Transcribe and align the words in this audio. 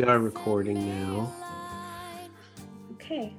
We 0.00 0.06
are 0.06 0.18
recording 0.18 0.88
now. 0.88 1.30
Okay. 2.92 3.34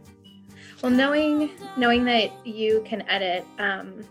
Well, 0.84 0.92
knowing 0.92 1.50
knowing 1.76 2.06
that 2.06 2.30
you 2.46 2.84
can 2.86 3.02
edit, 3.10 3.48
um, 3.58 4.06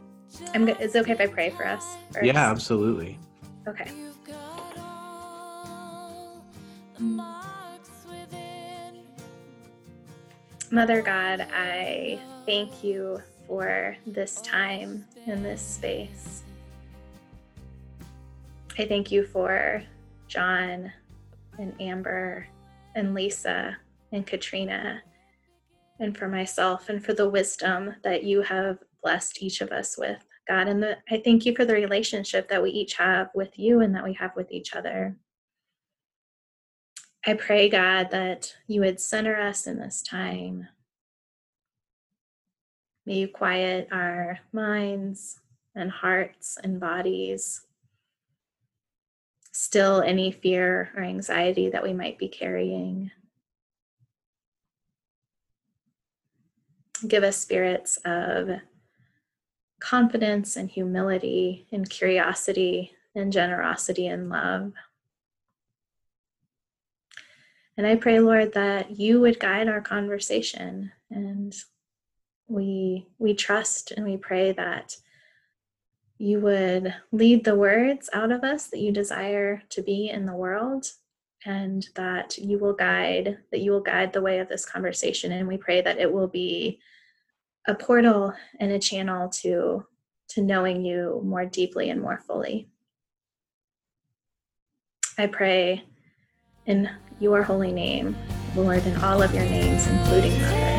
I'm. 0.53 0.65
Go- 0.65 0.73
is 0.81 0.97
it 0.97 0.99
okay 1.03 1.13
if 1.13 1.21
I 1.21 1.29
pray 1.29 1.51
for 1.51 1.65
us? 1.65 1.87
First? 2.11 2.27
Yeah, 2.27 2.51
absolutely. 2.51 3.21
Okay. 3.69 3.89
Mother 10.73 11.03
God, 11.03 11.47
I 11.55 12.19
thank 12.47 12.83
you 12.83 13.23
for 13.47 13.97
this 14.09 14.41
time 14.41 15.05
in 15.25 15.45
this 15.45 15.63
space. 15.63 16.43
I 18.77 18.87
thank 18.87 19.13
you 19.13 19.25
for 19.25 19.85
John 20.27 20.93
and 21.59 21.75
Amber 21.81 22.47
and 22.95 23.15
Lisa 23.15 23.77
and 24.13 24.27
Katrina 24.27 25.03
and 26.01 26.17
for 26.17 26.29
myself 26.29 26.89
and 26.89 27.05
for 27.05 27.13
the 27.13 27.29
wisdom 27.29 27.95
that 28.03 28.25
you 28.25 28.43
have 28.43 28.79
blessed 29.03 29.43
each 29.43 29.61
of 29.61 29.71
us 29.71 29.97
with, 29.99 30.25
God. 30.49 30.67
And 30.67 30.83
the, 30.83 30.97
I 31.11 31.21
thank 31.25 31.45
you 31.45 31.55
for 31.55 31.65
the 31.65 31.75
relationship 31.75 32.49
that 32.49 32.63
we 32.63 32.71
each 32.71 32.95
have 32.95 33.29
with 33.35 33.59
you 33.59 33.81
and 33.81 33.95
that 33.95 34.05
we 34.05 34.15
have 34.15 34.35
with 34.35 34.51
each 34.51 34.75
other. 34.75 35.17
I 37.27 37.35
pray, 37.35 37.69
God, 37.69 38.11
that 38.13 38.55
you 38.67 38.81
would 38.81 38.99
center 38.99 39.37
us 39.39 39.67
in 39.67 39.79
this 39.79 40.03
time. 40.03 40.69
May 43.05 43.15
you 43.19 43.29
quiet 43.29 43.89
our 43.93 44.39
minds 44.53 45.41
and 45.75 45.91
hearts 45.91 46.57
and 46.63 46.81
bodies. 46.81 47.67
Still, 49.63 50.01
any 50.01 50.33
fear 50.33 50.91
or 50.97 51.03
anxiety 51.03 51.69
that 51.69 51.83
we 51.83 51.93
might 51.93 52.17
be 52.17 52.29
carrying. 52.29 53.11
Give 57.07 57.23
us 57.23 57.37
spirits 57.37 57.99
of 58.07 58.49
confidence 59.79 60.57
and 60.57 60.71
humility 60.71 61.67
and 61.73 61.91
curiosity 61.91 62.93
and 63.15 63.31
generosity 63.31 64.07
and 64.07 64.31
love. 64.31 64.73
And 67.77 67.87
I 67.87 67.97
pray, 67.97 68.19
Lord, 68.19 68.55
that 68.55 68.99
you 68.99 69.21
would 69.21 69.39
guide 69.39 69.69
our 69.69 69.83
conversation. 69.83 70.91
And 71.11 71.55
we 72.49 73.09
we 73.19 73.35
trust 73.35 73.91
and 73.91 74.07
we 74.07 74.17
pray 74.17 74.53
that 74.53 74.97
you 76.21 76.41
would 76.41 76.95
lead 77.13 77.45
the 77.45 77.55
words 77.55 78.11
out 78.13 78.31
of 78.31 78.45
us 78.45 78.67
that 78.67 78.81
you 78.81 78.93
desire 78.93 79.63
to 79.71 79.83
be 79.83 80.11
in 80.11 80.27
the 80.27 80.35
world 80.35 80.87
and 81.47 81.89
that 81.97 82.37
you 82.37 82.59
will 82.59 82.75
guide 82.75 83.39
that 83.51 83.61
you 83.61 83.71
will 83.71 83.81
guide 83.81 84.13
the 84.13 84.21
way 84.21 84.39
of 84.39 84.49
this 84.49 84.67
conversation 84.67 85.33
and 85.33 85.49
we 85.49 85.57
pray 85.57 85.81
that 85.81 85.99
it 85.99 86.13
will 86.13 86.29
be 86.29 86.79
a 87.67 87.75
portal 87.75 88.35
and 88.59 88.71
a 88.73 88.79
channel 88.79 89.29
to 89.29 89.85
to 90.29 90.43
knowing 90.43 90.85
you 90.85 91.23
more 91.25 91.47
deeply 91.47 91.89
and 91.89 92.01
more 92.01 92.19
fully 92.27 92.69
i 95.17 95.27
pray 95.27 95.83
in 96.67 96.91
your 97.19 97.43
holy 97.43 97.73
name, 97.73 98.17
Lord, 98.55 98.87
in 98.87 98.97
all 98.99 99.23
of 99.23 99.35
your 99.35 99.45
names, 99.45 99.87
including 99.87 100.33
Mother. 100.41 100.70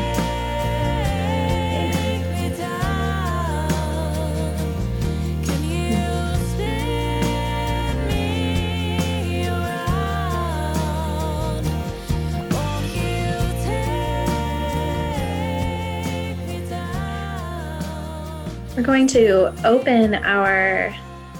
We're 18.82 18.86
going 18.86 19.06
to 19.08 19.54
open 19.64 20.16
our 20.16 20.92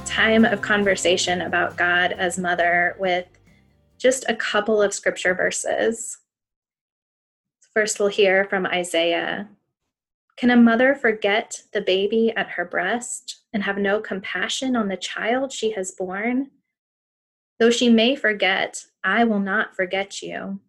time 0.05 0.45
of 0.45 0.63
conversation 0.63 1.41
about 1.41 1.77
God 1.77 2.13
as 2.13 2.39
Mother 2.39 2.95
with 3.01 3.27
just 3.99 4.25
a 4.29 4.37
couple 4.37 4.81
of 4.81 4.95
scripture 4.95 5.35
verses. 5.35 6.19
First, 7.75 7.99
we'll 7.99 8.11
hear 8.11 8.45
from 8.45 8.65
Isaiah. 8.65 9.49
Can 10.37 10.51
a 10.51 10.57
mother 10.57 10.95
forget 10.95 11.65
the 11.73 11.81
baby 11.81 12.33
at 12.37 12.51
her 12.51 12.65
breast 12.65 13.41
and 13.53 13.65
have 13.65 13.77
no 13.77 13.99
compassion 13.99 14.77
on 14.77 14.87
the 14.87 14.97
child 14.97 15.51
she 15.51 15.73
has 15.73 15.91
borne? 15.91 16.49
Though 17.59 17.71
she 17.71 17.89
may 17.89 18.15
forget, 18.15 18.85
I 19.03 19.25
will 19.25 19.41
not 19.41 19.75
forget 19.75 20.23
you. 20.23 20.61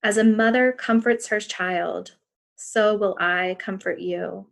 As 0.00 0.16
a 0.16 0.22
mother 0.22 0.70
comforts 0.70 1.26
her 1.26 1.40
child, 1.40 2.12
so 2.56 2.96
will 2.96 3.16
I 3.18 3.56
comfort 3.58 4.00
you. 4.00 4.46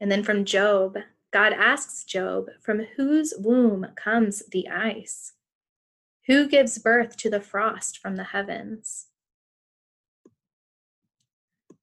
And 0.00 0.10
then 0.10 0.22
from 0.22 0.44
Job, 0.44 0.96
God 1.32 1.52
asks 1.52 2.04
Job, 2.04 2.46
From 2.60 2.86
whose 2.96 3.34
womb 3.38 3.86
comes 3.96 4.42
the 4.50 4.68
ice? 4.68 5.32
Who 6.26 6.48
gives 6.48 6.78
birth 6.78 7.16
to 7.18 7.30
the 7.30 7.40
frost 7.40 7.98
from 7.98 8.16
the 8.16 8.24
heavens? 8.24 9.06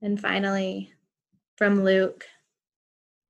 And 0.01 0.19
finally, 0.19 0.93
from 1.57 1.83
Luke, 1.83 2.25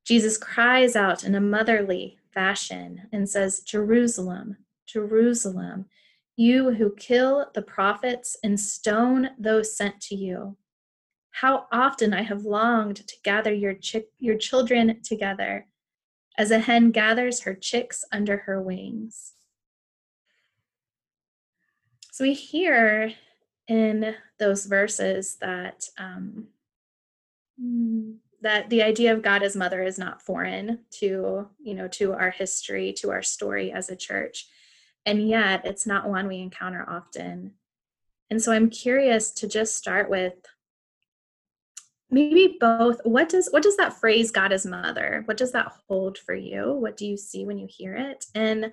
Jesus 0.05 0.37
cries 0.37 0.95
out 0.95 1.23
in 1.23 1.35
a 1.35 1.41
motherly 1.41 2.19
fashion 2.33 3.07
and 3.11 3.29
says, 3.29 3.61
Jerusalem, 3.61 4.57
Jerusalem, 4.85 5.85
you 6.35 6.71
who 6.71 6.93
kill 6.95 7.47
the 7.53 7.61
prophets 7.61 8.35
and 8.43 8.59
stone 8.59 9.29
those 9.39 9.75
sent 9.75 10.01
to 10.01 10.15
you. 10.15 10.57
How 11.31 11.67
often 11.71 12.13
I 12.13 12.21
have 12.21 12.45
longed 12.45 13.07
to 13.07 13.15
gather 13.23 13.53
your, 13.53 13.75
your 14.19 14.37
children 14.37 15.01
together 15.03 15.67
as 16.37 16.51
a 16.51 16.59
hen 16.59 16.91
gathers 16.91 17.41
her 17.41 17.53
chicks 17.53 18.03
under 18.11 18.37
her 18.37 18.61
wings. 18.61 19.33
So 22.11 22.23
we 22.23 22.33
hear 22.33 23.13
in 23.67 24.15
those 24.39 24.65
verses 24.65 25.37
that 25.41 25.89
um, 25.97 26.47
that 28.41 28.69
the 28.69 28.83
idea 28.83 29.11
of 29.13 29.21
God 29.21 29.43
as 29.43 29.55
mother 29.55 29.81
is 29.81 29.97
not 29.97 30.21
foreign 30.21 30.79
to 30.99 31.49
you 31.61 31.73
know 31.73 31.87
to 31.89 32.13
our 32.13 32.29
history, 32.29 32.93
to 32.99 33.11
our 33.11 33.21
story 33.21 33.71
as 33.71 33.89
a 33.89 33.95
church, 33.95 34.47
and 35.05 35.27
yet 35.27 35.65
it's 35.65 35.85
not 35.85 36.09
one 36.09 36.27
we 36.27 36.39
encounter 36.39 36.85
often. 36.87 37.53
And 38.29 38.41
so 38.41 38.51
I'm 38.51 38.69
curious 38.69 39.31
to 39.31 39.47
just 39.47 39.75
start 39.75 40.09
with 40.09 40.33
maybe 42.09 42.57
both 42.59 42.99
what 43.03 43.29
does 43.29 43.49
what 43.51 43.63
does 43.63 43.77
that 43.77 43.99
phrase 43.99 44.29
god 44.29 44.53
as 44.53 44.63
mother 44.63 45.23
what 45.25 45.37
does 45.37 45.51
that 45.51 45.71
hold 45.87 46.17
for 46.17 46.35
you? 46.35 46.73
What 46.73 46.97
do 46.97 47.05
you 47.05 47.17
see 47.17 47.45
when 47.45 47.57
you 47.57 47.67
hear 47.69 47.95
it? 47.95 48.25
And 48.35 48.71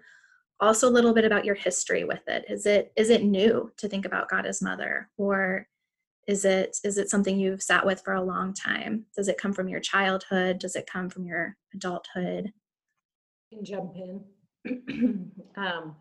also 0.61 0.89
a 0.89 0.91
little 0.91 1.13
bit 1.13 1.25
about 1.25 1.45
your 1.45 1.57
history 1.57 2.05
with 2.05 2.27
it. 2.29 2.45
Is 2.49 2.67
it 2.67 2.93
is 2.97 3.11
it 3.11 3.25
new 3.25 3.73
to 3.79 3.89
think 3.89 4.07
about 4.07 4.29
god 4.29 4.47
as 4.47 4.63
mother? 4.63 5.11
Or 5.17 5.67
is 6.29 6.45
it 6.45 6.79
is 6.85 6.99
it 6.99 7.11
something 7.11 7.39
you've 7.39 7.63
sat 7.63 7.85
with 7.85 8.03
for 8.03 8.15
a 8.15 8.23
long 8.23 8.55
time? 8.55 9.07
Does 9.17 9.29
it 9.29 9.39
come 9.39 9.53
from 9.53 9.69
your 9.69 9.81
childhood? 9.81 10.59
Does 10.59 10.77
it 10.77 10.87
come 10.87 11.11
from 11.11 11.27
your 11.27 11.57
adulthood? 11.75 12.53
Can 13.53 13.65
jump 13.65 13.97
in. 13.97 14.25
Um, 15.55 15.97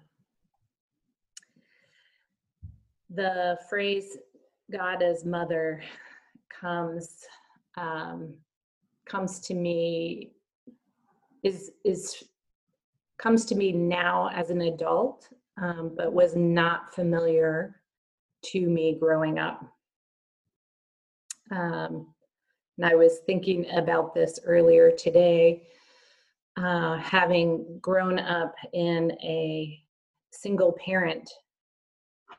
the 3.13 3.58
phrase 3.69 4.18
god 4.72 5.02
as 5.02 5.25
mother 5.25 5.81
comes 6.50 7.25
um, 7.78 8.34
comes 9.06 9.40
to 9.40 9.54
me 9.54 10.31
is 11.44 11.72
is 11.84 12.24
comes 13.18 13.46
to 13.46 13.56
me 13.56 13.72
now 13.72 14.30
as 14.34 14.50
an 14.50 14.62
adult, 14.62 15.28
um, 15.62 15.94
but 15.96 16.12
was 16.12 16.36
not 16.36 16.94
familiar 16.94 17.81
to 18.44 18.68
me 18.68 18.98
growing 19.00 19.38
up. 19.38 19.63
Um, 21.52 22.08
and 22.78 22.86
I 22.86 22.96
was 22.96 23.19
thinking 23.28 23.69
about 23.75 24.16
this 24.16 24.40
earlier 24.44 24.90
today, 24.90 25.68
uh, 26.58 26.98
having 26.98 27.78
grown 27.80 28.18
up 28.18 28.56
in 28.74 29.12
a 29.22 29.80
single 30.31 30.72
parent 30.84 31.30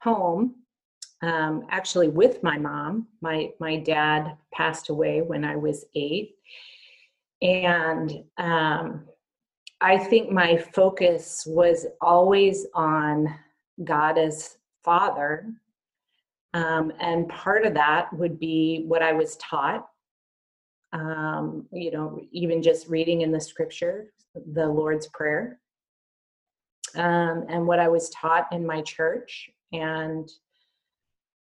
home 0.01 0.62
um, 1.23 1.67
actually 1.71 2.09
with 2.09 2.43
my 2.43 2.59
mom. 2.59 3.09
My 3.21 3.51
my 3.61 3.77
dad 3.79 4.37
passed 4.53 4.91
away 4.91 5.23
when 5.23 5.45
I 5.45 5.57
was 5.57 5.87
eight, 5.95 6.37
and 7.43 8.13
um, 8.39 9.07
I 9.81 9.99
think 9.99 10.31
my 10.31 10.57
focus 10.59 11.45
was 11.47 11.87
always 12.01 12.67
on 12.75 13.35
God 13.85 14.19
as 14.19 14.59
Father, 14.85 15.53
um, 16.55 16.93
and 17.01 17.29
part 17.29 17.67
of 17.67 17.75
that 17.75 18.13
would 18.13 18.39
be 18.41 18.85
what 18.89 19.03
I 19.03 19.13
was 19.13 19.37
taught. 19.37 19.89
Um, 20.93 21.67
you 21.73 21.91
know, 21.93 22.21
even 22.33 22.63
just 22.63 22.89
reading 22.89 23.23
in 23.23 23.33
the 23.33 23.41
Scripture, 23.41 24.13
the 24.55 24.67
Lord's 24.69 25.09
Prayer. 25.09 25.59
um, 26.97 27.47
and 27.49 27.67
what 27.67 27.79
I 27.79 27.89
was 27.89 28.11
taught 28.11 28.49
in 28.53 28.67
my 28.67 28.83
church. 28.83 29.51
And 29.73 30.31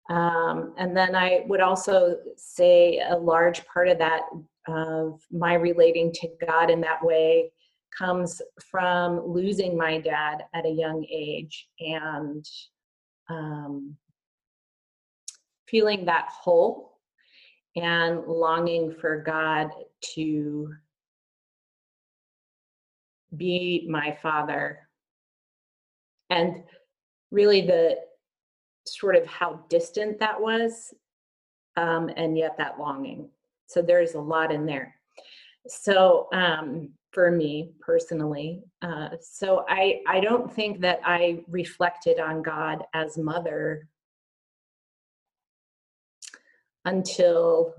um, 0.10 0.74
and 0.78 0.96
then 0.96 1.16
I 1.16 1.44
would 1.48 1.60
also 1.60 2.18
say 2.38 3.02
a 3.10 3.16
large 3.18 3.66
part 3.68 3.90
of 3.90 3.98
that, 3.98 4.22
of 4.68 5.22
my 5.32 5.56
relating 5.56 6.12
to 6.14 6.30
God 6.46 6.70
in 6.70 6.82
that 6.82 7.04
way, 7.04 7.52
comes 7.98 8.42
from 8.72 9.26
losing 9.26 9.78
my 9.78 10.00
dad 10.00 10.44
at 10.54 10.66
a 10.66 10.70
young 10.70 11.06
age 11.12 11.68
and 11.80 12.46
um, 13.30 13.98
feeling 15.68 16.06
that 16.06 16.28
hole 16.30 17.00
and 17.76 18.26
longing 18.28 18.96
for 19.00 19.22
God 19.24 19.70
to 20.16 20.74
be 23.36 23.88
my 23.90 24.18
father. 24.22 24.88
And 26.30 26.64
really, 27.32 27.62
the 27.62 27.98
sort 28.88 29.16
of 29.16 29.26
how 29.26 29.62
distant 29.70 30.20
that 30.20 30.40
was, 30.40 30.94
um, 31.76 32.10
and 32.16 32.38
yet 32.38 32.58
that 32.58 32.80
longing. 32.80 33.30
So 33.68 33.82
there's 33.82 34.16
a 34.16 34.20
lot 34.20 34.52
in 34.52 34.66
there. 34.66 34.96
So 35.68 36.28
um, 36.34 36.90
for 37.12 37.32
me 37.32 37.72
personally, 37.82 38.64
uh, 38.82 39.10
so 39.22 39.66
I 39.68 40.02
I 40.08 40.20
don't 40.20 40.52
think 40.52 40.82
that 40.82 41.00
I 41.04 41.44
reflected 41.48 42.20
on 42.20 42.42
God 42.42 42.84
as 42.94 43.18
mother 43.18 43.88
until 46.86 47.74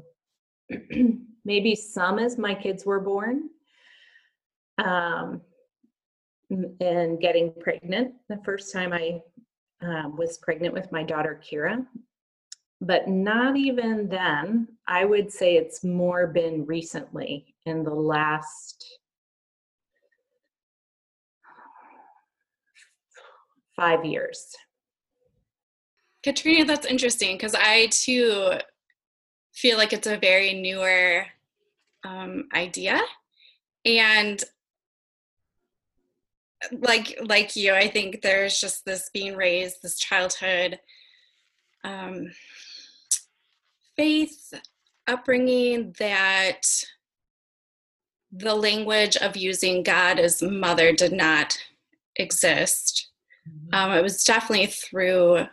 maybe 1.45 1.75
some 1.75 2.19
as 2.19 2.37
my 2.37 2.55
kids 2.55 2.85
were 2.85 3.01
born. 3.01 3.49
Um, 4.77 5.41
and 6.51 7.21
getting 7.21 7.53
pregnant 7.61 8.15
the 8.29 8.41
first 8.45 8.73
time 8.73 8.93
I 8.93 9.21
um, 9.83 10.17
was 10.17 10.39
pregnant 10.39 10.75
with 10.75 10.91
my 10.93 11.03
daughter 11.03 11.41
Kira. 11.43 11.87
But 12.81 13.09
not 13.09 13.57
even 13.57 14.09
then. 14.09 14.69
I 14.87 15.05
would 15.05 15.33
say 15.33 15.57
it's 15.57 15.83
more 15.83 16.27
been 16.29 16.65
recently 16.65 17.55
in 17.67 17.83
the 17.83 17.95
last 17.95 18.99
five 23.75 24.05
years. 24.05 24.55
Katrina, 26.23 26.65
that's 26.65 26.87
interesting 26.87 27.37
because 27.37 27.55
I 27.55 27.87
too 27.91 28.53
feel 29.55 29.79
like 29.79 29.93
it's 29.93 30.07
a 30.07 30.17
very 30.17 30.55
newer 30.55 31.27
um, 32.05 32.49
idea. 32.55 33.01
And 33.85 34.43
like 36.81 37.19
like 37.25 37.55
you 37.57 37.73
i 37.73 37.89
think 37.89 38.21
there's 38.23 38.61
just 38.61 38.85
this 38.85 39.11
being 39.13 39.37
raised 39.37 39.77
this 39.83 39.99
childhood 39.99 40.79
um, 41.85 42.31
faith 43.97 44.53
upbringing 45.07 45.95
that 45.99 46.63
the 48.33 48.55
language 48.55 49.17
of 49.17 49.37
using 49.37 49.83
god 49.83 50.19
as 50.19 50.43
mother 50.43 50.93
did 50.93 51.13
not 51.13 51.57
exist 52.17 53.11
mm-hmm. 53.49 53.75
um, 53.75 53.97
it 53.97 54.03
was 54.03 54.25
definitely 54.25 54.67
through 54.67 55.47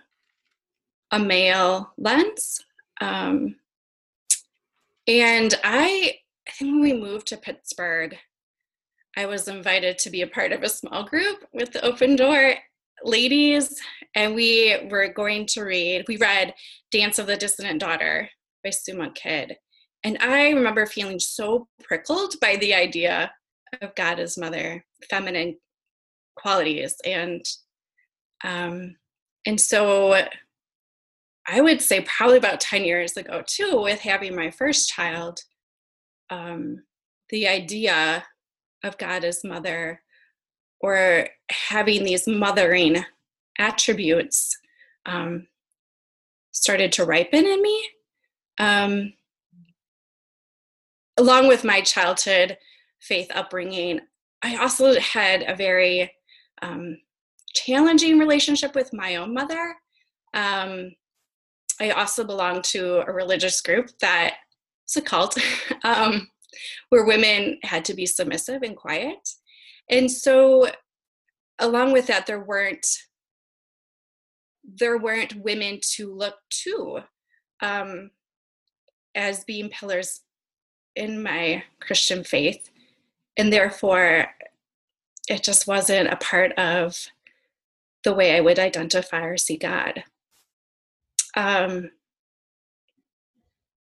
a 1.12 1.20
male 1.20 1.94
lens 1.98 2.60
um, 3.00 3.56
and 5.08 5.54
i 5.64 6.16
i 6.48 6.52
think 6.52 6.72
when 6.72 6.82
we 6.82 6.94
moved 6.94 7.28
to 7.28 7.38
pittsburgh 7.38 8.18
I 9.18 9.26
was 9.26 9.48
invited 9.48 9.98
to 10.00 10.10
be 10.10 10.22
a 10.22 10.28
part 10.28 10.52
of 10.52 10.64
a 10.64 10.70
small 10.70 11.06
group 11.06 11.46
with 11.54 11.72
the 11.72 11.84
Open 11.84 12.16
Door 12.16 12.56
ladies, 13.04 13.80
and 14.14 14.36
we 14.36 14.78
were 14.90 15.08
going 15.08 15.46
to 15.48 15.64
read, 15.64 16.06
we 16.08 16.18
read 16.18 16.54
Dance 16.92 17.18
of 17.20 17.28
the 17.28 17.38
Dissident 17.38 17.80
Daughter 17.80 18.30
by 18.64 18.72
Sue 18.72 18.98
Monk 18.98 19.16
Kidd. 19.16 19.58
And 20.04 20.18
I 20.20 20.50
remember 20.50 20.86
feeling 20.86 21.20
so 21.20 21.68
prickled 21.82 22.36
by 22.42 22.58
the 22.58 22.74
idea 22.74 23.32
of 23.82 23.96
God 23.96 24.20
as 24.20 24.38
mother, 24.38 24.86
feminine 25.10 25.58
qualities. 26.36 26.96
And 27.06 27.44
um, 28.44 28.96
and 29.46 29.60
so 29.60 30.26
I 31.48 31.62
would 31.62 31.82
say 31.82 32.02
probably 32.02 32.38
about 32.38 32.60
10 32.60 32.84
years 32.84 33.16
ago 33.18 33.44
too, 33.46 33.82
with 33.82 34.00
having 34.00 34.36
my 34.36 34.52
first 34.52 34.90
child, 34.90 35.40
um, 36.30 36.84
the 37.30 37.48
idea 37.48 38.26
of 38.84 38.98
God 38.98 39.24
as 39.24 39.44
mother 39.44 40.02
or 40.80 41.28
having 41.50 42.04
these 42.04 42.28
mothering 42.28 43.04
attributes 43.58 44.58
um, 45.06 45.48
started 46.52 46.92
to 46.94 47.06
ripen 47.06 47.46
in 47.46 47.62
me. 47.62 47.90
Um, 48.58 49.14
along 51.18 51.48
with 51.48 51.64
my 51.64 51.82
childhood 51.82 52.58
faith 53.00 53.30
upbringing, 53.34 54.02
I 54.42 54.58
also 54.58 55.00
had 55.00 55.44
a 55.48 55.56
very 55.56 56.12
um, 56.62 56.98
challenging 57.54 58.20
relationship 58.20 58.76
with 58.76 58.94
my 58.94 59.16
own 59.16 59.34
mother. 59.34 59.76
Um, 60.34 60.92
I 61.80 61.92
also 61.92 62.24
belonged 62.24 62.64
to 62.66 63.08
a 63.08 63.12
religious 63.12 63.62
group 63.62 63.90
that 64.02 64.36
it's 64.86 64.98
a 64.98 65.02
cult. 65.02 65.38
um, 65.84 66.28
where 66.90 67.06
women 67.06 67.60
had 67.64 67.86
to 67.86 67.94
be 67.94 68.06
submissive 68.06 68.62
and 68.64 68.76
quiet. 68.76 69.30
And 69.90 70.12
so 70.12 70.68
along 71.60 71.94
with 71.94 72.08
that 72.08 72.26
there 72.26 72.44
weren't 72.44 72.88
there 74.68 74.98
weren't 74.98 75.36
women 75.36 75.80
to 75.82 76.12
look 76.12 76.36
to 76.50 77.00
um, 77.62 78.10
as 79.14 79.44
being 79.44 79.70
pillars 79.70 80.22
in 80.96 81.22
my 81.22 81.64
Christian 81.80 82.24
faith. 82.24 82.70
And 83.38 83.54
therefore, 83.54 84.28
it 85.28 85.44
just 85.44 85.68
wasn't 85.68 86.10
a 86.10 86.16
part 86.18 86.52
of 86.54 87.08
the 88.04 88.14
way 88.14 88.36
I 88.36 88.42
would 88.42 88.60
identify 88.60 89.22
or 89.24 89.38
see 89.38 89.58
God. 89.58 90.04
Um, 91.36 91.92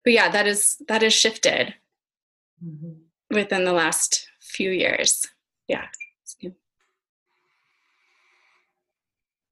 but 0.03 0.13
yeah, 0.13 0.29
that 0.29 0.47
is 0.47 0.81
that 0.87 1.03
is 1.03 1.13
shifted 1.13 1.75
mm-hmm. 2.63 3.35
within 3.35 3.63
the 3.63 3.73
last 3.73 4.27
few 4.39 4.71
years. 4.71 5.25
Yeah. 5.67 5.87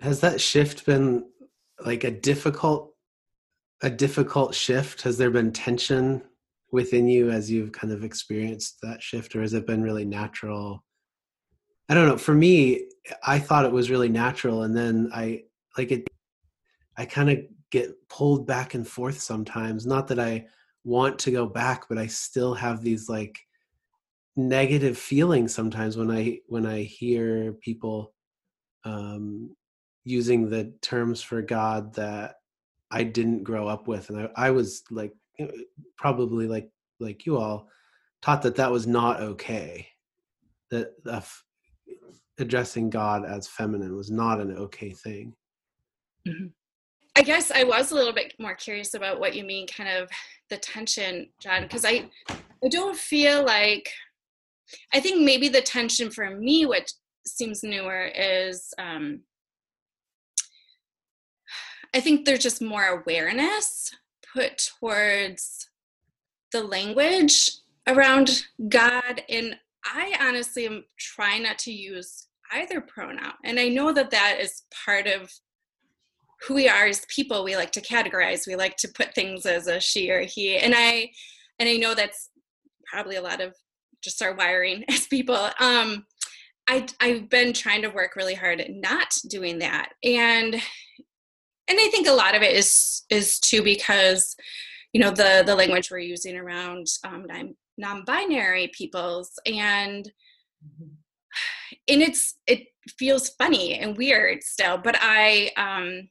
Has 0.01 0.21
that 0.21 0.39
shift 0.39 0.85
been 0.85 1.25
like 1.85 2.03
a 2.03 2.11
difficult 2.11 2.93
a 3.81 3.89
difficult 3.89 4.55
shift? 4.55 5.01
Has 5.01 5.17
there 5.17 5.31
been 5.31 5.51
tension 5.51 6.21
within 6.71 7.07
you 7.07 7.29
as 7.29 7.49
you've 7.49 7.71
kind 7.71 7.91
of 7.91 8.03
experienced 8.03 8.77
that 8.81 9.01
shift 9.01 9.35
or 9.35 9.41
has 9.41 9.53
it 9.53 9.67
been 9.67 9.81
really 9.81 10.05
natural? 10.05 10.83
I 11.89 11.95
don't 11.95 12.07
know. 12.07 12.17
For 12.17 12.33
me, 12.33 12.85
I 13.25 13.39
thought 13.39 13.65
it 13.65 13.71
was 13.71 13.89
really 13.89 14.09
natural 14.09 14.63
and 14.63 14.75
then 14.75 15.09
I 15.13 15.43
like 15.77 15.91
it 15.91 16.07
I 16.97 17.05
kind 17.05 17.29
of 17.29 17.39
get 17.71 17.91
pulled 18.09 18.45
back 18.45 18.73
and 18.73 18.87
forth 18.87 19.19
sometimes. 19.19 19.85
Not 19.85 20.07
that 20.07 20.19
I 20.19 20.45
want 20.89 21.19
to 21.19 21.29
go 21.29 21.45
back 21.45 21.87
but 21.87 21.99
i 21.99 22.07
still 22.07 22.55
have 22.55 22.81
these 22.81 23.07
like 23.07 23.37
negative 24.35 24.97
feelings 24.97 25.53
sometimes 25.53 25.95
when 25.95 26.09
i 26.09 26.39
when 26.47 26.65
i 26.65 26.81
hear 26.81 27.53
people 27.53 28.13
um 28.85 29.55
using 30.03 30.49
the 30.49 30.73
terms 30.81 31.21
for 31.21 31.43
god 31.43 31.93
that 31.93 32.35
i 32.89 33.03
didn't 33.03 33.43
grow 33.43 33.67
up 33.67 33.87
with 33.87 34.09
and 34.09 34.19
i, 34.19 34.47
I 34.47 34.51
was 34.51 34.83
like 34.89 35.13
probably 35.95 36.47
like 36.47 36.69
like 36.99 37.25
you 37.27 37.37
all 37.37 37.69
taught 38.23 38.41
that 38.41 38.55
that 38.55 38.71
was 38.71 38.87
not 38.87 39.21
okay 39.21 39.87
that 40.71 40.93
uh, 41.05 41.21
addressing 42.39 42.89
god 42.89 43.25
as 43.25 43.47
feminine 43.47 43.95
was 43.95 44.09
not 44.09 44.41
an 44.41 44.57
okay 44.57 44.91
thing 44.91 45.35
mm-hmm. 46.27 46.47
I 47.19 47.21
guess 47.21 47.51
I 47.51 47.65
was 47.65 47.91
a 47.91 47.95
little 47.95 48.13
bit 48.13 48.33
more 48.39 48.55
curious 48.55 48.93
about 48.93 49.19
what 49.19 49.35
you 49.35 49.43
mean, 49.43 49.67
kind 49.67 49.89
of 49.89 50.09
the 50.49 50.55
tension, 50.55 51.27
John, 51.41 51.63
because 51.63 51.83
I, 51.83 52.09
I 52.63 52.69
don't 52.69 52.95
feel 52.95 53.43
like, 53.43 53.91
I 54.93 55.01
think 55.01 55.21
maybe 55.21 55.49
the 55.49 55.59
tension 55.59 56.11
for 56.11 56.29
me, 56.29 56.65
which 56.65 56.93
seems 57.27 57.61
newer, 57.61 58.05
is 58.15 58.73
um, 58.77 59.23
I 61.93 61.99
think 61.99 62.23
there's 62.23 62.39
just 62.39 62.61
more 62.61 62.85
awareness 62.85 63.93
put 64.33 64.69
towards 64.79 65.67
the 66.53 66.63
language 66.63 67.51
around 67.85 68.43
God. 68.69 69.23
And 69.27 69.57
I 69.83 70.15
honestly 70.21 70.65
am 70.65 70.85
trying 70.97 71.43
not 71.43 71.59
to 71.59 71.73
use 71.73 72.27
either 72.53 72.79
pronoun. 72.79 73.33
And 73.43 73.59
I 73.59 73.67
know 73.67 73.91
that 73.91 74.11
that 74.11 74.37
is 74.39 74.63
part 74.85 75.05
of 75.05 75.33
who 76.47 76.53
we 76.53 76.69
are 76.69 76.85
as 76.85 77.05
people 77.13 77.43
we 77.43 77.55
like 77.55 77.71
to 77.71 77.81
categorize 77.81 78.47
we 78.47 78.55
like 78.55 78.77
to 78.77 78.87
put 78.89 79.13
things 79.13 79.45
as 79.45 79.67
a 79.67 79.79
she 79.79 80.09
or 80.09 80.21
he 80.21 80.57
and 80.57 80.73
i 80.75 81.09
and 81.59 81.67
i 81.69 81.75
know 81.75 81.93
that's 81.93 82.29
probably 82.85 83.15
a 83.15 83.21
lot 83.21 83.41
of 83.41 83.53
just 84.01 84.21
our 84.21 84.33
wiring 84.35 84.83
as 84.89 85.07
people 85.07 85.49
um 85.59 86.05
I 86.69 86.85
I've 87.01 87.29
been 87.29 87.51
trying 87.51 87.81
to 87.81 87.89
work 87.89 88.15
really 88.15 88.35
hard 88.35 88.61
at 88.61 88.69
not 88.71 89.11
doing 89.27 89.57
that. 89.59 89.89
And 90.03 90.53
and 90.53 91.79
I 91.79 91.87
think 91.89 92.07
a 92.07 92.13
lot 92.13 92.35
of 92.35 92.43
it 92.43 92.55
is 92.55 93.03
is 93.09 93.39
too 93.39 93.63
because 93.63 94.35
you 94.93 95.01
know 95.01 95.11
the 95.11 95.43
the 95.45 95.55
language 95.55 95.89
we're 95.91 95.99
using 95.99 96.37
around 96.37 96.87
um, 97.03 97.25
non-binary 97.77 98.71
peoples 98.73 99.31
and 99.45 100.11
mm-hmm. 100.65 100.85
and 101.87 102.01
it's 102.01 102.35
it 102.47 102.67
feels 102.97 103.29
funny 103.29 103.75
and 103.75 103.97
weird 103.97 104.41
still 104.41 104.77
but 104.77 104.95
i 104.99 105.51
um 105.57 106.09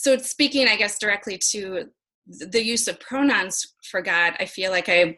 so 0.00 0.16
speaking 0.16 0.66
i 0.66 0.76
guess 0.76 0.98
directly 0.98 1.36
to 1.36 1.84
the 2.26 2.64
use 2.64 2.88
of 2.88 2.98
pronouns 3.00 3.74
for 3.82 4.00
god 4.00 4.34
i 4.40 4.46
feel 4.46 4.70
like 4.70 4.88
i've 4.88 5.14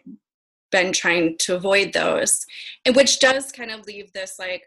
been 0.71 0.93
trying 0.93 1.37
to 1.39 1.55
avoid 1.55 1.93
those 1.93 2.45
and 2.85 2.97
which 2.97 3.21
does 3.21 3.53
kind 3.53 3.71
of 3.71 3.87
leave 3.87 4.13
this 4.13 4.37
like 4.39 4.65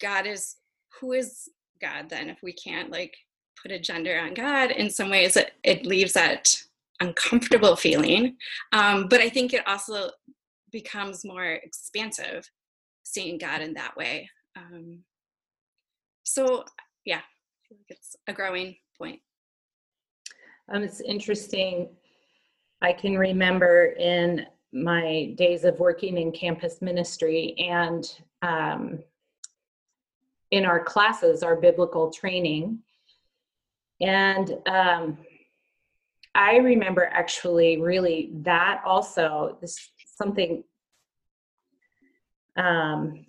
god 0.00 0.26
is 0.26 0.56
who 1.00 1.12
is 1.12 1.48
god 1.80 2.08
then 2.08 2.28
if 2.28 2.38
we 2.42 2.52
can't 2.52 2.90
like 2.90 3.16
put 3.62 3.70
a 3.70 3.78
gender 3.78 4.18
on 4.18 4.32
god? 4.32 4.70
In 4.70 4.88
some 4.88 5.10
ways 5.10 5.36
it, 5.36 5.52
it 5.62 5.84
leaves 5.84 6.14
that 6.14 6.54
uncomfortable 7.00 7.76
feeling 7.76 8.36
um, 8.72 9.06
but 9.08 9.20
i 9.20 9.28
think 9.28 9.52
it 9.52 9.66
also 9.66 10.10
becomes 10.72 11.24
more 11.24 11.44
expansive 11.44 12.48
seeing 13.02 13.38
god 13.38 13.60
in 13.60 13.74
that 13.74 13.96
way 13.96 14.28
um, 14.56 15.00
so 16.22 16.64
yeah 17.04 17.20
feel 17.70 17.78
like 17.78 17.96
it's 17.98 18.16
a 18.26 18.32
growing 18.32 18.74
point. 18.98 19.20
Um, 20.68 20.82
it's 20.82 21.00
interesting. 21.00 21.88
I 22.82 22.92
can 22.92 23.16
remember 23.16 23.94
in 23.98 24.46
my 24.72 25.34
days 25.36 25.64
of 25.64 25.78
working 25.78 26.18
in 26.18 26.32
campus 26.32 26.82
ministry 26.82 27.54
and 27.58 28.12
um, 28.42 28.98
in 30.50 30.64
our 30.64 30.82
classes 30.82 31.44
our 31.44 31.54
biblical 31.54 32.10
training. 32.10 32.80
And 34.00 34.56
um, 34.66 35.18
I 36.34 36.56
remember 36.56 37.08
actually 37.12 37.80
really 37.80 38.30
that 38.42 38.82
also 38.84 39.58
this 39.60 39.90
something 40.16 40.64
um, 42.56 43.26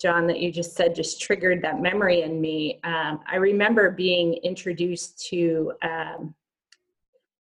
John 0.00 0.26
that 0.26 0.40
you 0.40 0.50
just 0.50 0.76
said 0.76 0.94
just 0.94 1.20
triggered 1.20 1.62
that 1.62 1.80
memory 1.80 2.22
in 2.22 2.40
me. 2.40 2.80
Um, 2.84 3.20
I 3.30 3.36
remember 3.36 3.90
being 3.90 4.34
introduced 4.42 5.26
to 5.28 5.72
um, 5.82 6.34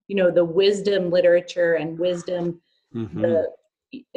you 0.08 0.16
know 0.16 0.32
the 0.32 0.46
wisdom 0.46 1.10
literature 1.10 1.76
and 1.76 1.98
wisdom 1.98 2.62
mm-hmm. 2.94 3.22
the 3.22 3.48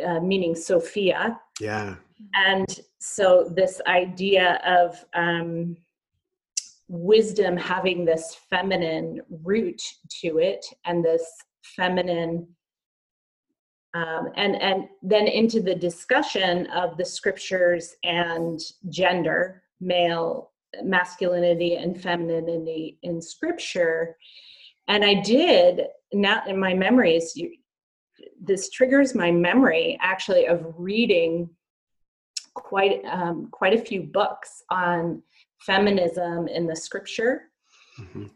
uh, 0.04 0.20
meaning 0.20 0.54
Sophia. 0.54 1.38
Yeah. 1.60 1.96
And 2.34 2.80
so 2.98 3.50
this 3.54 3.80
idea 3.86 4.60
of 4.64 5.04
um, 5.14 5.76
wisdom 6.88 7.56
having 7.56 8.04
this 8.04 8.36
feminine 8.48 9.20
root 9.42 9.80
to 10.22 10.38
it 10.38 10.64
and 10.84 11.04
this 11.04 11.24
feminine 11.62 12.48
um, 13.96 14.28
and 14.36 14.60
and 14.60 14.88
then 15.02 15.26
into 15.26 15.60
the 15.60 15.74
discussion 15.74 16.66
of 16.68 16.96
the 16.96 17.04
scriptures 17.04 17.94
and 18.04 18.60
gender 18.88 19.62
male 19.80 20.52
masculinity 20.82 21.76
and 21.76 22.00
femininity 22.00 22.98
in 23.02 23.20
scripture 23.20 24.16
and 24.88 25.04
i 25.04 25.14
did 25.14 25.82
now 26.12 26.42
in 26.46 26.58
my 26.58 26.74
memories 26.74 27.32
you, 27.34 27.50
this 28.40 28.70
triggers 28.70 29.14
my 29.14 29.30
memory 29.30 29.98
actually 30.00 30.46
of 30.46 30.74
reading 30.76 31.48
quite 32.54 33.04
um, 33.04 33.48
quite 33.50 33.74
a 33.74 33.84
few 33.84 34.02
books 34.02 34.62
on 34.70 35.22
feminism 35.60 36.48
in 36.48 36.66
the 36.66 36.76
scripture. 36.76 37.50
Mm-hmm. 38.00 38.26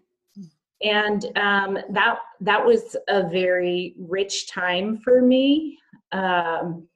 And 0.82 1.24
um, 1.36 1.78
that 1.90 2.18
that 2.40 2.64
was 2.64 2.96
a 3.08 3.28
very 3.28 3.94
rich 3.98 4.48
time 4.48 4.98
for 4.98 5.20
me, 5.20 5.78
um, 6.12 6.88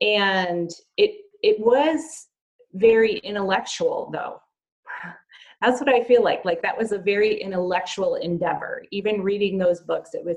and 0.00 0.70
it 0.96 1.16
it 1.42 1.58
was 1.58 2.28
very 2.74 3.18
intellectual 3.18 4.10
though. 4.12 4.40
That's 5.60 5.80
what 5.80 5.92
I 5.92 6.04
feel 6.04 6.22
like. 6.22 6.44
Like 6.44 6.62
that 6.62 6.78
was 6.78 6.92
a 6.92 6.98
very 6.98 7.42
intellectual 7.42 8.14
endeavor. 8.14 8.84
Even 8.92 9.22
reading 9.22 9.58
those 9.58 9.80
books, 9.80 10.10
it 10.14 10.24
was 10.24 10.36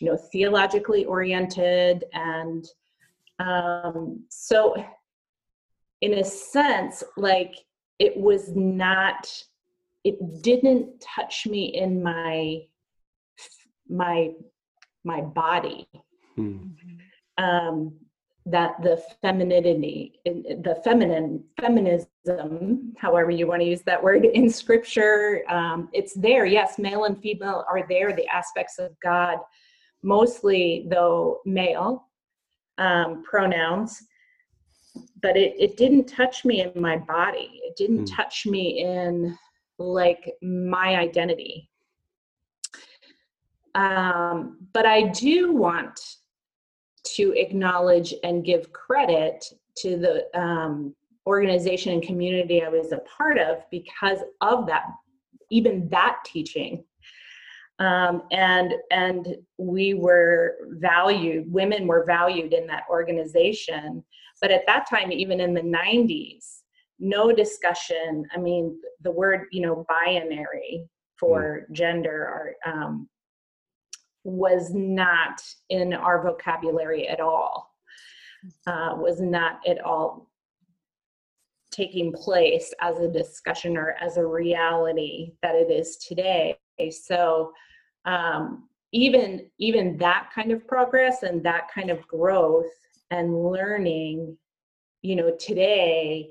you 0.00 0.10
know 0.10 0.16
theologically 0.32 1.04
oriented 1.04 2.04
and 2.12 2.66
um, 3.38 4.24
so 4.28 4.74
in 6.00 6.14
a 6.14 6.24
sense 6.24 7.02
like 7.16 7.54
it 7.98 8.16
was 8.16 8.54
not 8.54 9.30
it 10.04 10.42
didn't 10.42 11.00
touch 11.00 11.46
me 11.46 11.74
in 11.74 12.02
my 12.02 12.60
my 13.88 14.30
my 15.04 15.20
body 15.20 15.88
hmm. 16.36 16.58
um 17.38 17.92
that 18.46 18.74
the 18.82 19.02
femininity 19.22 20.20
the 20.24 20.78
feminine 20.84 21.42
feminism 21.58 22.92
however 22.98 23.30
you 23.30 23.46
want 23.46 23.62
to 23.62 23.66
use 23.66 23.82
that 23.82 24.02
word 24.02 24.24
in 24.24 24.50
scripture 24.50 25.42
um, 25.48 25.88
it's 25.92 26.12
there 26.14 26.44
yes 26.44 26.78
male 26.78 27.04
and 27.04 27.20
female 27.20 27.64
are 27.70 27.86
there 27.88 28.14
the 28.14 28.26
aspects 28.28 28.78
of 28.78 28.90
god 29.02 29.38
mostly 30.02 30.86
though 30.90 31.40
male 31.46 32.08
um, 32.76 33.22
pronouns 33.22 34.02
but 35.22 35.36
it, 35.36 35.54
it 35.58 35.76
didn't 35.78 36.04
touch 36.04 36.44
me 36.44 36.60
in 36.60 36.72
my 36.80 36.98
body 36.98 37.60
it 37.64 37.74
didn't 37.76 38.04
mm. 38.04 38.16
touch 38.16 38.44
me 38.44 38.82
in 38.82 39.36
like 39.78 40.32
my 40.42 40.96
identity. 40.96 41.70
Um, 43.74 44.58
but 44.72 44.86
i 44.86 45.02
do 45.02 45.52
want 45.52 45.98
to 47.16 47.32
acknowledge 47.32 48.14
and 48.22 48.44
give 48.44 48.72
credit 48.72 49.44
to 49.78 49.96
the 49.96 50.40
um, 50.40 50.94
organization 51.26 51.92
and 51.92 52.02
community 52.02 52.62
i 52.62 52.68
was 52.68 52.92
a 52.92 52.98
part 52.98 53.36
of 53.36 53.68
because 53.72 54.20
of 54.40 54.66
that 54.68 54.84
even 55.50 55.88
that 55.88 56.18
teaching. 56.24 56.84
Um, 57.80 58.22
and 58.30 58.72
and 58.90 59.36
we 59.58 59.94
were 59.94 60.56
valued 60.72 61.52
women 61.52 61.86
were 61.86 62.04
valued 62.04 62.52
in 62.52 62.66
that 62.68 62.84
organization. 62.88 64.04
But 64.40 64.50
at 64.50 64.66
that 64.66 64.88
time, 64.88 65.10
even 65.10 65.40
in 65.40 65.54
the 65.54 65.60
90s, 65.60 66.60
no 66.98 67.32
discussion. 67.32 68.26
I 68.34 68.38
mean, 68.38 68.78
the 69.02 69.10
word, 69.10 69.46
you 69.50 69.62
know, 69.62 69.84
binary 69.88 70.86
for 71.16 71.66
mm. 71.70 71.74
gender 71.74 72.56
or, 72.66 72.72
um, 72.72 73.08
was 74.24 74.72
not 74.72 75.42
in 75.68 75.92
our 75.92 76.22
vocabulary 76.22 77.08
at 77.08 77.20
all, 77.20 77.74
uh, 78.66 78.94
was 78.96 79.20
not 79.20 79.60
at 79.66 79.80
all 79.84 80.30
taking 81.70 82.12
place 82.12 82.72
as 82.80 82.98
a 83.00 83.08
discussion 83.08 83.76
or 83.76 83.96
as 84.00 84.16
a 84.16 84.26
reality 84.26 85.32
that 85.42 85.54
it 85.54 85.70
is 85.70 85.96
today. 85.96 86.56
So, 86.90 87.52
um, 88.04 88.68
even 88.94 89.50
even 89.58 89.98
that 89.98 90.30
kind 90.32 90.52
of 90.52 90.66
progress 90.68 91.24
and 91.24 91.42
that 91.42 91.68
kind 91.74 91.90
of 91.90 92.06
growth 92.06 92.70
and 93.10 93.42
learning 93.44 94.36
you 95.02 95.16
know 95.16 95.34
today 95.38 96.30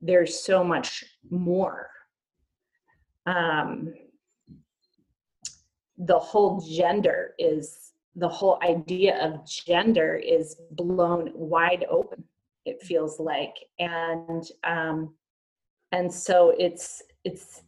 there's 0.00 0.38
so 0.38 0.62
much 0.64 1.04
more. 1.30 1.90
Um 3.26 3.94
the 6.00 6.18
whole 6.18 6.60
gender 6.60 7.34
is 7.38 7.92
the 8.14 8.28
whole 8.28 8.58
idea 8.62 9.16
of 9.20 9.44
gender 9.46 10.14
is 10.14 10.56
blown 10.70 11.30
wide 11.34 11.84
open 11.90 12.22
it 12.68 12.82
feels 12.82 13.18
like. 13.18 13.56
And 13.78 14.44
um 14.64 15.14
and 15.92 16.12
so 16.12 16.54
it's 16.58 17.02
it's 17.24 17.62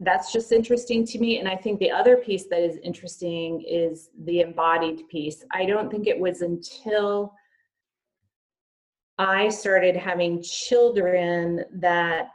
that's 0.00 0.32
just 0.32 0.52
interesting 0.52 1.06
to 1.06 1.18
me. 1.18 1.38
And 1.38 1.48
i 1.48 1.56
think 1.56 1.78
the 1.78 1.90
other 1.90 2.16
piece 2.16 2.46
that 2.50 2.62
is 2.62 2.76
interesting 2.82 3.62
is 3.62 4.10
the 4.24 4.40
embodied 4.40 5.08
piece. 5.08 5.44
I 5.52 5.64
don't 5.64 5.90
think 5.90 6.06
it 6.06 6.18
was 6.18 6.42
until 6.42 7.34
I 9.18 9.48
started 9.48 9.96
having 9.96 10.42
children 10.42 11.64
that 11.74 12.28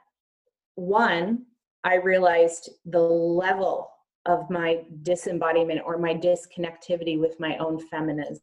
one, 0.75 1.45
I 1.83 1.95
realized 1.95 2.69
the 2.85 2.99
level 2.99 3.91
of 4.25 4.49
my 4.49 4.83
disembodiment 5.03 5.81
or 5.85 5.97
my 5.97 6.13
disconnectivity 6.13 7.19
with 7.19 7.39
my 7.39 7.57
own 7.57 7.79
feminine 7.87 8.37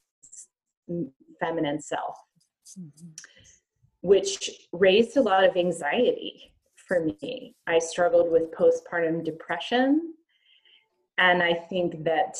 feminine 1.40 1.81
self. 1.81 2.16
Mm-hmm. 2.78 3.09
which 4.00 4.50
raised 4.73 5.16
a 5.16 5.23
lot 5.23 5.45
of 5.45 5.57
anxiety 5.57 6.52
for 6.75 7.05
me. 7.05 7.55
I 7.69 7.78
struggled 7.78 8.33
with 8.33 8.52
postpartum 8.52 9.25
depression 9.25 10.14
and 11.19 11.43
i 11.43 11.52
think 11.55 12.05
that 12.05 12.37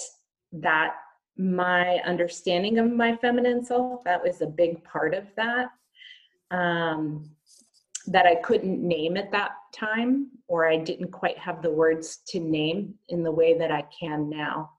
that 0.53 0.95
my 1.39 1.99
understanding 2.07 2.79
of 2.79 2.91
my 2.91 3.17
feminine 3.17 3.65
self 3.65 4.03
that 4.05 4.23
was 4.23 4.41
a 4.41 4.47
big 4.47 4.83
part 4.85 5.15
of 5.15 5.25
that 5.37 5.69
um, 6.51 7.31
that 8.07 8.27
I 8.27 8.37
couldn't 8.37 8.87
name 8.87 9.17
at 9.17 9.33
that 9.33 9.53
time, 9.73 10.29
or 10.49 10.69
I 10.69 10.77
didn't 10.77 11.11
quite 11.11 11.39
have 11.39 11.63
the 11.63 11.71
words 11.71 12.19
to 12.29 12.41
name 12.41 12.95
in 13.09 13.23
the 13.23 13.31
way 13.31 13.59
that 13.59 13.73
I 13.73 13.85
can 13.99 14.29
now. 14.31 14.71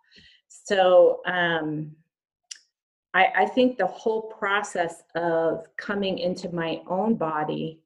So 0.47 1.21
um, 1.25 1.91
I, 3.13 3.27
I 3.35 3.45
think 3.45 3.77
the 3.77 3.87
whole 3.87 4.23
process 4.23 5.03
of 5.15 5.65
coming 5.77 6.19
into 6.19 6.53
my 6.53 6.81
own 6.87 7.15
body 7.15 7.81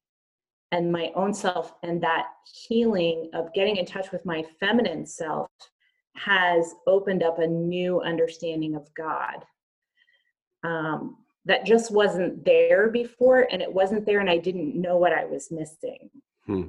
and 0.72 0.92
my 0.92 1.12
own 1.16 1.34
self 1.34 1.74
and 1.84 2.02
that 2.02 2.28
healing 2.46 3.30
of 3.34 3.54
getting 3.54 3.78
in 3.78 3.86
touch 3.86 4.12
with 4.12 4.26
my 4.26 4.44
feminine 4.60 5.06
self 5.06 5.50
has 6.16 6.76
opened 6.88 7.24
up 7.24 7.40
a 7.40 7.48
new 7.48 8.02
understanding 8.02 8.76
of 8.76 8.88
God. 8.94 9.46
Um, 10.64 11.18
that 11.46 11.66
just 11.66 11.92
wasn't 11.92 12.46
there 12.46 12.90
before 12.90 13.48
and 13.52 13.62
it 13.62 13.74
wasn't 13.74 14.06
there 14.06 14.20
and 14.20 14.30
i 14.30 14.38
didn't 14.38 14.80
know 14.80 14.98
what 14.98 15.14
i 15.14 15.26
was 15.26 15.52
missing. 15.52 16.10
Hmm. 16.46 16.64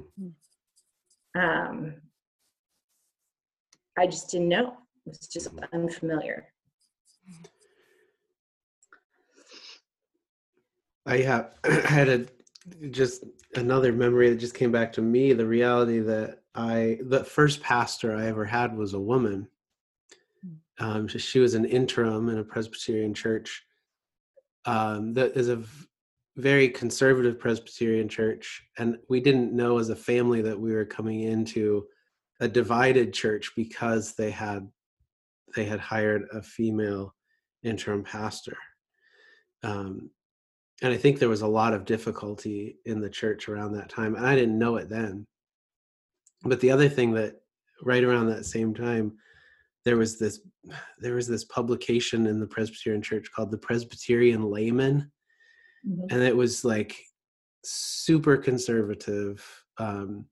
um, 1.35 1.95
i 3.97 4.07
just 4.07 4.29
didn't 4.29 4.49
know. 4.49 4.77
It 5.05 5.09
was 5.09 5.27
just 5.27 5.49
unfamiliar. 5.73 6.47
I 11.05 11.17
have 11.17 11.51
i 11.63 11.71
had 11.71 12.09
a 12.09 12.25
just 12.91 13.25
another 13.55 13.91
memory 13.91 14.29
that 14.29 14.39
just 14.39 14.55
came 14.55 14.71
back 14.71 14.93
to 14.93 15.01
me 15.01 15.33
the 15.33 15.45
reality 15.45 15.99
that 15.99 16.39
i 16.55 16.97
the 17.01 17.23
first 17.23 17.61
pastor 17.61 18.15
i 18.15 18.25
ever 18.25 18.45
had 18.45 18.75
was 18.77 18.93
a 18.93 18.99
woman. 18.99 19.47
Hmm. 20.41 20.85
um, 20.85 21.07
she 21.07 21.39
was 21.39 21.53
an 21.53 21.65
interim 21.65 22.29
in 22.29 22.39
a 22.39 22.43
presbyterian 22.43 23.13
church 23.13 23.63
um, 24.65 25.13
that 25.13 25.35
is 25.35 25.49
a 25.49 25.57
v- 25.57 25.85
very 26.37 26.69
conservative 26.69 27.39
Presbyterian 27.39 28.09
church, 28.09 28.63
and 28.77 28.97
we 29.09 29.19
didn't 29.19 29.53
know 29.53 29.77
as 29.77 29.89
a 29.89 29.95
family 29.95 30.41
that 30.41 30.59
we 30.59 30.73
were 30.73 30.85
coming 30.85 31.21
into 31.21 31.85
a 32.39 32.47
divided 32.47 33.13
church 33.13 33.51
because 33.55 34.13
they 34.13 34.31
had 34.31 34.67
they 35.55 35.65
had 35.65 35.79
hired 35.79 36.27
a 36.33 36.41
female 36.41 37.13
interim 37.61 38.03
pastor. 38.03 38.57
Um, 39.61 40.09
and 40.81 40.91
I 40.91 40.97
think 40.97 41.19
there 41.19 41.29
was 41.29 41.43
a 41.43 41.47
lot 41.47 41.73
of 41.73 41.85
difficulty 41.85 42.77
in 42.85 42.99
the 42.99 43.09
church 43.09 43.47
around 43.47 43.73
that 43.73 43.89
time, 43.89 44.15
and 44.15 44.25
I 44.25 44.35
didn't 44.35 44.57
know 44.57 44.77
it 44.77 44.89
then. 44.89 45.25
But 46.43 46.59
the 46.59 46.71
other 46.71 46.89
thing 46.89 47.13
that 47.13 47.35
right 47.81 48.03
around 48.03 48.27
that 48.27 48.45
same 48.45 48.73
time, 48.73 49.13
there 49.85 49.97
was 49.97 50.17
this 50.17 50.39
there 50.99 51.15
was 51.15 51.27
this 51.27 51.43
publication 51.43 52.27
in 52.27 52.39
the 52.39 52.47
Presbyterian 52.47 53.01
Church 53.01 53.29
called 53.35 53.51
the 53.51 53.57
Presbyterian 53.57 54.43
Layman, 54.43 55.11
mm-hmm. 55.87 56.05
and 56.09 56.21
it 56.21 56.35
was 56.35 56.63
like 56.63 56.95
super 57.63 58.37
conservative. 58.37 59.45
Um, 59.77 60.25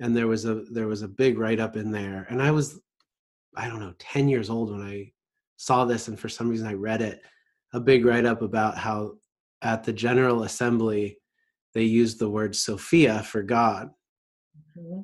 and 0.00 0.16
there 0.16 0.26
was 0.26 0.44
a 0.44 0.64
there 0.70 0.88
was 0.88 1.02
a 1.02 1.08
big 1.08 1.38
write 1.38 1.60
up 1.60 1.76
in 1.76 1.90
there, 1.90 2.26
and 2.28 2.42
I 2.42 2.50
was 2.50 2.80
I 3.56 3.68
don't 3.68 3.80
know 3.80 3.94
ten 3.98 4.28
years 4.28 4.50
old 4.50 4.70
when 4.70 4.82
I 4.82 5.12
saw 5.56 5.84
this, 5.84 6.08
and 6.08 6.18
for 6.18 6.28
some 6.28 6.48
reason 6.48 6.66
I 6.66 6.74
read 6.74 7.02
it. 7.02 7.22
A 7.74 7.80
big 7.80 8.04
write 8.04 8.26
up 8.26 8.42
about 8.42 8.76
how 8.76 9.14
at 9.62 9.84
the 9.84 9.92
General 9.92 10.42
Assembly 10.42 11.16
they 11.72 11.84
used 11.84 12.18
the 12.18 12.28
word 12.28 12.54
Sophia 12.54 13.22
for 13.22 13.42
God. 13.42 13.88
Mm-hmm. 14.78 15.00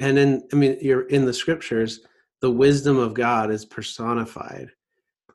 And 0.00 0.16
then, 0.16 0.48
I 0.52 0.56
mean, 0.56 0.78
you're 0.80 1.08
in 1.08 1.24
the 1.24 1.32
scriptures 1.32 2.00
the 2.40 2.50
wisdom 2.50 2.98
of 2.98 3.14
God 3.14 3.50
is 3.50 3.64
personified, 3.64 4.68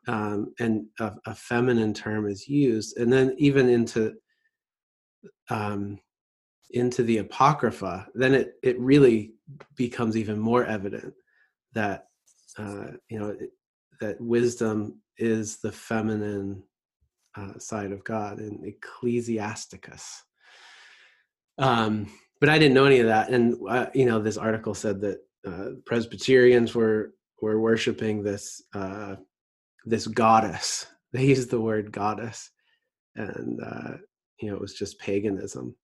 um, 0.08 0.52
and 0.58 0.86
a, 1.00 1.12
a, 1.26 1.34
feminine 1.34 1.94
term 1.94 2.26
is 2.26 2.48
used, 2.48 2.96
and 2.96 3.12
then 3.12 3.34
even 3.38 3.68
into 3.68 4.14
um, 5.50 5.98
into 6.70 7.02
the 7.02 7.18
apocrypha, 7.18 8.06
then 8.14 8.34
it 8.34 8.54
it 8.62 8.78
really 8.80 9.34
becomes 9.76 10.16
even 10.16 10.38
more 10.38 10.64
evident 10.64 11.14
that 11.72 12.06
uh, 12.58 12.86
you 13.08 13.18
know 13.18 13.28
it, 13.28 13.50
that 14.00 14.20
wisdom 14.20 15.00
is 15.18 15.58
the 15.58 15.72
feminine 15.72 16.62
uh, 17.36 17.58
side 17.58 17.92
of 17.92 18.04
God 18.04 18.40
in 18.40 18.60
Ecclesiasticus. 18.64 20.22
Um, 21.58 22.10
but 22.40 22.48
I 22.48 22.58
didn't 22.58 22.74
know 22.74 22.86
any 22.86 23.00
of 23.00 23.06
that, 23.06 23.30
and 23.30 23.56
uh, 23.68 23.86
you 23.94 24.06
know, 24.06 24.20
this 24.20 24.36
article 24.36 24.74
said 24.74 25.00
that 25.02 25.18
uh, 25.46 25.70
Presbyterians 25.86 26.74
were 26.74 27.14
were 27.40 27.60
worshiping 27.60 28.22
this 28.22 28.62
uh, 28.74 29.16
this 29.84 30.06
goddess. 30.06 30.86
They 31.12 31.26
used 31.26 31.50
the 31.50 31.60
word 31.60 31.92
goddess, 31.92 32.50
and 33.16 33.60
uh, 33.62 33.98
you 34.40 34.48
know 34.48 34.54
it 34.54 34.62
was 34.62 34.72
just 34.72 34.98
paganism. 34.98 35.76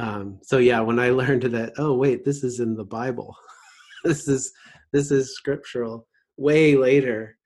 Um, 0.00 0.40
so 0.42 0.58
yeah, 0.58 0.80
when 0.80 0.98
I 0.98 1.10
learned 1.20 1.44
that, 1.44 1.74
oh 1.78 1.94
wait, 1.94 2.24
this 2.24 2.42
is 2.42 2.58
in 2.58 2.74
the 2.74 2.84
Bible. 2.84 3.36
this 4.04 4.26
is 4.26 4.52
this 4.92 5.12
is 5.12 5.36
scriptural. 5.36 6.08
Way 6.38 6.74
later, 6.74 7.38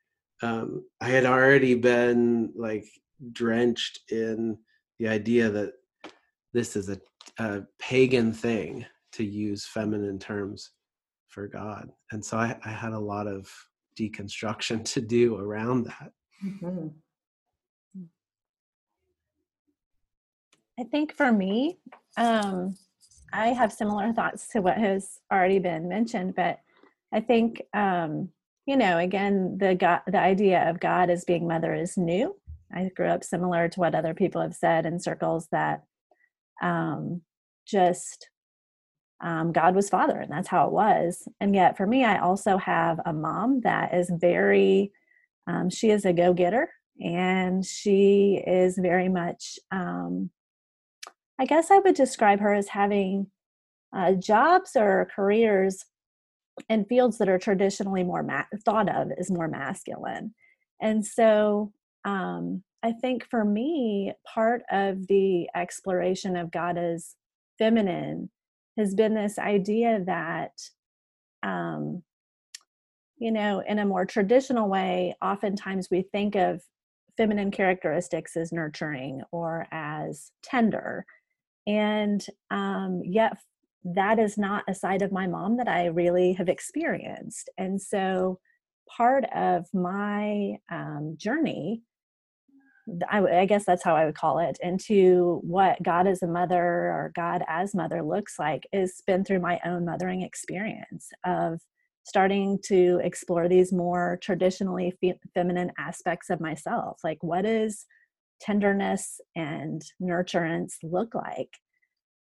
um, 0.43 0.87
I 1.03 1.11
had 1.11 1.27
already 1.27 1.75
been 1.75 2.51
like 2.57 2.87
drenched 3.33 4.11
in 4.11 4.57
the 4.99 5.09
idea 5.09 5.51
that 5.51 5.73
this 6.55 6.77
is 6.77 6.89
a, 6.89 6.99
a 7.39 7.65
pagan 7.79 8.33
thing 8.33 8.87
to 9.13 9.23
use 9.23 9.67
feminine 9.67 10.19
terms 10.19 10.71
for 11.33 11.49
God. 11.49 11.89
And 12.13 12.25
so 12.25 12.37
I, 12.37 12.57
I 12.65 12.71
had 12.71 12.93
a 12.93 12.99
lot 12.99 13.27
of 13.27 13.51
deconstruction 13.99 14.85
to 14.93 15.01
do 15.01 15.37
around 15.37 15.85
that. 15.85 16.13
Mm-hmm. 16.45 16.89
I 20.81 20.85
think 20.85 21.15
for 21.15 21.31
me, 21.31 21.79
um, 22.17 22.77
I 23.33 23.49
have 23.49 23.73
similar 23.73 24.13
thoughts 24.13 24.49
to 24.49 24.61
what 24.61 24.79
has 24.79 25.21
already 25.33 25.59
been 25.59 25.89
mentioned, 25.89 26.35
but 26.35 26.59
I 27.13 27.21
think 27.21 27.63
um, 27.75 28.31
you 28.67 28.77
know, 28.77 28.99
again, 28.99 29.59
the 29.59 29.75
God, 29.75 30.01
the 30.07 30.19
idea 30.21 30.69
of 30.69 30.81
God 30.81 31.11
as 31.11 31.25
being 31.25 31.49
mother 31.49 31.75
is 31.75 31.97
new. 31.97 32.37
I 32.73 32.91
grew 32.95 33.09
up 33.09 33.25
similar 33.25 33.69
to 33.69 33.81
what 33.81 33.95
other 33.95 34.15
people 34.15 34.41
have 34.41 34.55
said 34.55 34.87
in 34.87 35.01
circles 35.01 35.49
that 35.51 35.83
um, 36.63 37.23
just 37.67 38.29
um, 39.23 39.53
God 39.53 39.75
was 39.75 39.89
father, 39.89 40.19
and 40.19 40.31
that's 40.31 40.49
how 40.49 40.67
it 40.67 40.73
was. 40.73 41.29
And 41.41 41.55
yet, 41.55 41.77
for 41.77 41.87
me, 41.87 42.05
I 42.05 42.19
also 42.19 42.57
have 42.59 43.01
a 43.07 43.13
mom 43.13 43.61
that 43.61 43.95
is 43.95 44.11
very, 44.13 44.93
um, 45.47 45.71
she 45.71 45.91
is 45.91 46.05
a 46.05 46.13
go 46.13 46.35
getter, 46.35 46.71
and 47.01 47.65
she 47.65 48.43
is 48.47 48.77
very 48.77 49.09
much, 49.09 49.59
um, 49.71 50.31
I 51.39 51.47
guess 51.47 51.71
I 51.71 51.79
would 51.79 51.95
describe 51.95 52.41
her 52.41 52.53
as 52.53 52.69
having 52.69 53.29
uh, 53.97 54.13
jobs 54.13 54.73
or 54.77 55.09
careers 55.15 55.85
in 56.69 56.85
fields 56.85 57.19
that 57.19 57.29
are 57.29 57.39
traditionally 57.39 58.03
more 58.03 58.23
ma- 58.23 58.45
thought 58.65 58.95
of 58.95 59.11
as 59.19 59.31
more 59.31 59.49
masculine. 59.49 60.35
And 60.81 61.07
so, 61.07 61.73
um, 62.05 62.65
I 62.83 62.93
think 62.93 63.25
for 63.31 63.45
me, 63.45 64.13
part 64.27 64.63
of 64.71 65.07
the 65.07 65.49
exploration 65.55 66.37
of 66.37 66.51
God 66.51 66.77
as 66.77 67.15
feminine 67.59 68.29
has 68.77 68.95
been 68.95 69.15
this 69.15 69.39
idea 69.39 70.01
that 70.07 70.53
um, 71.43 72.03
you 73.19 73.33
know 73.33 73.63
in 73.67 73.79
a 73.79 73.87
more 73.87 74.07
traditional 74.07 74.69
way 74.69 75.15
oftentimes 75.23 75.89
we 75.91 76.03
think 76.03 76.35
of 76.35 76.63
feminine 77.17 77.51
characteristics 77.51 78.37
as 78.37 78.53
nurturing 78.53 79.23
or 79.31 79.67
as 79.71 80.33
tender. 80.43 81.05
And 81.67 82.25
um, 82.51 83.03
yet 83.05 83.37
that 83.85 84.19
is 84.19 84.39
not 84.39 84.65
a 84.69 84.75
side 84.75 85.03
of 85.03 85.13
my 85.13 85.27
mom 85.27 85.57
that 85.57 85.69
i 85.69 85.87
really 85.87 86.33
have 86.35 86.49
experienced. 86.49 87.51
And 87.59 87.81
so 87.81 88.39
part 88.89 89.25
of 89.35 89.67
my 89.73 90.57
um, 90.71 91.15
journey 91.17 91.83
I, 93.11 93.21
I 93.21 93.45
guess 93.47 93.65
that's 93.65 93.85
how 93.85 93.95
I 93.95 94.05
would 94.05 94.17
call 94.17 94.39
it, 94.39 94.59
into 94.61 95.41
what 95.43 95.83
God 95.83 96.07
as 96.07 96.23
a 96.23 96.27
mother 96.27 96.57
or 96.57 97.13
God 97.15 97.43
as 97.49 97.75
mother 97.75 98.03
looks 98.03 98.39
like 98.39 98.67
is 98.73 99.03
been 99.07 99.25
through 99.25 99.41
my 99.41 99.61
own 99.65 99.85
mothering 99.85 100.23
experience 100.23 101.11
of 101.25 101.61
starting 102.05 102.59
to 102.65 103.01
explore 103.05 103.49
these 103.49 103.73
more 103.73 104.19
traditionally 104.23 104.93
fe- 105.01 105.21
feminine 105.35 105.71
aspects 105.79 106.31
of 106.31 106.41
myself. 106.41 106.99
Like, 107.05 107.19
what 107.23 107.43
does 107.43 107.87
tenderness 108.41 109.21
and 109.37 109.83
nurturance 110.03 110.73
look 110.83 111.15
like? 111.15 111.51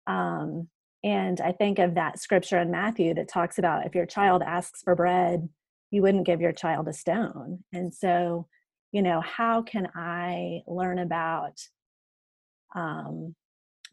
Um, 0.08 0.68
and 1.04 1.40
I 1.40 1.52
think 1.52 1.78
of 1.78 1.94
that 1.94 2.18
scripture 2.18 2.58
in 2.58 2.72
Matthew 2.72 3.14
that 3.14 3.28
talks 3.28 3.58
about 3.58 3.86
if 3.86 3.94
your 3.94 4.06
child 4.06 4.42
asks 4.42 4.82
for 4.82 4.96
bread, 4.96 5.48
you 5.92 6.02
wouldn't 6.02 6.26
give 6.26 6.40
your 6.40 6.52
child 6.52 6.88
a 6.88 6.92
stone. 6.92 7.64
And 7.72 7.94
so, 7.94 8.48
you 8.92 9.02
know 9.02 9.20
how 9.20 9.62
can 9.62 9.88
i 9.94 10.60
learn 10.66 10.98
about 10.98 11.54
um, 12.74 13.34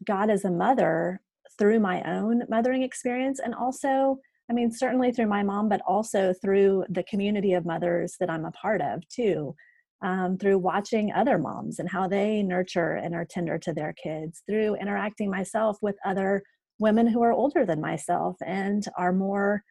god 0.06 0.30
as 0.30 0.44
a 0.44 0.50
mother 0.50 1.20
through 1.58 1.80
my 1.80 2.02
own 2.02 2.42
mothering 2.48 2.82
experience 2.82 3.40
and 3.40 3.54
also 3.54 4.18
i 4.50 4.52
mean 4.52 4.70
certainly 4.70 5.12
through 5.12 5.26
my 5.26 5.42
mom 5.42 5.68
but 5.68 5.80
also 5.86 6.32
through 6.42 6.84
the 6.90 7.04
community 7.04 7.52
of 7.52 7.64
mothers 7.64 8.16
that 8.20 8.30
i'm 8.30 8.44
a 8.44 8.52
part 8.52 8.80
of 8.80 9.06
too 9.08 9.54
um, 10.02 10.36
through 10.38 10.58
watching 10.58 11.12
other 11.12 11.38
moms 11.38 11.78
and 11.78 11.88
how 11.88 12.06
they 12.06 12.42
nurture 12.42 12.94
and 12.94 13.14
are 13.14 13.24
tender 13.24 13.58
to 13.58 13.72
their 13.72 13.94
kids, 13.94 14.42
through 14.46 14.76
interacting 14.76 15.30
myself 15.30 15.78
with 15.80 15.96
other 16.04 16.42
women 16.78 17.06
who 17.06 17.22
are 17.22 17.32
older 17.32 17.64
than 17.64 17.80
myself 17.80 18.36
and 18.44 18.84
are 18.98 19.12
more 19.12 19.62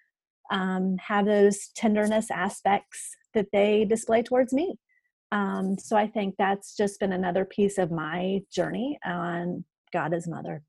um, 0.51 0.97
have 0.99 1.25
those 1.25 1.69
tenderness 1.75 2.31
aspects 2.31 3.15
that 3.33 3.47
they 3.51 3.85
display 3.85 4.23
towards 4.23 4.53
me. 4.53 4.75
Um, 5.35 5.77
so 5.77 5.97
I 5.97 6.07
think 6.07 6.35
that's 6.37 6.77
just 6.77 6.97
been 7.01 7.11
another 7.11 7.43
piece 7.43 7.77
of 7.77 7.91
my 7.91 8.39
journey 8.49 8.97
on 9.05 9.65
God 9.91 10.13
as 10.13 10.29
Mother. 10.29 10.63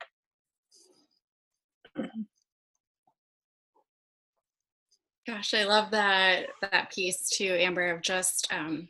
Gosh, 5.24 5.54
I 5.54 5.62
love 5.62 5.92
that 5.92 6.46
that 6.60 6.92
piece 6.92 7.28
too, 7.28 7.56
Amber, 7.56 7.92
of 7.92 8.02
just 8.02 8.52
um, 8.52 8.88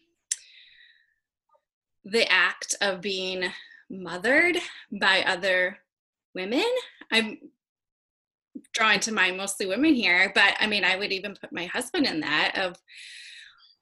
the 2.07 2.27
act 2.33 2.75
of 2.81 3.03
being 3.03 3.45
mothered 3.91 4.57
by 4.91 5.25
other 5.27 5.77
women. 6.35 6.65
I'm 7.13 7.37
drawing 8.73 9.01
to 9.01 9.13
mind 9.13 9.37
mostly 9.37 9.67
women 9.67 9.95
here, 9.95 10.33
but 10.35 10.55
I 10.59 10.67
mean, 10.67 10.85
I 10.85 10.97
would 10.97 11.13
even 11.13 11.37
put 11.39 11.53
my 11.53 11.67
husband 11.67 12.07
in 12.07 12.21
that 12.21 12.57
of, 12.57 12.77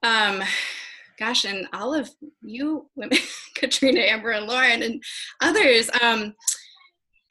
um, 0.03 0.43
gosh, 1.19 1.45
and 1.45 1.67
all 1.73 1.95
of 1.95 2.11
you 2.43 2.89
women, 2.95 3.19
Katrina, 3.55 4.01
Amber, 4.01 4.31
and 4.31 4.47
Lauren, 4.47 4.83
and 4.83 5.03
others, 5.41 5.91
um, 6.03 6.35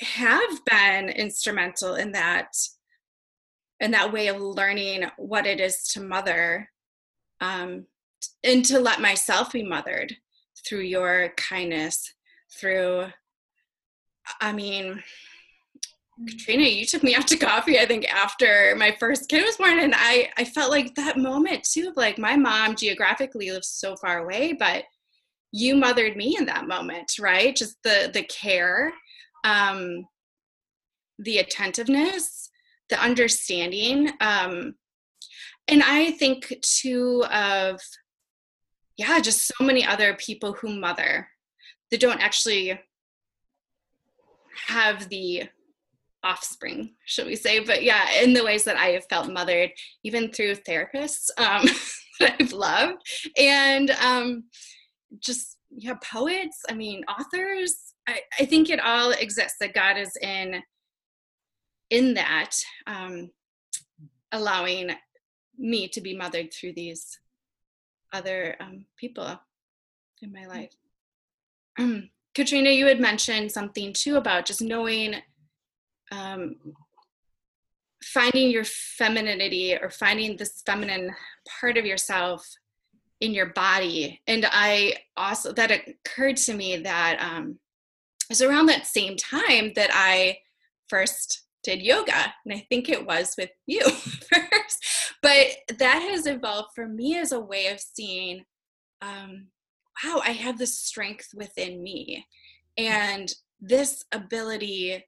have 0.02 0.66
been 0.66 1.10
instrumental 1.10 1.96
in 1.96 2.12
that 2.12 2.48
in 3.80 3.92
that 3.92 4.14
way 4.14 4.28
of 4.28 4.40
learning 4.40 5.04
what 5.18 5.46
it 5.46 5.60
is 5.60 5.84
to 5.90 6.02
mother 6.02 6.70
um, 7.42 7.86
and 8.44 8.64
to 8.64 8.80
let 8.80 9.02
myself 9.02 9.52
be 9.52 9.64
mothered 9.64 10.16
through 10.66 10.82
your 10.82 11.30
kindness 11.36 12.14
through 12.52 13.06
i 14.40 14.52
mean 14.52 15.02
katrina 16.28 16.64
you 16.64 16.86
took 16.86 17.04
me 17.04 17.16
out 17.16 17.28
to 17.28 17.36
coffee 17.36 17.80
i 17.80 17.86
think 17.86 18.06
after 18.14 18.76
my 18.78 18.96
first 19.00 19.28
kid 19.30 19.44
was 19.44 19.58
born 19.58 19.80
and 19.80 19.94
i 19.96 20.30
i 20.38 20.44
felt 20.44 20.70
like 20.70 20.94
that 20.96 21.18
moment 21.18 21.64
too 21.64 21.88
of 21.90 21.98
like 21.98 22.18
my 22.18 22.36
mom 22.36 22.76
geographically 22.76 23.52
lives 23.52 23.70
so 23.70 23.96
far 23.96 24.20
away 24.20 24.54
but 24.54 24.84
you 25.54 25.76
mothered 25.76 26.18
me 26.18 26.36
in 26.38 26.46
that 26.46 26.68
moment 26.68 27.12
right? 27.20 27.56
Just 27.56 27.78
the 27.84 28.10
the 28.14 28.24
care 28.24 28.92
um 29.44 30.06
the 31.20 31.38
attentiveness 31.38 32.50
the 32.90 33.00
understanding 33.00 34.10
um 34.20 34.74
and 35.68 35.84
i 35.84 36.12
think 36.12 36.54
too 36.62 37.24
of 37.32 37.80
yeah 38.98 39.20
just 39.20 39.46
so 39.46 39.64
many 39.64 39.86
other 39.86 40.16
people 40.16 40.54
who 40.54 40.80
mother 40.80 41.28
that 41.92 42.00
don't 42.00 42.22
actually 42.22 42.80
have 44.68 45.08
the 45.10 45.44
offspring 46.24 46.94
should 47.06 47.28
we 47.28 47.36
say 47.36 47.60
but 47.60 47.84
yeah 47.84 48.06
in 48.22 48.34
the 48.34 48.44
ways 48.44 48.64
that 48.64 48.78
i 48.78 48.88
have 48.88 49.06
felt 49.10 49.32
mothered 49.32 49.72
even 50.04 50.32
through 50.32 50.56
therapists 50.56 51.30
um, 51.38 51.66
that 52.20 52.36
i've 52.40 52.54
loved 52.54 53.02
and 53.38 53.92
um, 53.92 54.44
just 55.20 55.58
yeah 55.70 55.96
poets 56.04 56.62
i 56.70 56.74
mean 56.74 57.04
authors 57.06 57.76
I, 58.08 58.20
I 58.40 58.46
think 58.46 58.70
it 58.70 58.80
all 58.80 59.12
exists 59.12 59.58
that 59.60 59.74
god 59.74 59.98
is 59.98 60.12
in 60.22 60.62
in 61.90 62.16
that 62.16 62.52
um, 62.88 63.30
allowing 64.32 64.92
me 65.58 65.88
to 65.90 66.02
be 66.02 66.16
mothered 66.16 66.52
through 66.52 66.74
these 66.74 67.20
other 68.12 68.56
um, 68.60 68.86
people 68.98 69.40
in 70.22 70.32
my 70.32 70.46
life. 70.46 70.74
Katrina, 72.36 72.72
you 72.72 72.88
had 72.88 73.00
mentioned 73.00 73.52
something 73.52 73.94
too 73.94 74.16
about 74.16 74.46
just 74.46 74.62
knowing, 74.62 75.16
um, 76.12 76.56
finding 78.04 78.52
your 78.52 78.66
femininity 78.66 79.76
or 79.76 79.90
finding 79.90 80.38
this 80.38 80.62
feminine 80.66 81.12
part 81.60 81.78
of 81.78 81.86
yourself 81.86 82.48
in 83.22 83.34
your 83.34 83.48
body. 83.48 84.22
And 84.28 84.46
I 84.50 84.98
also, 85.16 85.54
that 85.54 85.72
occurred 85.72 86.38
to 86.38 86.54
me 86.54 86.78
that 86.78 87.20
um, 87.22 87.60
it 88.22 88.30
was 88.30 88.42
around 88.42 88.66
that 88.68 88.86
same 88.86 89.16
time 89.16 89.72
that 89.76 89.90
I 89.94 90.40
first 90.88 91.44
did 91.64 91.82
yoga 91.82 92.34
and 92.46 92.54
i 92.54 92.66
think 92.70 92.90
it 92.90 93.06
was 93.06 93.36
with 93.38 93.50
you 93.66 93.82
first 93.90 95.14
but 95.22 95.48
that 95.78 96.06
has 96.10 96.28
evolved 96.28 96.70
for 96.76 96.88
me 96.88 97.18
as 97.18 97.32
a 97.32 97.40
way 97.40 97.68
of 97.68 97.80
seeing 97.80 98.44
um, 99.02 99.48
wow 100.04 100.22
i 100.26 100.32
have 100.32 100.58
this 100.58 100.78
strength 100.78 101.30
within 101.34 101.82
me 101.82 102.26
and 102.78 103.34
this 103.62 104.04
ability 104.12 105.04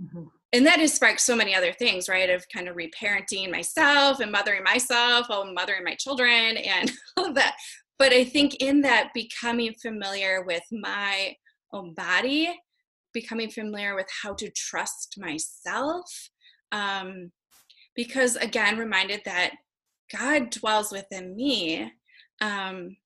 mm-hmm. 0.00 0.24
and 0.52 0.66
that 0.66 0.80
has 0.80 0.94
sparked 0.94 1.20
so 1.20 1.36
many 1.36 1.54
other 1.54 1.72
things 1.72 2.08
right 2.08 2.30
of 2.30 2.44
kind 2.54 2.68
of 2.68 2.76
reparenting 2.76 3.50
myself 3.50 4.20
and 4.20 4.32
mothering 4.32 4.62
myself 4.62 5.28
while 5.28 5.52
mothering 5.52 5.84
my 5.84 5.94
children 5.94 6.56
and 6.56 6.92
all 7.16 7.26
of 7.26 7.34
that 7.34 7.56
but 7.98 8.12
i 8.12 8.24
think 8.24 8.56
in 8.56 8.80
that 8.80 9.10
becoming 9.14 9.74
familiar 9.80 10.42
with 10.44 10.64
my 10.70 11.34
own 11.72 11.94
body 11.94 12.54
becoming 13.16 13.48
familiar 13.48 13.94
with 13.94 14.06
how 14.22 14.34
to 14.34 14.50
trust 14.50 15.16
myself. 15.18 16.28
Um, 16.70 17.32
because 17.94 18.36
again, 18.36 18.76
reminded 18.76 19.22
that 19.24 19.52
God 20.14 20.50
dwells 20.50 20.92
within 20.92 21.34
me. 21.34 21.90
Um, 22.42 22.98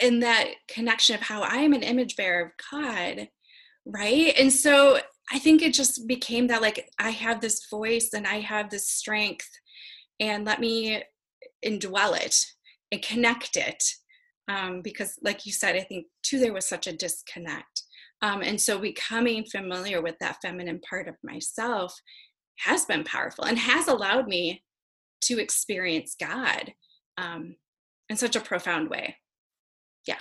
in 0.00 0.18
that 0.18 0.48
connection 0.66 1.14
of 1.14 1.20
how 1.20 1.42
I 1.42 1.58
am 1.58 1.72
an 1.72 1.84
image 1.84 2.16
bearer 2.16 2.46
of 2.46 2.50
God, 2.72 3.28
right? 3.86 4.34
And 4.36 4.52
so 4.52 4.98
I 5.30 5.38
think 5.38 5.62
it 5.62 5.74
just 5.74 6.06
became 6.06 6.48
that 6.48 6.62
like 6.62 6.90
I 6.98 7.10
have 7.10 7.40
this 7.40 7.66
voice 7.70 8.10
and 8.14 8.26
I 8.26 8.40
have 8.40 8.70
this 8.70 8.88
strength, 8.88 9.48
and 10.20 10.44
let 10.44 10.60
me 10.60 11.02
indwell 11.64 12.18
it 12.18 12.36
and 12.90 13.02
connect 13.02 13.56
it. 13.56 13.82
Um, 14.48 14.82
because, 14.82 15.14
like 15.22 15.46
you 15.46 15.52
said, 15.52 15.76
I 15.76 15.82
think 15.82 16.06
too, 16.22 16.38
there 16.38 16.52
was 16.52 16.66
such 16.66 16.86
a 16.86 16.96
disconnect. 16.96 17.82
Um, 18.22 18.42
and 18.42 18.60
so 18.60 18.78
becoming 18.78 19.44
familiar 19.44 20.02
with 20.02 20.16
that 20.20 20.38
feminine 20.42 20.80
part 20.88 21.08
of 21.08 21.14
myself 21.22 21.94
has 22.58 22.84
been 22.84 23.04
powerful 23.04 23.44
and 23.44 23.58
has 23.58 23.88
allowed 23.88 24.28
me 24.28 24.62
to 25.22 25.40
experience 25.40 26.16
God 26.18 26.72
um, 27.18 27.56
in 28.08 28.16
such 28.16 28.36
a 28.36 28.40
profound 28.40 28.90
way. 28.90 29.16
Yeah. 30.06 30.18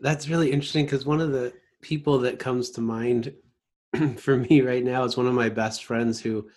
That's 0.00 0.28
really 0.28 0.50
interesting 0.50 0.84
because 0.84 1.06
one 1.06 1.20
of 1.20 1.30
the 1.30 1.52
people 1.82 2.18
that 2.20 2.38
comes 2.38 2.70
to 2.70 2.80
mind 2.80 3.34
for 4.16 4.36
me 4.36 4.62
right 4.62 4.84
now 4.84 5.04
is 5.04 5.16
one 5.16 5.26
of 5.26 5.34
my 5.34 5.48
best 5.48 5.84
friends 5.84 6.20
who 6.20 6.48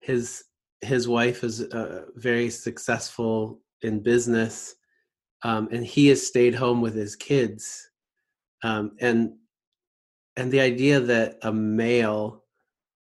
his 0.00 0.44
his 0.82 1.08
wife 1.08 1.44
is 1.44 1.62
uh, 1.62 2.06
very 2.16 2.50
successful 2.50 3.60
in 3.82 4.02
business 4.02 4.76
um, 5.42 5.68
and 5.70 5.84
he 5.84 6.08
has 6.08 6.26
stayed 6.26 6.54
home 6.54 6.80
with 6.80 6.94
his 6.94 7.16
kids. 7.16 7.90
Um, 8.62 8.92
and 9.00 9.34
and 10.36 10.50
the 10.50 10.60
idea 10.60 11.00
that 11.00 11.38
a 11.42 11.52
male 11.52 12.44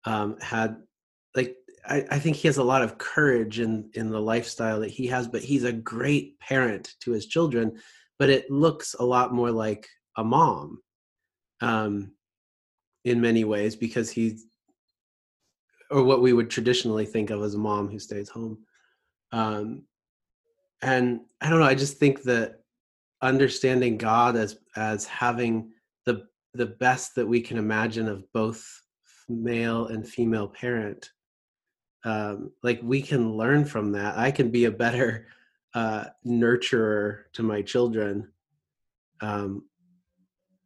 um, 0.05 0.37
had 0.41 0.77
like 1.35 1.57
I, 1.87 2.05
I 2.11 2.19
think 2.19 2.37
he 2.37 2.49
has 2.49 2.59
a 2.59 2.65
lot 2.65 2.83
of 2.83 2.99
courage 2.99 3.61
in 3.61 3.91
in 3.95 4.11
the 4.11 4.21
lifestyle 4.21 4.81
that 4.81 4.91
he 4.91 5.07
has 5.07 5.27
but 5.27 5.43
he's 5.43 5.65
a 5.65 5.73
great 5.73 6.39
parent 6.39 6.95
to 7.01 7.13
his 7.13 7.27
children 7.27 7.79
but 8.19 8.31
it 8.31 8.51
looks 8.51 8.95
a 8.99 9.05
lot 9.05 9.33
more 9.33 9.51
like 9.51 9.89
a 10.17 10.25
mom 10.25 10.83
um, 11.61 12.13
in 13.05 13.21
many 13.21 13.45
ways 13.45 13.77
because 13.77 14.11
he's 14.11 14.47
or 15.91 16.03
what 16.03 16.21
we 16.21 16.35
would 16.35 16.51
traditionally 16.51 17.07
think 17.07 17.31
of 17.31 17.43
as 17.43 17.55
a 17.55 17.59
mom 17.59 17.89
who 17.89 17.99
stays 17.99 18.29
home 18.29 18.59
um, 19.33 19.83
and 20.83 21.21
i 21.41 21.49
don't 21.49 21.61
know 21.61 21.67
i 21.67 21.75
just 21.75 21.99
think 21.99 22.23
that 22.23 22.59
understanding 23.23 23.97
God 23.97 24.37
as 24.37 24.59
as 24.77 25.05
having 25.07 25.71
the 26.07 26.27
the 26.55 26.67
best 26.67 27.15
that 27.15 27.27
we 27.27 27.41
can 27.41 27.59
imagine 27.59 28.09
of 28.09 28.31
both 28.33 28.83
male 29.29 29.87
and 29.87 30.09
female 30.09 30.49
parent. 30.49 31.11
Um, 32.05 32.53
like 32.63 32.81
we 32.83 33.03
can 33.03 33.33
learn 33.33 33.65
from 33.65 33.93
that. 33.93 34.17
I 34.17 34.31
can 34.31 34.51
be 34.51 34.67
a 34.67 34.71
better 34.71 35.27
uh, 35.75 36.07
nurturer 36.27 37.25
to 37.35 37.43
my 37.43 37.61
children. 37.61 38.33
Um, 39.21 39.65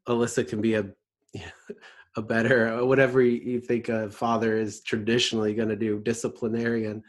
Alyssa 0.08 0.46
can 0.46 0.60
be 0.60 0.74
a 0.74 0.86
a 2.16 2.22
better 2.22 2.84
whatever 2.84 3.22
you 3.22 3.58
think 3.60 3.88
a 3.88 4.10
father 4.10 4.56
is 4.56 4.82
traditionally 4.82 5.54
going 5.54 5.70
to 5.70 5.76
do, 5.76 5.98
disciplinarian, 6.00 7.02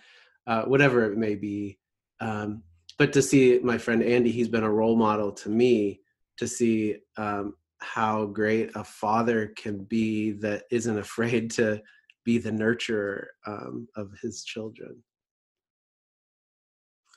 uh, 0.47 0.63
whatever 0.63 1.11
it 1.11 1.17
may 1.17 1.35
be. 1.35 1.77
Um, 2.21 2.63
but 2.97 3.11
to 3.13 3.21
see 3.21 3.59
my 3.61 3.77
friend 3.77 4.01
Andy, 4.01 4.31
he's 4.31 4.47
been 4.47 4.63
a 4.63 4.71
role 4.71 4.95
model 4.95 5.31
to 5.33 5.49
me 5.49 5.99
to 6.37 6.47
see 6.47 6.97
um, 7.17 7.55
how 7.79 8.25
great 8.27 8.71
a 8.75 8.83
father 8.83 9.47
can 9.57 9.83
be 9.83 10.31
that 10.31 10.63
isn't 10.71 10.97
afraid 10.97 11.51
to 11.51 11.81
be 12.23 12.37
the 12.37 12.51
nurturer 12.51 13.25
um, 13.45 13.87
of 13.97 14.13
his 14.21 14.45
children. 14.45 15.03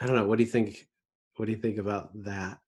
I 0.00 0.06
don't 0.06 0.16
know. 0.16 0.26
What 0.26 0.38
do 0.38 0.44
you 0.44 0.50
think? 0.50 0.88
what 1.36 1.46
do 1.46 1.52
you 1.52 1.58
think 1.58 1.78
about 1.78 2.10
that? 2.24 2.58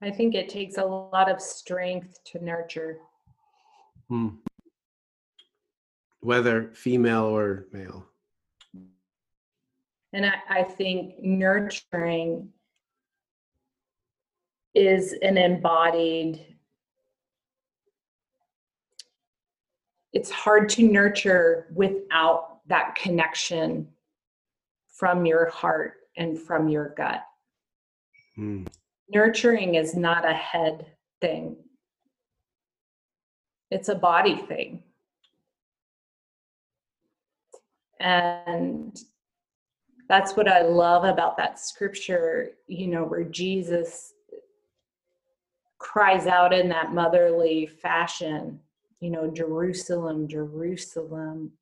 I 0.00 0.10
think 0.10 0.34
it 0.34 0.48
takes 0.48 0.78
a 0.78 0.84
lot 0.84 1.30
of 1.30 1.40
strength 1.40 2.22
to 2.26 2.44
nurture. 2.44 2.98
Hmm. 4.08 4.28
Whether 6.20 6.70
female 6.74 7.24
or 7.24 7.66
male. 7.72 8.06
And 10.12 10.24
I, 10.24 10.34
I 10.48 10.62
think 10.62 11.20
nurturing 11.20 12.50
is 14.74 15.14
an 15.22 15.36
embodied 15.36 16.44
it's 20.12 20.30
hard 20.30 20.68
to 20.70 20.82
nurture 20.82 21.66
without 21.74 22.60
that 22.66 22.94
connection 22.94 23.88
from 24.88 25.26
your 25.26 25.48
heart 25.50 25.94
and 26.16 26.38
from 26.38 26.68
your 26.68 26.94
gut. 26.96 27.22
Hmm. 28.34 28.64
Nurturing 29.10 29.74
is 29.74 29.94
not 29.94 30.28
a 30.28 30.34
head 30.34 30.86
thing, 31.20 31.56
it's 33.70 33.88
a 33.88 33.94
body 33.94 34.36
thing. 34.36 34.82
And 38.00 38.96
that's 40.08 40.36
what 40.36 40.48
I 40.48 40.62
love 40.62 41.04
about 41.04 41.36
that 41.36 41.58
scripture, 41.58 42.50
you 42.66 42.86
know, 42.86 43.04
where 43.04 43.24
Jesus 43.24 44.14
cries 45.78 46.26
out 46.26 46.52
in 46.52 46.68
that 46.68 46.92
motherly 46.92 47.66
fashion, 47.66 48.60
you 49.00 49.10
know, 49.10 49.30
Jerusalem, 49.30 50.28
Jerusalem. 50.28 51.52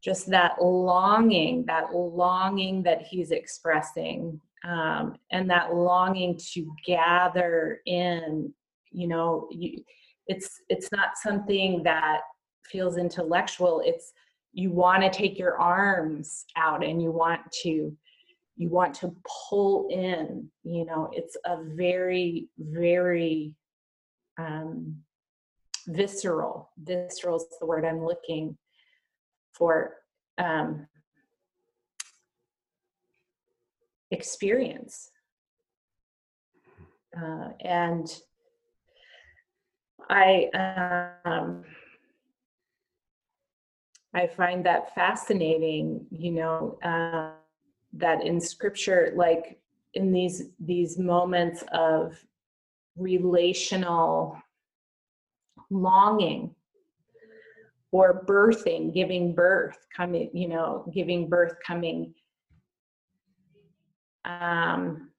Just 0.00 0.30
that 0.30 0.62
longing, 0.62 1.64
that 1.66 1.92
longing 1.92 2.84
that 2.84 3.02
he's 3.02 3.32
expressing, 3.32 4.40
um, 4.64 5.16
and 5.30 5.48
that 5.50 5.74
longing 5.74 6.38
to 6.52 6.74
gather 6.84 7.80
in, 7.86 8.52
you 8.90 9.08
know, 9.08 9.48
you, 9.50 9.82
it's 10.26 10.62
it's 10.68 10.90
not 10.92 11.16
something 11.16 11.82
that 11.84 12.20
feels 12.64 12.96
intellectual. 12.96 13.82
It's 13.84 14.12
you 14.52 14.70
want 14.70 15.02
to 15.02 15.10
take 15.10 15.38
your 15.38 15.58
arms 15.58 16.44
out 16.56 16.84
and 16.84 17.02
you 17.02 17.10
want 17.10 17.40
to 17.62 17.96
you 18.56 18.68
want 18.68 18.92
to 18.92 19.14
pull 19.48 19.88
in 19.88 20.50
you 20.64 20.84
know 20.84 21.08
it's 21.12 21.36
a 21.46 21.62
very 21.62 22.48
very 22.58 23.54
um, 24.36 24.96
visceral 25.86 26.70
visceral 26.82 27.36
is 27.36 27.46
the 27.60 27.66
word 27.66 27.84
i'm 27.84 28.04
looking 28.04 28.56
for 29.52 29.94
um, 30.38 30.86
experience 34.10 35.10
uh, 37.16 37.48
and 37.60 38.20
i 40.10 41.20
um, 41.24 41.64
I 44.14 44.26
find 44.26 44.64
that 44.66 44.94
fascinating, 44.94 46.06
you 46.10 46.32
know, 46.32 46.78
uh, 46.82 47.32
that 47.94 48.24
in 48.24 48.40
scripture, 48.40 49.12
like 49.14 49.60
in 49.94 50.12
these 50.12 50.44
these 50.60 50.98
moments 50.98 51.62
of 51.72 52.18
relational 52.96 54.36
longing 55.70 56.54
or 57.92 58.24
birthing, 58.26 58.92
giving 58.92 59.34
birth, 59.34 59.86
coming, 59.94 60.30
you 60.32 60.48
know, 60.48 60.90
giving 60.92 61.28
birth, 61.28 61.54
coming. 61.66 62.14
Um, 64.28 65.10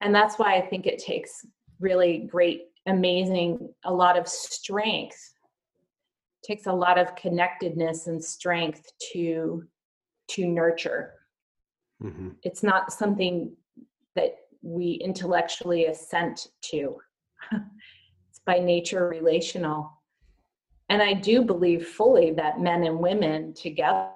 and 0.00 0.14
that's 0.14 0.38
why 0.38 0.56
I 0.56 0.60
think 0.60 0.86
it 0.86 0.98
takes 0.98 1.44
really 1.80 2.28
great, 2.30 2.66
amazing, 2.86 3.72
a 3.84 3.92
lot 3.92 4.16
of 4.16 4.28
strength 4.28 5.32
takes 6.42 6.66
a 6.66 6.72
lot 6.72 6.98
of 6.98 7.14
connectedness 7.14 8.06
and 8.06 8.22
strength 8.22 8.90
to 9.12 9.64
to 10.28 10.46
nurture. 10.46 11.14
Mm-hmm. 12.02 12.30
it's 12.42 12.64
not 12.64 12.92
something 12.92 13.52
that 14.16 14.34
we 14.60 14.94
intellectually 15.04 15.86
assent 15.86 16.48
to. 16.70 16.96
It's 18.28 18.40
by 18.44 18.58
nature 18.58 19.08
relational. 19.08 19.92
And 20.88 21.00
i 21.02 21.12
do 21.12 21.42
believe 21.42 21.86
fully 21.86 22.32
that 22.32 22.60
men 22.60 22.82
and 22.84 22.98
women 22.98 23.54
together 23.54 24.08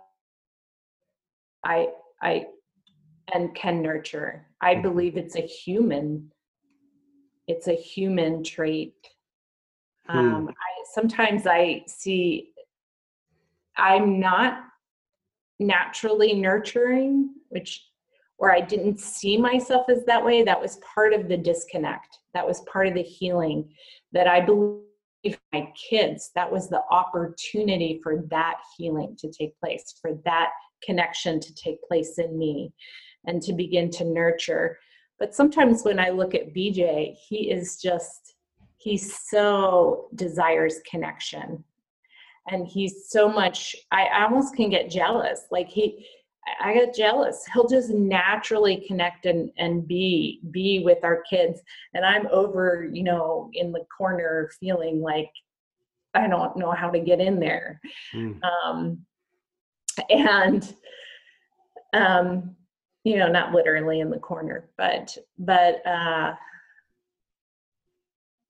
i 1.64 1.88
i 2.22 2.46
and 3.34 3.54
can 3.54 3.82
nurture 3.82 4.46
i 4.60 4.74
mm-hmm. 4.74 4.82
believe 4.82 5.16
it's 5.16 5.36
a 5.36 5.40
human 5.40 6.30
it's 7.48 7.68
a 7.68 7.74
human 7.74 8.42
trait 8.42 8.94
hmm. 10.08 10.18
um, 10.18 10.48
I, 10.48 10.84
sometimes 10.94 11.46
I 11.46 11.84
see 11.86 12.52
I'm 13.76 14.18
not 14.18 14.60
naturally 15.58 16.34
nurturing, 16.34 17.34
which 17.48 17.84
or 18.38 18.52
I 18.52 18.60
didn't 18.60 19.00
see 19.00 19.38
myself 19.38 19.86
as 19.88 20.04
that 20.04 20.24
way. 20.24 20.42
That 20.42 20.60
was 20.60 20.78
part 20.94 21.14
of 21.14 21.28
the 21.28 21.38
disconnect. 21.38 22.18
That 22.34 22.46
was 22.46 22.60
part 22.70 22.86
of 22.86 22.94
the 22.94 23.02
healing 23.02 23.72
that 24.12 24.26
I 24.26 24.40
believe 24.40 24.82
my 25.52 25.72
kids, 25.88 26.30
that 26.34 26.50
was 26.50 26.68
the 26.68 26.82
opportunity 26.90 27.98
for 28.02 28.22
that 28.30 28.58
healing 28.76 29.16
to 29.18 29.30
take 29.30 29.58
place, 29.58 29.94
for 30.00 30.12
that 30.26 30.50
connection 30.84 31.40
to 31.40 31.54
take 31.54 31.82
place 31.88 32.18
in 32.18 32.38
me 32.38 32.72
and 33.26 33.42
to 33.42 33.52
begin 33.52 33.90
to 33.90 34.04
nurture. 34.04 34.78
But 35.18 35.34
sometimes 35.34 35.82
when 35.82 35.98
I 35.98 36.10
look 36.10 36.34
at 36.34 36.54
BJ, 36.54 37.14
he 37.28 37.50
is 37.50 37.80
just 37.80 38.34
he 38.76 38.96
so 38.96 40.08
desires 40.14 40.80
connection. 40.88 41.64
And 42.48 42.68
he's 42.68 43.08
so 43.08 43.28
much 43.28 43.74
i 43.90 44.22
almost 44.22 44.54
can 44.54 44.70
get 44.70 44.90
jealous. 44.90 45.46
Like 45.50 45.68
he 45.68 46.06
i 46.60 46.72
get 46.72 46.94
jealous. 46.94 47.44
He'll 47.52 47.66
just 47.66 47.90
naturally 47.90 48.84
connect 48.86 49.26
and 49.26 49.50
and 49.58 49.88
be 49.88 50.40
be 50.50 50.82
with 50.84 50.98
our 51.02 51.22
kids. 51.28 51.60
And 51.94 52.04
i'm 52.04 52.28
over 52.28 52.88
you 52.92 53.02
know 53.02 53.50
in 53.54 53.72
the 53.72 53.84
corner 53.96 54.50
feeling 54.60 55.00
like 55.00 55.30
i 56.14 56.28
don't 56.28 56.56
know 56.56 56.70
how 56.70 56.90
to 56.90 57.00
get 57.00 57.20
in 57.20 57.40
there. 57.40 57.80
Mm. 58.14 58.40
um 58.44 58.98
and 60.10 60.74
um 61.94 62.54
you 63.06 63.16
know 63.16 63.28
not 63.28 63.52
literally 63.52 64.00
in 64.00 64.10
the 64.10 64.18
corner 64.18 64.68
but 64.76 65.16
but 65.38 65.86
uh 65.86 66.34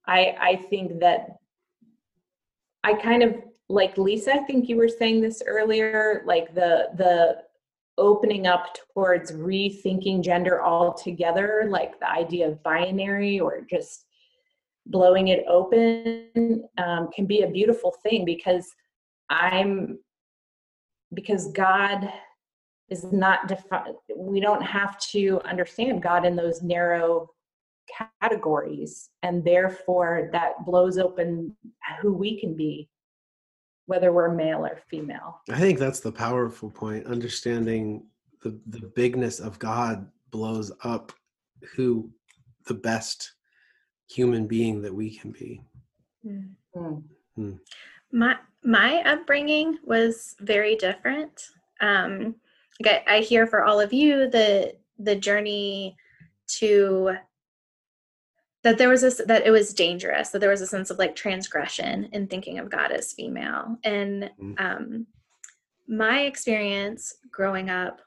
I 0.07 0.35
I 0.39 0.55
think 0.69 0.99
that 1.01 1.37
I 2.83 2.93
kind 2.93 3.21
of 3.21 3.35
like 3.69 3.97
Lisa, 3.97 4.33
I 4.33 4.39
think 4.39 4.69
you 4.69 4.77
were 4.77 4.87
saying 4.87 5.21
this 5.21 5.43
earlier, 5.45 6.23
like 6.25 6.55
the 6.55 6.89
the 6.95 7.43
opening 7.97 8.47
up 8.47 8.77
towards 8.93 9.31
rethinking 9.31 10.23
gender 10.23 10.63
altogether, 10.63 11.67
like 11.69 11.99
the 11.99 12.09
idea 12.09 12.47
of 12.47 12.63
binary 12.63 13.39
or 13.39 13.61
just 13.69 14.05
blowing 14.85 15.27
it 15.27 15.43
open 15.49 16.63
um, 16.77 17.09
can 17.13 17.25
be 17.25 17.41
a 17.41 17.49
beautiful 17.49 17.93
thing 18.03 18.23
because 18.23 18.73
I'm 19.29 19.99
because 21.13 21.51
God 21.51 22.09
is 22.89 23.03
not 23.11 23.47
defined. 23.47 23.95
We 24.15 24.39
don't 24.39 24.61
have 24.61 24.97
to 25.11 25.41
understand 25.45 26.01
God 26.01 26.25
in 26.25 26.35
those 26.35 26.61
narrow 26.61 27.29
categories 28.21 29.09
and 29.23 29.43
therefore 29.43 30.29
that 30.33 30.65
blows 30.65 30.97
open 30.97 31.55
who 32.01 32.13
we 32.13 32.39
can 32.39 32.55
be 32.55 32.89
whether 33.85 34.11
we're 34.11 34.33
male 34.33 34.65
or 34.65 34.77
female 34.89 35.39
i 35.49 35.57
think 35.57 35.79
that's 35.79 35.99
the 35.99 36.11
powerful 36.11 36.69
point 36.69 37.05
understanding 37.05 38.05
the 38.43 38.59
the 38.67 38.91
bigness 38.95 39.39
of 39.39 39.57
god 39.59 40.07
blows 40.31 40.71
up 40.83 41.13
who 41.75 42.09
the 42.65 42.73
best 42.73 43.33
human 44.09 44.47
being 44.47 44.81
that 44.81 44.93
we 44.93 45.15
can 45.15 45.31
be 45.31 45.61
mm. 46.25 46.49
Mm. 47.37 47.59
my 48.11 48.35
my 48.63 49.01
upbringing 49.03 49.77
was 49.83 50.35
very 50.41 50.75
different 50.75 51.41
um 51.79 52.35
I, 52.85 53.03
I 53.07 53.19
hear 53.19 53.47
for 53.47 53.63
all 53.63 53.79
of 53.79 53.93
you 53.93 54.29
the 54.29 54.73
the 54.99 55.15
journey 55.15 55.95
to 56.47 57.15
that 58.63 58.77
there 58.77 58.89
was 58.89 59.01
this 59.01 59.21
that 59.25 59.45
it 59.45 59.51
was 59.51 59.73
dangerous 59.73 60.29
that 60.29 60.39
there 60.39 60.49
was 60.49 60.61
a 60.61 60.67
sense 60.67 60.89
of 60.89 60.97
like 60.97 61.15
transgression 61.15 62.09
in 62.11 62.27
thinking 62.27 62.59
of 62.59 62.69
god 62.69 62.91
as 62.91 63.13
female 63.13 63.77
and 63.83 64.29
mm. 64.41 64.59
um, 64.59 65.07
my 65.87 66.21
experience 66.21 67.15
growing 67.31 67.69
up 67.69 68.01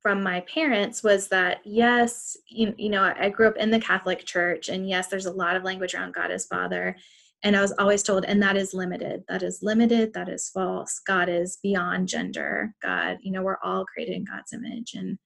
from 0.00 0.22
my 0.22 0.40
parents 0.40 1.02
was 1.02 1.28
that 1.28 1.60
yes 1.64 2.36
you, 2.48 2.74
you 2.76 2.88
know 2.88 3.14
i 3.18 3.28
grew 3.28 3.46
up 3.46 3.56
in 3.56 3.70
the 3.70 3.80
catholic 3.80 4.24
church 4.24 4.68
and 4.68 4.88
yes 4.88 5.08
there's 5.08 5.26
a 5.26 5.32
lot 5.32 5.56
of 5.56 5.64
language 5.64 5.94
around 5.94 6.14
god 6.14 6.30
as 6.30 6.46
father 6.46 6.96
and 7.44 7.56
i 7.56 7.60
was 7.60 7.72
always 7.78 8.02
told 8.02 8.24
and 8.24 8.42
that 8.42 8.56
is 8.56 8.74
limited 8.74 9.22
that 9.28 9.42
is 9.42 9.60
limited 9.62 10.12
that 10.12 10.28
is 10.28 10.48
false 10.48 11.00
god 11.06 11.28
is 11.28 11.58
beyond 11.62 12.08
gender 12.08 12.74
god 12.82 13.18
you 13.22 13.30
know 13.30 13.42
we're 13.42 13.58
all 13.62 13.84
created 13.84 14.16
in 14.16 14.24
god's 14.24 14.52
image 14.52 14.94
and 14.94 15.18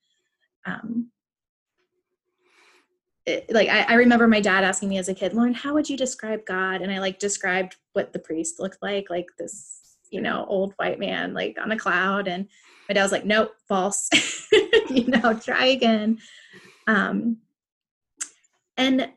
um, 0.67 1.11
it, 3.29 3.53
like 3.53 3.69
I, 3.69 3.83
I 3.83 3.95
remember 3.95 4.27
my 4.27 4.41
dad 4.41 4.65
asking 4.65 4.89
me 4.89 4.99
as 4.99 5.09
a 5.09 5.15
kid, 5.15 5.35
Lauren, 5.35 5.55
how 5.55 5.75
would 5.75 5.89
you 5.89 5.97
describe 5.97 6.45
God? 6.47 6.81
And 6.81 6.91
I 6.91 6.99
like 6.99 7.19
described 7.19 7.77
what 7.93 8.13
the 8.13 8.19
priest 8.19 8.59
looked 8.59 8.79
like, 8.83 9.11
like 9.11 9.27
this, 9.39 9.81
you 10.11 10.21
know, 10.21 10.47
old 10.49 10.73
white 10.77 10.99
man, 10.99 11.35
like 11.35 11.59
on 11.63 11.71
a 11.71 11.79
cloud. 11.79 12.27
And 12.27 12.49
my 12.89 12.95
dad 12.95 13.03
was 13.03 13.13
like, 13.13 13.27
nope, 13.27 13.53
false. 13.69 14.09
you 14.91 15.07
know, 15.09 15.35
try 15.35 15.67
again. 15.67 16.19
Um, 16.87 17.39
and 18.79 19.11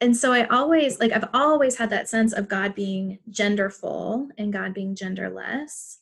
and 0.00 0.16
so 0.16 0.32
I 0.32 0.44
always 0.46 1.00
like 1.00 1.12
I've 1.12 1.28
always 1.34 1.76
had 1.76 1.90
that 1.90 2.08
sense 2.08 2.32
of 2.32 2.48
God 2.48 2.74
being 2.74 3.18
genderful 3.30 4.28
and 4.38 4.52
God 4.52 4.72
being 4.72 4.94
genderless. 4.94 5.98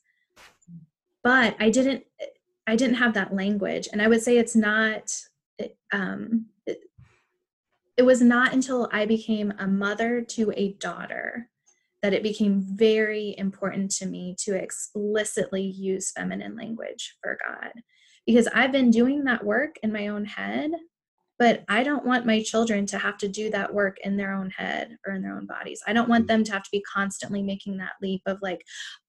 But 1.23 1.57
I 1.59 1.71
didn't 1.71 2.05
I 2.67 2.77
didn't 2.77 2.97
have 2.97 3.15
that 3.15 3.35
language. 3.35 3.89
And 3.93 4.03
I 4.03 4.09
would 4.09 4.23
say 4.23 4.37
it's 4.37 4.57
not 4.57 5.19
um 5.93 6.47
it, 6.67 6.81
it 7.97 8.03
was 8.03 8.21
not 8.21 8.53
until 8.53 8.89
I 8.93 9.07
became 9.07 9.55
a 9.59 9.67
mother 9.67 10.21
to 10.21 10.53
a 10.55 10.75
daughter 10.75 11.49
that 12.03 12.13
it 12.13 12.23
became 12.23 12.61
very 12.61 13.35
important 13.39 13.91
to 13.91 14.07
me 14.07 14.37
to 14.41 14.55
explicitly 14.55 15.63
use 15.63 16.13
feminine 16.13 16.55
language 16.55 17.17
for 17.23 17.39
God. 17.45 17.73
Because 18.27 18.47
I've 18.49 18.73
been 18.73 18.91
doing 18.91 19.25
that 19.25 19.45
work 19.45 19.77
in 19.83 19.93
my 19.93 20.09
own 20.09 20.27
head 20.27 20.73
but 21.39 21.65
I 21.69 21.83
don't 21.83 22.07
want 22.07 22.25
my 22.25 22.43
children 22.43 22.87
to 22.87 22.99
have 22.99 23.19
to 23.19 23.29
do 23.29 23.51
that 23.51 23.73
work 23.73 23.99
in 24.03 24.17
their 24.17 24.33
own 24.33 24.51
head 24.51 24.97
or 25.07 25.13
in 25.13 25.23
their 25.23 25.37
own 25.37 25.47
bodies. 25.47 25.83
I 25.87 25.93
don't 25.93 26.09
want 26.09 26.25
mm. 26.25 26.29
them 26.29 26.45
to 26.45 26.53
have 26.53 26.63
to 26.63 26.71
be 26.73 26.83
constantly 26.83 27.43
making 27.43 27.77
that 27.77 27.93
leap 28.01 28.23
of 28.27 28.39
like, 28.41 28.63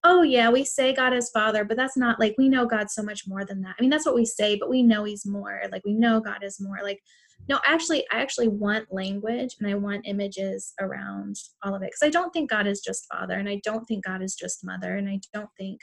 oh, 0.03 0.23
yeah, 0.23 0.49
we 0.49 0.65
say 0.65 0.93
God 0.93 1.13
is 1.13 1.29
Father, 1.29 1.63
but 1.63 1.77
that's 1.77 1.95
not 1.95 2.19
like 2.19 2.35
we 2.37 2.49
know 2.49 2.65
God 2.65 2.89
so 2.89 3.01
much 3.01 3.27
more 3.27 3.45
than 3.45 3.61
that. 3.61 3.75
I 3.77 3.81
mean, 3.81 3.89
that's 3.89 4.05
what 4.05 4.15
we 4.15 4.25
say, 4.25 4.57
but 4.57 4.69
we 4.69 4.83
know 4.83 5.05
He's 5.05 5.25
more. 5.25 5.61
Like, 5.71 5.85
we 5.85 5.93
know 5.93 6.19
God 6.19 6.43
is 6.43 6.59
more. 6.59 6.79
Like, 6.83 6.99
no, 7.47 7.59
actually, 7.65 8.05
I 8.11 8.19
actually 8.19 8.49
want 8.49 8.91
language 8.91 9.55
and 9.59 9.69
I 9.69 9.75
want 9.75 10.07
images 10.07 10.73
around 10.81 11.37
all 11.63 11.75
of 11.75 11.81
it 11.81 11.91
because 11.91 12.03
I 12.03 12.09
don't 12.09 12.31
think 12.31 12.49
God 12.49 12.67
is 12.67 12.81
just 12.81 13.07
Father 13.11 13.35
and 13.35 13.47
I 13.47 13.61
don't 13.63 13.85
think 13.85 14.03
God 14.03 14.21
is 14.21 14.35
just 14.35 14.65
Mother 14.65 14.97
and 14.97 15.07
I 15.07 15.21
don't 15.33 15.49
think, 15.57 15.79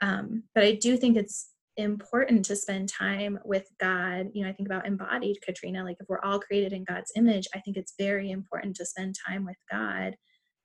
um, 0.00 0.44
but 0.54 0.64
I 0.64 0.72
do 0.72 0.96
think 0.96 1.16
it's 1.16 1.50
important 1.78 2.44
to 2.44 2.56
spend 2.56 2.88
time 2.88 3.38
with 3.44 3.70
God. 3.78 4.28
You 4.34 4.42
know, 4.42 4.50
I 4.50 4.52
think 4.52 4.68
about 4.68 4.86
embodied 4.86 5.40
Katrina, 5.42 5.84
like 5.84 5.96
if 6.00 6.08
we're 6.08 6.20
all 6.20 6.40
created 6.40 6.72
in 6.72 6.84
God's 6.84 7.12
image, 7.16 7.48
I 7.54 7.60
think 7.60 7.76
it's 7.76 7.94
very 7.98 8.30
important 8.30 8.76
to 8.76 8.84
spend 8.84 9.14
time 9.26 9.46
with 9.46 9.56
God 9.70 10.16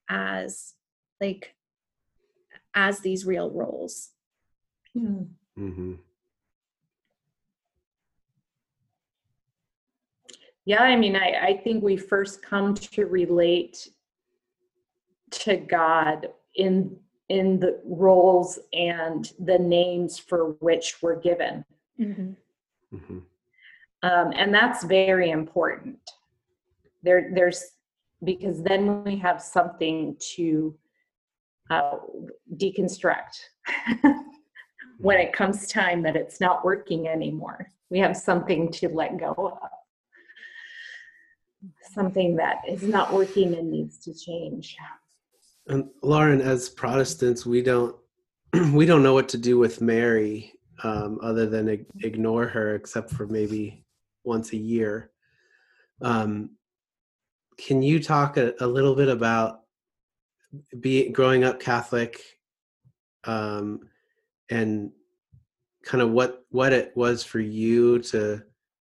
as 0.09 0.73
like 1.21 1.55
as 2.73 2.99
these 2.99 3.25
real 3.25 3.51
roles. 3.51 4.09
Hmm. 4.93 5.23
Mm-hmm. 5.57 5.93
Yeah, 10.65 10.81
I 10.81 10.95
mean, 10.95 11.15
I, 11.15 11.33
I 11.41 11.61
think 11.63 11.83
we 11.83 11.97
first 11.97 12.41
come 12.41 12.73
to 12.73 13.05
relate 13.05 13.89
to 15.31 15.57
God 15.57 16.29
in 16.55 16.95
in 17.33 17.59
the 17.59 17.81
roles 17.83 18.59
and 18.73 19.33
the 19.39 19.57
names 19.57 20.19
for 20.19 20.51
which 20.59 21.01
we're 21.01 21.19
given. 21.19 21.65
Mm-hmm. 21.99 22.33
Mm-hmm. 22.95 23.17
Um, 24.03 24.33
and 24.35 24.53
that's 24.53 24.83
very 24.83 25.31
important. 25.31 25.97
There, 27.01 27.31
there's 27.33 27.71
because 28.23 28.61
then 28.61 29.03
we 29.03 29.17
have 29.17 29.41
something 29.41 30.15
to 30.35 30.77
uh, 31.71 31.97
deconstruct 32.55 33.39
when 34.99 35.17
it 35.17 35.33
comes 35.33 35.67
time 35.67 36.03
that 36.03 36.15
it's 36.15 36.39
not 36.39 36.63
working 36.63 37.07
anymore. 37.07 37.67
We 37.89 37.97
have 37.97 38.15
something 38.15 38.71
to 38.73 38.89
let 38.89 39.17
go 39.17 39.33
of, 39.59 39.69
something 41.91 42.35
that 42.35 42.57
is 42.67 42.83
not 42.83 43.11
working 43.11 43.55
and 43.55 43.71
needs 43.71 43.97
to 44.05 44.13
change. 44.13 44.77
And 45.67 45.89
Lauren, 46.01 46.41
as 46.41 46.69
Protestants, 46.69 47.45
we 47.45 47.61
don't 47.61 47.95
we 48.73 48.85
don't 48.85 49.03
know 49.03 49.13
what 49.13 49.29
to 49.29 49.37
do 49.37 49.57
with 49.57 49.81
Mary 49.81 50.53
um, 50.83 51.19
other 51.21 51.45
than 51.45 51.69
ig- 51.69 51.85
ignore 52.01 52.47
her, 52.47 52.75
except 52.75 53.11
for 53.11 53.27
maybe 53.27 53.83
once 54.23 54.53
a 54.53 54.57
year. 54.57 55.11
Um, 56.01 56.51
can 57.57 57.81
you 57.81 58.01
talk 58.01 58.37
a, 58.37 58.53
a, 58.59 58.67
little 58.67 58.95
bit 58.95 59.07
about 59.07 59.61
be 60.79 61.09
growing 61.09 61.43
up 61.43 61.59
Catholic 61.59 62.19
um, 63.23 63.79
and 64.49 64.91
kind 65.83 66.01
of 66.01 66.11
what 66.11 66.45
what 66.49 66.73
it 66.73 66.91
was 66.95 67.23
for 67.23 67.39
you 67.39 67.99
to 67.99 68.43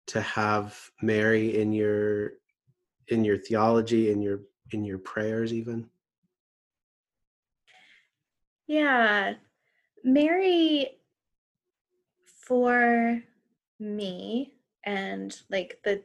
to 0.08 0.21
have 0.21 0.78
Mary 1.01 1.60
in 1.60 1.71
your 1.73 2.34
in 3.10 3.23
your 3.23 3.38
theology 3.38 4.12
in 4.12 4.21
your 4.21 4.41
in 4.71 4.84
your 4.84 4.97
prayers 4.97 5.54
even 5.54 5.88
yeah. 8.67 9.34
Mary, 10.04 10.89
for 12.25 13.21
me, 13.80 14.54
and 14.86 15.36
like 15.49 15.80
the 15.84 16.04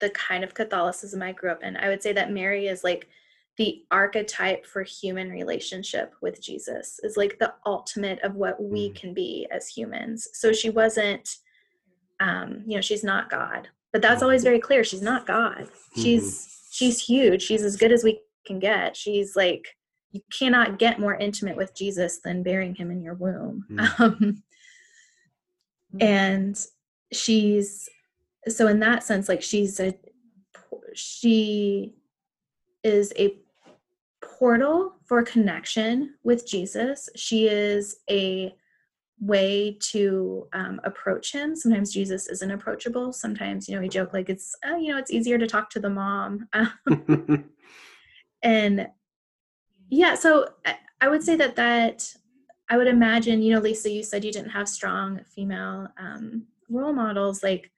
the 0.00 0.10
kind 0.10 0.42
of 0.42 0.52
Catholicism 0.52 1.22
I 1.22 1.32
grew 1.32 1.50
up 1.50 1.62
in, 1.62 1.76
I 1.76 1.88
would 1.88 2.02
say 2.02 2.12
that 2.12 2.32
Mary 2.32 2.66
is 2.66 2.82
like 2.82 3.08
the 3.56 3.84
archetype 3.90 4.66
for 4.66 4.82
human 4.82 5.30
relationship 5.30 6.12
with 6.20 6.42
Jesus, 6.42 6.98
is 7.04 7.16
like 7.16 7.38
the 7.38 7.54
ultimate 7.64 8.18
of 8.20 8.34
what 8.34 8.60
we 8.60 8.90
mm. 8.90 8.94
can 8.96 9.14
be 9.14 9.46
as 9.52 9.68
humans. 9.68 10.26
So 10.32 10.52
she 10.52 10.70
wasn't, 10.70 11.36
um, 12.18 12.64
you 12.66 12.74
know, 12.74 12.80
she's 12.80 13.04
not 13.04 13.30
God, 13.30 13.68
but 13.92 14.02
that's 14.02 14.22
always 14.22 14.40
mm-hmm. 14.40 14.48
very 14.48 14.58
clear. 14.58 14.82
She's 14.82 15.02
not 15.02 15.26
God. 15.26 15.68
She's 15.96 16.22
mm-hmm. 16.24 16.68
she's 16.72 16.98
huge. 16.98 17.42
She's 17.42 17.62
as 17.62 17.76
good 17.76 17.92
as 17.92 18.02
we 18.02 18.20
can 18.44 18.58
get. 18.58 18.96
She's 18.96 19.36
like 19.36 19.76
you 20.12 20.20
cannot 20.30 20.78
get 20.78 21.00
more 21.00 21.14
intimate 21.14 21.56
with 21.56 21.74
Jesus 21.74 22.20
than 22.20 22.42
bearing 22.42 22.74
him 22.74 22.90
in 22.90 23.02
your 23.02 23.14
womb. 23.14 23.66
Mm. 23.70 24.42
Um, 25.94 26.00
and 26.00 26.58
she's 27.12 27.86
so 28.48 28.66
in 28.66 28.80
that 28.80 29.02
sense, 29.02 29.28
like 29.28 29.42
she's 29.42 29.78
a 29.78 29.94
she 30.94 31.94
is 32.82 33.12
a 33.18 33.36
portal 34.22 34.94
for 35.04 35.22
connection 35.22 36.14
with 36.22 36.46
Jesus. 36.46 37.08
She 37.14 37.46
is 37.46 37.96
a 38.08 38.54
way 39.20 39.78
to 39.80 40.48
um, 40.52 40.80
approach 40.84 41.32
him. 41.32 41.54
Sometimes 41.54 41.92
Jesus 41.92 42.28
isn't 42.28 42.50
approachable. 42.50 43.12
Sometimes, 43.12 43.68
you 43.68 43.74
know, 43.74 43.80
we 43.80 43.88
joke 43.88 44.12
like 44.12 44.28
it's, 44.28 44.54
uh, 44.68 44.76
you 44.76 44.90
know, 44.90 44.98
it's 44.98 45.12
easier 45.12 45.38
to 45.38 45.46
talk 45.46 45.70
to 45.70 45.80
the 45.80 45.90
mom. 45.90 46.48
Um, 46.52 47.44
and 48.42 48.88
yeah 49.92 50.14
so 50.14 50.48
i 51.02 51.08
would 51.08 51.22
say 51.22 51.36
that 51.36 51.54
that 51.54 52.14
i 52.70 52.78
would 52.78 52.86
imagine 52.86 53.42
you 53.42 53.52
know 53.52 53.60
lisa 53.60 53.90
you 53.90 54.02
said 54.02 54.24
you 54.24 54.32
didn't 54.32 54.50
have 54.50 54.66
strong 54.66 55.20
female 55.34 55.86
um, 55.98 56.44
role 56.70 56.94
models 56.94 57.42
like 57.42 57.70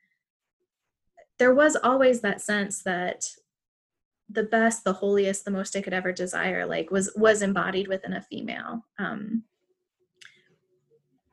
there 1.41 1.53
was 1.53 1.77
always 1.83 2.21
that 2.21 2.41
sense 2.41 2.85
that 2.85 3.25
the 4.31 4.45
best 4.45 4.85
the 4.85 4.93
holiest 4.93 5.45
the 5.45 5.51
most 5.51 5.75
i 5.75 5.81
could 5.81 5.93
ever 5.93 6.13
desire 6.13 6.65
like 6.65 6.89
was 6.93 7.11
was 7.17 7.43
embodied 7.43 7.89
within 7.89 8.13
a 8.13 8.23
female 8.23 8.85
um 9.01 9.43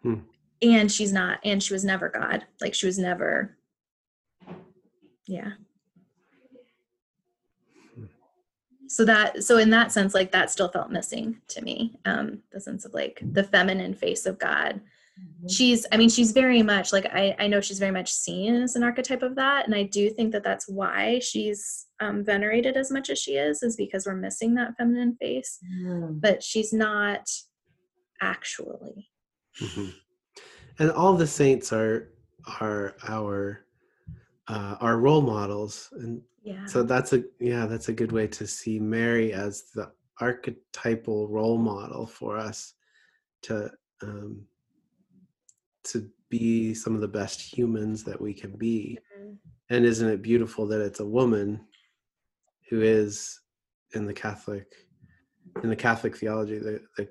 hmm. 0.01 0.15
and 0.63 0.91
she's 0.91 1.13
not 1.13 1.39
and 1.43 1.61
she 1.61 1.73
was 1.73 1.85
never 1.85 2.09
god 2.09 2.43
like 2.59 2.73
she 2.73 2.87
was 2.87 2.97
never 2.97 3.55
yeah 5.27 5.51
so 8.91 9.05
that 9.05 9.41
so 9.41 9.57
in 9.57 9.69
that 9.69 9.89
sense 9.89 10.13
like 10.13 10.33
that 10.33 10.51
still 10.51 10.67
felt 10.67 10.91
missing 10.91 11.39
to 11.47 11.61
me 11.61 11.95
um 12.03 12.39
the 12.51 12.59
sense 12.59 12.83
of 12.83 12.93
like 12.93 13.21
the 13.31 13.43
feminine 13.43 13.93
face 13.93 14.25
of 14.25 14.37
god 14.37 14.81
mm-hmm. 15.17 15.47
she's 15.47 15.85
i 15.93 15.97
mean 15.97 16.09
she's 16.09 16.33
very 16.33 16.61
much 16.61 16.91
like 16.91 17.05
I, 17.05 17.33
I 17.39 17.47
know 17.47 17.61
she's 17.61 17.79
very 17.79 17.93
much 17.93 18.11
seen 18.11 18.53
as 18.53 18.75
an 18.75 18.83
archetype 18.83 19.23
of 19.23 19.35
that 19.35 19.65
and 19.65 19.73
i 19.73 19.83
do 19.83 20.09
think 20.09 20.33
that 20.33 20.43
that's 20.43 20.67
why 20.67 21.19
she's 21.19 21.87
um, 22.01 22.25
venerated 22.25 22.75
as 22.75 22.91
much 22.91 23.09
as 23.09 23.17
she 23.17 23.37
is 23.37 23.63
is 23.63 23.77
because 23.77 24.05
we're 24.05 24.15
missing 24.15 24.55
that 24.55 24.75
feminine 24.77 25.15
face 25.15 25.59
mm. 25.81 26.19
but 26.19 26.43
she's 26.43 26.73
not 26.73 27.29
actually 28.21 29.09
mm-hmm. 29.61 29.89
and 30.79 30.91
all 30.91 31.13
the 31.13 31.27
saints 31.27 31.71
are 31.71 32.09
are 32.59 32.95
our 33.07 33.65
uh, 34.52 34.76
our 34.82 34.97
role 34.97 35.22
models 35.22 35.89
and 35.93 36.22
yeah 36.43 36.66
so 36.66 36.84
that's 36.84 37.14
a 37.14 37.24
yeah 37.39 37.66
that's 37.66 37.88
a 37.89 37.93
good 37.93 38.12
way 38.12 38.28
to 38.28 38.45
see 38.45 38.80
mary 38.80 39.32
as 39.32 39.64
the 39.74 39.89
archetypal 40.20 41.28
role 41.30 41.58
model 41.58 42.06
for 42.06 42.38
us 42.38 42.74
to 43.41 43.72
um 44.02 44.41
to 45.84 46.10
be 46.30 46.74
some 46.74 46.95
of 46.95 47.02
the 47.02 47.08
best 47.08 47.41
humans 47.41 48.04
that 48.04 48.20
we 48.20 48.34
can 48.34 48.52
be 48.58 48.99
mm-hmm. 49.18 49.34
and 49.70 49.86
isn't 49.86 50.10
it 50.10 50.22
beautiful 50.22 50.68
that 50.68 50.82
it's 50.82 50.99
a 50.99 51.06
woman 51.06 51.60
who 52.70 52.82
is 52.82 53.39
in 53.93 54.06
the 54.06 54.14
catholic 54.14 54.68
in 55.64 55.70
the 55.70 55.76
catholic 55.76 56.18
theology 56.18 56.58
the 56.58 56.82
the, 56.97 57.08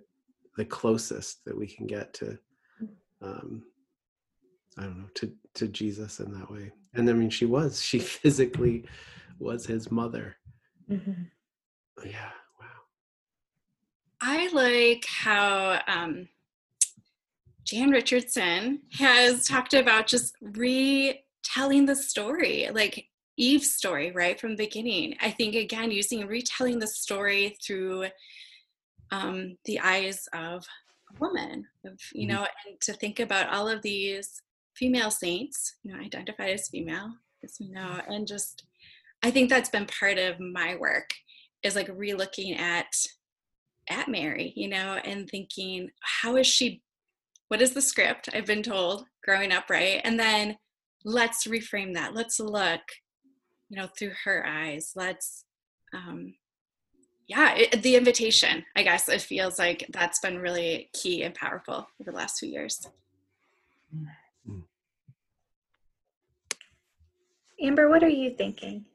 the 0.57 0.65
closest 0.65 1.45
that 1.47 1.57
we 1.57 1.67
can 1.67 1.87
get 1.87 2.13
to 2.13 2.39
mm. 2.83 2.89
um 3.23 3.63
i 4.79 4.83
don't 4.83 4.99
know 4.99 5.09
to 5.15 5.33
to 5.55 5.69
Jesus 5.69 6.21
in 6.21 6.33
that 6.33 6.51
way. 6.51 6.73
And 6.95 7.09
I 7.09 7.13
mean, 7.13 7.31
she 7.31 7.47
was, 7.47 7.83
she 7.83 7.99
physically 7.99 8.85
was 9.39 9.67
his 9.67 9.91
mother. 9.91 10.37
Mm-hmm. 10.91 11.23
Yeah, 12.05 12.31
wow. 12.61 12.67
I 14.21 14.49
like 14.53 15.05
how 15.07 15.81
um, 15.87 16.29
Jan 17.65 17.91
Richardson 17.91 18.81
has 18.99 19.47
talked 19.47 19.75
about 19.75 20.07
just 20.07 20.35
retelling 20.41 21.87
the 21.87 21.97
story, 21.97 22.69
like 22.73 23.07
Eve's 23.37 23.73
story, 23.73 24.11
right 24.13 24.41
from 24.41 24.57
the 24.57 24.65
beginning. 24.65 25.15
I 25.21 25.31
think, 25.31 25.55
again, 25.55 25.91
using 25.91 26.27
retelling 26.27 26.79
the 26.79 26.87
story 26.87 27.57
through 27.65 28.07
um, 29.13 29.57
the 29.65 29.81
eyes 29.81 30.29
of 30.33 30.65
a 31.11 31.19
woman, 31.21 31.67
of, 31.85 31.99
you 32.13 32.27
mm-hmm. 32.27 32.37
know, 32.37 32.47
and 32.67 32.81
to 32.83 32.93
think 32.95 33.21
about 33.21 33.53
all 33.53 33.69
of 33.69 33.83
these 33.83 34.43
female 34.81 35.11
saints, 35.11 35.77
you 35.85 35.93
know, 35.93 36.01
identified 36.01 36.51
as 36.51 36.69
female, 36.69 37.13
as 37.45 37.59
we 37.61 37.69
know, 37.69 38.01
and 38.09 38.27
just 38.27 38.65
I 39.23 39.31
think 39.31 39.51
that's 39.51 39.69
been 39.69 39.87
part 39.87 40.19
of 40.19 40.41
my 40.41 40.77
work 40.77 41.11
is 41.63 41.77
like 41.77 41.89
relooking 41.89 42.59
at 42.59 42.87
at 43.91 44.09
Mary, 44.09 44.53
you 44.57 44.69
know, 44.69 44.99
and 45.05 45.29
thinking, 45.29 45.91
how 46.01 46.37
is 46.37 46.47
she 46.47 46.83
what 47.49 47.61
is 47.61 47.73
the 47.73 47.83
script 47.83 48.31
I've 48.33 48.47
been 48.47 48.63
told 48.63 49.05
growing 49.23 49.53
up, 49.53 49.69
right? 49.69 50.01
And 50.03 50.19
then 50.19 50.57
let's 51.05 51.47
reframe 51.47 51.95
that. 51.95 52.15
Let's 52.15 52.41
look, 52.41 52.81
you 53.69 53.77
know, 53.77 53.89
through 53.99 54.13
her 54.25 54.47
eyes. 54.47 54.93
Let's 54.97 55.45
um 55.93 56.35
yeah, 57.27 57.55
it, 57.55 57.83
the 57.83 57.95
invitation, 57.95 58.65
I 58.75 58.83
guess 58.83 59.09
it 59.09 59.21
feels 59.21 59.59
like 59.59 59.87
that's 59.91 60.19
been 60.19 60.39
really 60.39 60.91
key 60.93 61.23
and 61.23 61.35
powerful 61.35 61.87
over 62.01 62.11
the 62.11 62.17
last 62.17 62.41
few 62.41 62.49
years. 62.49 62.89
Amber, 67.63 67.89
what 67.89 68.03
are 68.03 68.09
you 68.09 68.31
thinking? 68.31 68.87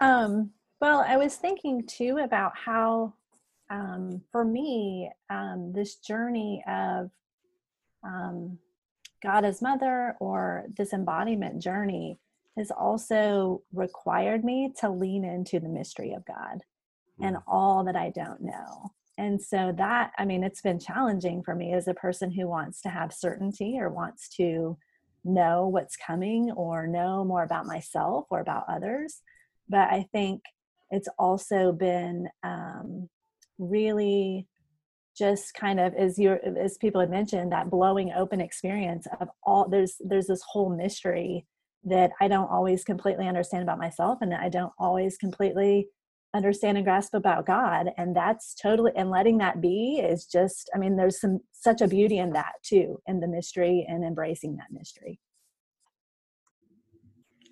Um, 0.00 0.50
well, 0.80 1.04
I 1.06 1.16
was 1.16 1.34
thinking 1.36 1.84
too 1.86 2.18
about 2.22 2.52
how, 2.56 3.14
um, 3.70 4.22
for 4.30 4.44
me, 4.44 5.10
um, 5.28 5.72
this 5.74 5.96
journey 5.96 6.62
of 6.68 7.10
um, 8.04 8.58
God 9.22 9.44
as 9.44 9.60
mother 9.60 10.14
or 10.20 10.66
this 10.76 10.92
embodiment 10.92 11.60
journey 11.60 12.18
has 12.56 12.70
also 12.70 13.62
required 13.72 14.44
me 14.44 14.72
to 14.80 14.88
lean 14.88 15.24
into 15.24 15.58
the 15.58 15.68
mystery 15.68 16.12
of 16.12 16.24
God 16.24 16.62
and 17.20 17.36
mm. 17.36 17.42
all 17.48 17.84
that 17.84 17.96
I 17.96 18.10
don't 18.10 18.42
know. 18.42 18.92
And 19.18 19.40
so 19.42 19.74
that, 19.76 20.12
I 20.18 20.24
mean, 20.24 20.44
it's 20.44 20.60
been 20.60 20.78
challenging 20.78 21.42
for 21.42 21.54
me 21.54 21.72
as 21.72 21.88
a 21.88 21.94
person 21.94 22.30
who 22.30 22.46
wants 22.46 22.80
to 22.82 22.90
have 22.90 23.12
certainty 23.12 23.78
or 23.80 23.88
wants 23.88 24.28
to 24.36 24.76
know 25.26 25.68
what's 25.68 25.96
coming 25.96 26.50
or 26.52 26.86
know 26.86 27.24
more 27.24 27.42
about 27.42 27.66
myself 27.66 28.26
or 28.30 28.40
about 28.40 28.64
others. 28.68 29.20
But 29.68 29.88
I 29.90 30.06
think 30.12 30.42
it's 30.90 31.08
also 31.18 31.72
been 31.72 32.28
um, 32.42 33.08
really 33.58 34.46
just 35.16 35.54
kind 35.54 35.80
of 35.80 35.94
as 35.94 36.18
you 36.18 36.38
as 36.60 36.76
people 36.76 37.00
had 37.00 37.10
mentioned 37.10 37.50
that 37.50 37.70
blowing 37.70 38.12
open 38.14 38.40
experience 38.40 39.06
of 39.18 39.28
all 39.42 39.66
there's 39.66 39.96
there's 40.00 40.26
this 40.26 40.42
whole 40.46 40.68
mystery 40.68 41.46
that 41.84 42.10
I 42.20 42.28
don't 42.28 42.50
always 42.50 42.84
completely 42.84 43.26
understand 43.26 43.62
about 43.62 43.78
myself 43.78 44.18
and 44.20 44.30
that 44.32 44.40
I 44.40 44.50
don't 44.50 44.72
always 44.78 45.16
completely 45.16 45.88
understand 46.36 46.76
and 46.76 46.84
grasp 46.84 47.14
about 47.14 47.46
God. 47.46 47.88
And 47.96 48.14
that's 48.14 48.54
totally, 48.54 48.92
and 48.94 49.10
letting 49.10 49.38
that 49.38 49.60
be 49.60 50.00
is 50.02 50.26
just, 50.26 50.70
I 50.74 50.78
mean, 50.78 50.96
there's 50.96 51.20
some, 51.20 51.40
such 51.52 51.80
a 51.80 51.88
beauty 51.88 52.18
in 52.18 52.32
that 52.32 52.52
too, 52.62 53.00
in 53.06 53.20
the 53.20 53.28
mystery 53.28 53.86
and 53.88 54.04
embracing 54.04 54.56
that 54.56 54.70
mystery. 54.70 55.18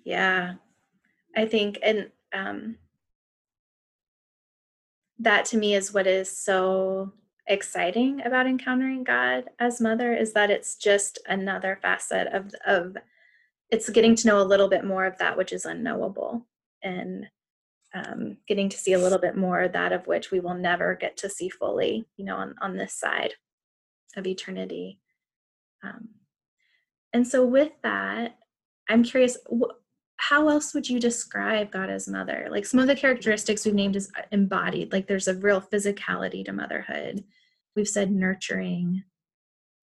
Yeah. 0.03 0.53
I 1.35 1.45
think, 1.45 1.79
and, 1.83 2.11
um, 2.33 2.77
that 5.19 5.45
to 5.45 5.57
me 5.57 5.75
is 5.75 5.93
what 5.93 6.07
is 6.07 6.29
so 6.29 7.13
exciting 7.47 8.21
about 8.25 8.47
encountering 8.47 9.03
God 9.03 9.45
as 9.59 9.79
mother 9.79 10.13
is 10.13 10.33
that 10.33 10.49
it's 10.49 10.75
just 10.75 11.19
another 11.27 11.77
facet 11.81 12.27
of 12.27 12.53
of 12.65 12.97
it's 13.69 13.89
getting 13.89 14.15
to 14.15 14.27
know 14.27 14.41
a 14.41 14.43
little 14.43 14.67
bit 14.67 14.83
more 14.83 15.05
of 15.05 15.17
that 15.19 15.37
which 15.37 15.53
is 15.53 15.65
unknowable 15.65 16.45
and 16.81 17.27
um, 17.95 18.37
getting 18.47 18.69
to 18.69 18.77
see 18.77 18.93
a 18.93 18.99
little 18.99 19.17
bit 19.17 19.35
more 19.35 19.67
that 19.67 19.93
of 19.93 20.05
which 20.05 20.29
we 20.29 20.39
will 20.39 20.53
never 20.53 20.95
get 20.95 21.17
to 21.17 21.29
see 21.29 21.49
fully 21.49 22.05
you 22.17 22.25
know 22.25 22.35
on, 22.35 22.53
on 22.61 22.77
this 22.77 22.93
side 22.93 23.33
of 24.17 24.27
eternity. 24.27 24.99
Um, 25.83 26.09
and 27.13 27.27
so 27.27 27.45
with 27.45 27.71
that 27.83 28.37
i'm 28.89 29.03
curious 29.03 29.37
wh- 29.51 29.73
how 30.17 30.49
else 30.49 30.73
would 30.73 30.89
you 30.89 30.99
describe 30.99 31.71
god 31.71 31.89
as 31.89 32.07
mother? 32.07 32.47
Like 32.49 32.65
some 32.65 32.79
of 32.79 32.87
the 32.87 32.95
characteristics 32.95 33.65
we've 33.65 33.75
named 33.75 33.95
as 33.95 34.09
embodied 34.31 34.91
like 34.91 35.07
there's 35.07 35.27
a 35.27 35.35
real 35.35 35.61
physicality 35.61 36.43
to 36.45 36.53
motherhood. 36.53 37.23
We've 37.75 37.87
said 37.87 38.11
nurturing. 38.11 39.03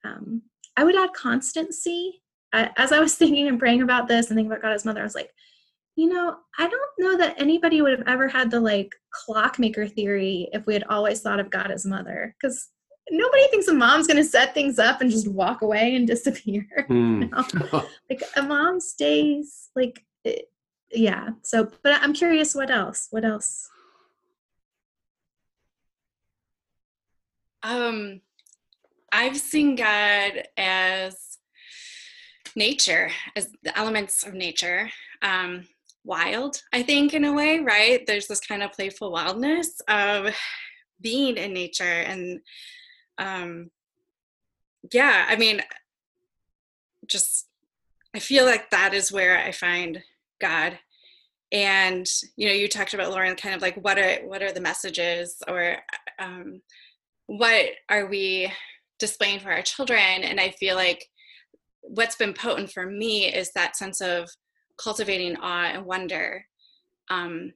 Um, 0.05 0.43
i 0.77 0.85
would 0.85 0.97
add 0.97 1.13
constancy. 1.13 2.23
As 2.53 2.93
I 2.93 3.01
was 3.01 3.15
thinking 3.19 3.49
and 3.49 3.59
praying 3.59 3.83
about 3.83 4.09
this 4.09 4.29
and 4.29 4.37
thinking 4.37 4.51
about 4.51 4.63
God 4.63 4.73
as 4.73 4.85
mother, 4.85 5.01
I 5.01 5.05
was 5.05 5.15
like, 5.15 5.31
you 5.97 6.09
know, 6.09 6.37
I 6.59 6.69
don't 6.69 6.91
know 6.99 7.19
that 7.19 7.41
anybody 7.41 7.83
would 7.83 7.99
have 7.99 8.09
ever 8.09 8.29
had 8.29 8.51
the 8.51 8.61
like 8.61 8.95
clockmaker 9.11 9.87
theory 9.87 10.49
if 10.53 10.67
we 10.67 10.75
had 10.75 10.85
always 10.89 11.21
thought 11.21 11.41
of 11.41 11.51
God 11.51 11.71
as 11.71 11.85
mother. 11.85 12.35
Because 12.41 12.71
nobody 13.11 13.47
thinks 13.49 13.69
a 13.69 13.75
mom's 13.75 14.07
going 14.07 14.17
to 14.17 14.25
set 14.25 14.55
things 14.55 14.79
up 14.79 15.01
and 15.01 15.11
just 15.11 15.29
walk 15.29 15.63
away 15.63 15.95
and 15.95 16.07
disappear. 16.07 16.67
Mm. 16.89 17.23
You 17.53 17.69
know? 17.73 17.87
like 18.11 18.23
a 18.37 18.43
mom 18.43 18.81
stays, 18.81 19.71
like, 19.77 20.05
it, 20.25 20.51
yeah. 20.91 21.31
So, 21.43 21.71
but 21.83 22.01
I'm 22.03 22.13
curious 22.13 22.55
what 22.55 22.71
else? 22.71 23.09
What 23.11 23.25
else? 23.25 23.69
Um, 27.63 28.21
I've 29.13 29.37
seen 29.37 29.77
God 29.77 30.49
as 30.57 31.39
nature 32.57 33.11
as 33.37 33.51
the 33.63 33.77
elements 33.79 34.27
of 34.27 34.35
nature 34.35 34.91
um, 35.23 35.67
wild 36.05 36.61
i 36.73 36.83
think 36.83 37.15
in 37.15 37.25
a 37.25 37.33
way 37.33 37.61
right? 37.61 38.07
There's 38.07 38.27
this 38.27 38.41
kind 38.41 38.63
of 38.63 38.73
playful 38.73 39.13
wildness 39.13 39.81
of 39.89 40.35
being 41.01 41.37
in 41.37 41.53
nature 41.53 41.85
and 41.85 42.41
um 43.19 43.71
yeah 44.93 45.27
i 45.29 45.37
mean 45.37 45.61
just 47.07 47.47
i 48.15 48.19
feel 48.19 48.45
like 48.45 48.71
that 48.71 48.95
is 48.95 49.13
where 49.13 49.39
i 49.39 49.53
find 49.53 50.03
god. 50.41 50.79
And 51.53 52.07
you 52.37 52.49
know 52.49 52.55
you 52.55 52.69
talked 52.69 52.95
about 52.95 53.11
lauren 53.11 53.37
kind 53.37 53.55
of 53.55 53.63
like 53.63 53.77
what 53.77 53.99
are 53.99 54.27
what 54.27 54.43
are 54.43 54.53
the 54.53 54.61
messages 54.61 55.37
or 55.47 55.77
um 56.19 56.63
what 57.27 57.67
are 57.89 58.07
we 58.07 58.53
displaying 58.99 59.41
for 59.41 59.51
our 59.51 59.63
children? 59.63 60.23
And 60.23 60.41
i 60.41 60.51
feel 60.51 60.77
like 60.77 61.09
what's 61.83 62.17
been 62.17 62.33
potent 62.33 62.71
for 62.73 62.87
me 62.87 63.27
is 63.27 63.51
that 63.53 63.77
sense 63.77 64.01
of 64.01 64.31
cultivating 64.77 65.37
awe 65.37 65.71
and 65.73 65.85
wonder 65.85 66.47
um, 67.09 67.53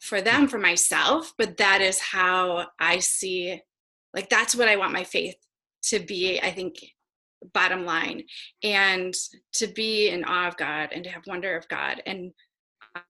for 0.00 0.20
them, 0.20 0.48
for 0.48 0.58
myself. 0.58 1.32
But 1.38 1.56
that 1.58 1.80
is 1.80 1.98
how 1.98 2.66
I 2.78 2.98
see, 2.98 3.60
like, 4.14 4.28
that's 4.28 4.54
what 4.54 4.68
I 4.68 4.76
want 4.76 4.92
my 4.92 5.04
faith 5.04 5.36
to 5.84 5.98
be, 5.98 6.40
I 6.40 6.50
think, 6.50 6.84
bottom 7.52 7.84
line. 7.84 8.24
And 8.62 9.14
to 9.54 9.66
be 9.66 10.08
in 10.08 10.24
awe 10.24 10.48
of 10.48 10.56
God 10.56 10.90
and 10.92 11.04
to 11.04 11.10
have 11.10 11.26
wonder 11.26 11.56
of 11.56 11.68
God. 11.68 12.02
And 12.06 12.32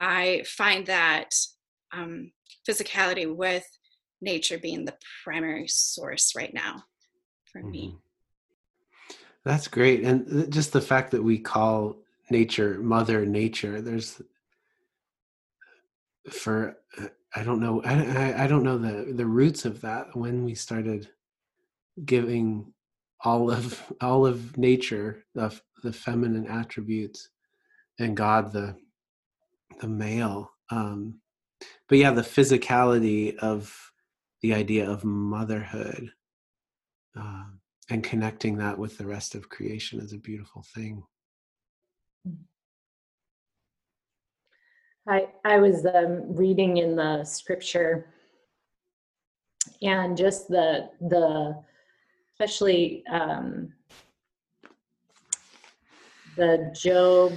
I 0.00 0.44
find 0.46 0.86
that 0.86 1.34
um, 1.92 2.32
physicality 2.68 3.34
with 3.34 3.66
nature 4.20 4.59
being 4.59 4.84
the 4.84 4.96
primary 5.24 5.68
source 5.68 6.34
right 6.36 6.52
now 6.52 6.84
for 7.52 7.61
mm-hmm. 7.61 7.70
me. 7.70 7.96
That's 9.44 9.68
great. 9.68 10.02
And 10.02 10.52
just 10.52 10.72
the 10.72 10.80
fact 10.80 11.12
that 11.12 11.22
we 11.22 11.38
call 11.38 11.96
nature 12.31 12.79
mother 12.79 13.24
nature, 13.24 13.81
there's 13.81 14.20
for 16.31 16.76
I 17.35 17.43
don't 17.43 17.61
know 17.61 17.83
I, 17.85 18.45
I 18.45 18.47
don't 18.47 18.62
know 18.62 18.79
the 18.79 19.12
the 19.12 19.26
roots 19.26 19.64
of 19.64 19.81
that 19.83 20.16
when 20.16 20.45
we 20.45 20.55
started 20.55 21.09
giving 22.05 22.72
all 23.24 23.51
of 23.51 23.83
all 24.01 24.26
of 24.26 24.57
nature 24.57 25.24
the 25.35 25.59
the 25.83 25.93
feminine 25.93 26.47
attributes 26.47 27.29
and 27.99 28.16
God 28.16 28.53
the 28.53 28.76
the 29.81 29.89
male 29.89 30.51
um 30.70 31.20
but 31.89 31.99
yeah 31.99 32.11
the 32.11 32.22
physicality 32.22 33.37
of 33.39 33.93
the 34.43 34.55
idea 34.55 34.89
of 34.89 35.05
motherhood 35.05 36.11
um 37.16 37.61
and 37.91 38.05
connecting 38.05 38.59
that 38.59 38.79
with 38.79 38.99
the 38.99 39.07
rest 39.07 39.35
of 39.35 39.49
creation 39.49 40.01
is 40.01 40.12
a 40.12 40.18
beautiful 40.18 40.64
thing 40.74 41.03
i 45.09 45.26
i 45.44 45.59
was 45.59 45.86
um, 45.86 46.34
reading 46.34 46.76
in 46.76 46.96
the 46.96 47.24
scripture 47.24 48.06
and 49.82 50.16
just 50.16 50.48
the 50.48 50.90
the 51.00 51.56
especially 52.40 53.04
um, 53.11 53.72
the 56.36 56.72
Job 56.80 57.32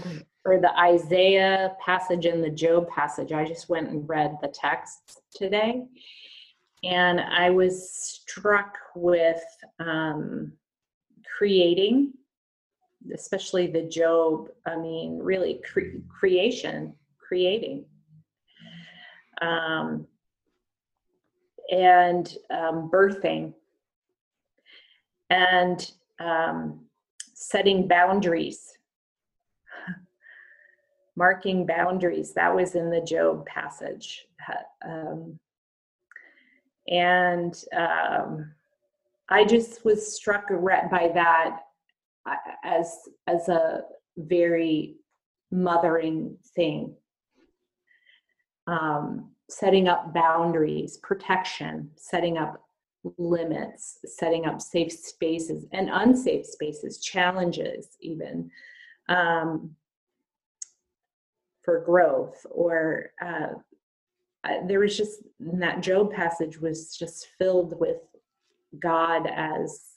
or 0.45 0.59
the 0.59 0.77
Isaiah 0.79 1.75
passage 1.83 2.25
and 2.25 2.43
the 2.43 2.49
Job 2.49 2.87
passage. 2.87 3.31
I 3.31 3.45
just 3.45 3.67
went 3.67 3.89
and 3.89 4.07
read 4.07 4.37
the 4.41 4.47
texts 4.47 5.17
today, 5.33 5.83
and 6.83 7.19
I 7.19 7.49
was 7.49 7.91
struck 7.91 8.77
with 8.95 9.43
um, 9.79 10.53
creating, 11.37 12.13
especially 13.13 13.67
the 13.67 13.83
Job. 13.83 14.49
I 14.67 14.77
mean, 14.77 15.17
really 15.17 15.61
cre- 15.65 15.97
creation, 16.07 16.93
creating. 17.31 17.85
Um, 19.41 20.05
and 21.71 22.37
um, 22.49 22.91
birthing. 22.93 23.53
And 25.29 25.89
um, 26.19 26.81
setting 27.33 27.87
boundaries. 27.87 28.77
Marking 31.15 31.65
boundaries. 31.65 32.33
That 32.33 32.53
was 32.53 32.75
in 32.75 32.89
the 32.89 32.99
Job 32.99 33.45
passage. 33.45 34.25
Um, 34.85 35.39
and 36.87 37.63
um, 37.77 38.51
i 39.29 39.45
just 39.45 39.85
was 39.85 40.15
struck 40.15 40.49
by 40.89 41.11
that 41.13 41.59
uh, 42.25 42.35
as 42.63 42.97
as 43.27 43.47
a 43.49 43.81
very 44.17 44.95
mothering 45.51 46.35
thing 46.55 46.95
um, 48.67 49.29
setting 49.49 49.87
up 49.87 50.13
boundaries 50.13 50.97
protection 50.97 51.89
setting 51.95 52.37
up 52.37 52.63
limits 53.17 53.97
setting 54.05 54.45
up 54.45 54.61
safe 54.61 54.91
spaces 54.91 55.65
and 55.71 55.89
unsafe 55.91 56.45
spaces 56.45 56.99
challenges 56.99 57.97
even 57.99 58.49
um, 59.09 59.75
for 61.61 61.81
growth 61.81 62.45
or 62.49 63.11
uh, 63.25 63.47
there 64.67 64.79
was 64.79 64.97
just 64.97 65.23
that 65.39 65.81
Job 65.81 66.11
passage 66.11 66.59
was 66.59 66.95
just 66.95 67.27
filled 67.37 67.79
with 67.79 67.97
god 68.79 69.27
as 69.27 69.91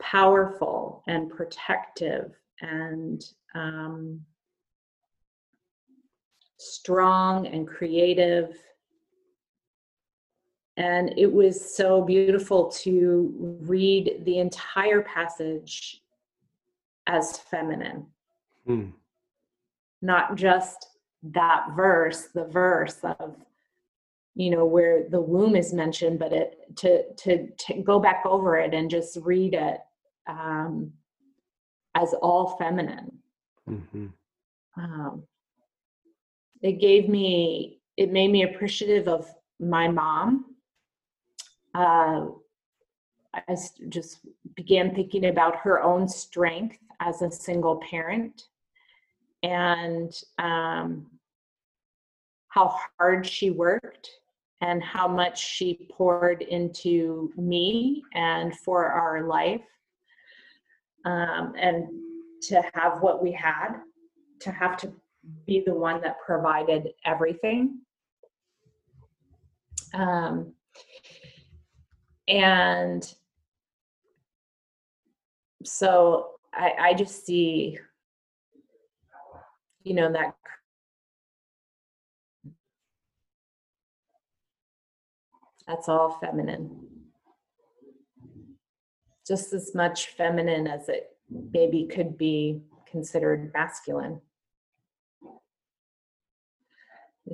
powerful 0.00 1.02
and 1.06 1.30
protective 1.30 2.32
and 2.60 3.24
um, 3.54 4.20
strong 6.56 7.46
and 7.46 7.66
creative 7.66 8.56
and 10.78 11.12
it 11.16 11.32
was 11.32 11.74
so 11.74 12.02
beautiful 12.02 12.68
to 12.68 13.58
read 13.62 14.22
the 14.24 14.38
entire 14.38 15.02
passage 15.02 16.02
as 17.06 17.38
feminine 17.38 18.06
hmm 18.66 18.90
not 20.02 20.36
just 20.36 20.88
that 21.22 21.68
verse, 21.74 22.28
the 22.34 22.44
verse 22.44 22.98
of 23.18 23.36
you 24.34 24.50
know 24.50 24.66
where 24.66 25.08
the 25.08 25.20
womb 25.20 25.56
is 25.56 25.72
mentioned, 25.72 26.18
but 26.18 26.32
it 26.32 26.58
to 26.76 27.12
to, 27.14 27.48
to 27.50 27.74
go 27.82 27.98
back 27.98 28.22
over 28.26 28.56
it 28.58 28.74
and 28.74 28.90
just 28.90 29.16
read 29.22 29.54
it 29.54 29.80
um, 30.26 30.92
as 31.94 32.12
all 32.14 32.56
feminine. 32.58 33.10
Mm-hmm. 33.68 34.06
Um, 34.76 35.22
it 36.66 36.80
gave 36.80 37.08
me 37.08 37.80
it 37.96 38.12
made 38.12 38.30
me 38.30 38.42
appreciative 38.42 39.08
of 39.08 39.26
my 39.58 39.88
mom. 39.88 40.56
Uh, 41.74 42.26
I 43.32 43.56
just 43.88 44.20
began 44.54 44.94
thinking 44.94 45.26
about 45.26 45.56
her 45.56 45.82
own 45.82 46.08
strength 46.08 46.78
as 47.00 47.22
a 47.22 47.30
single 47.30 47.80
parent 47.90 48.44
and 49.42 50.12
um, 50.38 51.06
how 52.48 52.74
hard 52.98 53.26
she 53.26 53.50
worked 53.50 54.10
and 54.62 54.82
how 54.82 55.06
much 55.06 55.38
she 55.38 55.88
poured 55.92 56.42
into 56.42 57.30
me 57.36 58.02
and 58.14 58.58
for 58.58 58.86
our 58.86 59.26
life 59.26 59.60
um, 61.04 61.52
and 61.58 61.86
to 62.42 62.62
have 62.74 63.02
what 63.02 63.22
we 63.22 63.32
had 63.32 63.80
to 64.40 64.50
have 64.50 64.76
to 64.78 64.92
be 65.46 65.62
the 65.64 65.74
one 65.74 66.00
that 66.02 66.20
provided 66.24 66.88
everything. 67.04 67.80
Um, 69.94 70.52
and 72.28 73.14
so 75.64 76.32
I, 76.52 76.72
I 76.80 76.94
just 76.94 77.24
see 77.24 77.78
you 79.84 79.94
know 79.94 80.12
that 80.12 80.34
that's 85.66 85.88
all 85.88 86.18
feminine. 86.20 86.88
Just 89.26 89.52
as 89.52 89.74
much 89.74 90.08
feminine 90.08 90.66
as 90.66 90.88
it 90.88 91.16
maybe 91.52 91.86
could 91.86 92.16
be 92.16 92.62
considered 92.90 93.52
masculine 93.52 94.20
you 95.22 95.32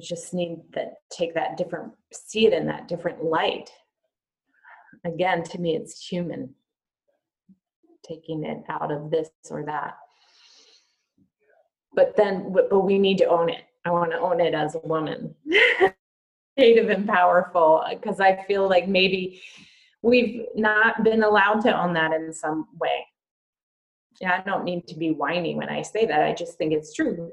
just 0.00 0.32
need 0.32 0.58
that 0.72 0.94
take 1.10 1.34
that 1.34 1.56
different 1.56 1.92
see 2.12 2.46
it 2.46 2.52
in 2.52 2.66
that 2.66 2.88
different 2.88 3.22
light. 3.22 3.70
Again 5.04 5.42
to 5.44 5.58
me 5.60 5.76
it's 5.76 6.06
human. 6.06 6.54
Taking 8.06 8.44
it 8.44 8.58
out 8.68 8.90
of 8.90 9.10
this 9.10 9.30
or 9.50 9.64
that. 9.64 9.96
But 11.94 12.16
then 12.16 12.52
but 12.52 12.84
we 12.84 12.98
need 12.98 13.18
to 13.18 13.26
own 13.26 13.50
it. 13.50 13.64
I 13.84 13.90
want 13.90 14.12
to 14.12 14.18
own 14.18 14.40
it 14.40 14.54
as 14.54 14.74
a 14.74 14.86
woman. 14.86 15.34
Creative 16.58 16.90
and 16.90 17.08
powerful 17.08 17.82
because 17.88 18.20
i 18.20 18.44
feel 18.44 18.68
like 18.68 18.86
maybe 18.86 19.40
we've 20.02 20.44
not 20.54 21.02
been 21.02 21.22
allowed 21.22 21.62
to 21.62 21.74
own 21.74 21.94
that 21.94 22.12
in 22.12 22.32
some 22.32 22.66
way. 22.78 23.06
Yeah 24.20 24.38
i 24.38 24.48
don't 24.48 24.64
need 24.64 24.86
to 24.88 24.96
be 24.96 25.12
whiny 25.12 25.54
when 25.54 25.68
i 25.68 25.82
say 25.82 26.06
that. 26.06 26.22
I 26.22 26.34
just 26.34 26.58
think 26.58 26.72
it's 26.72 26.94
true 26.94 27.32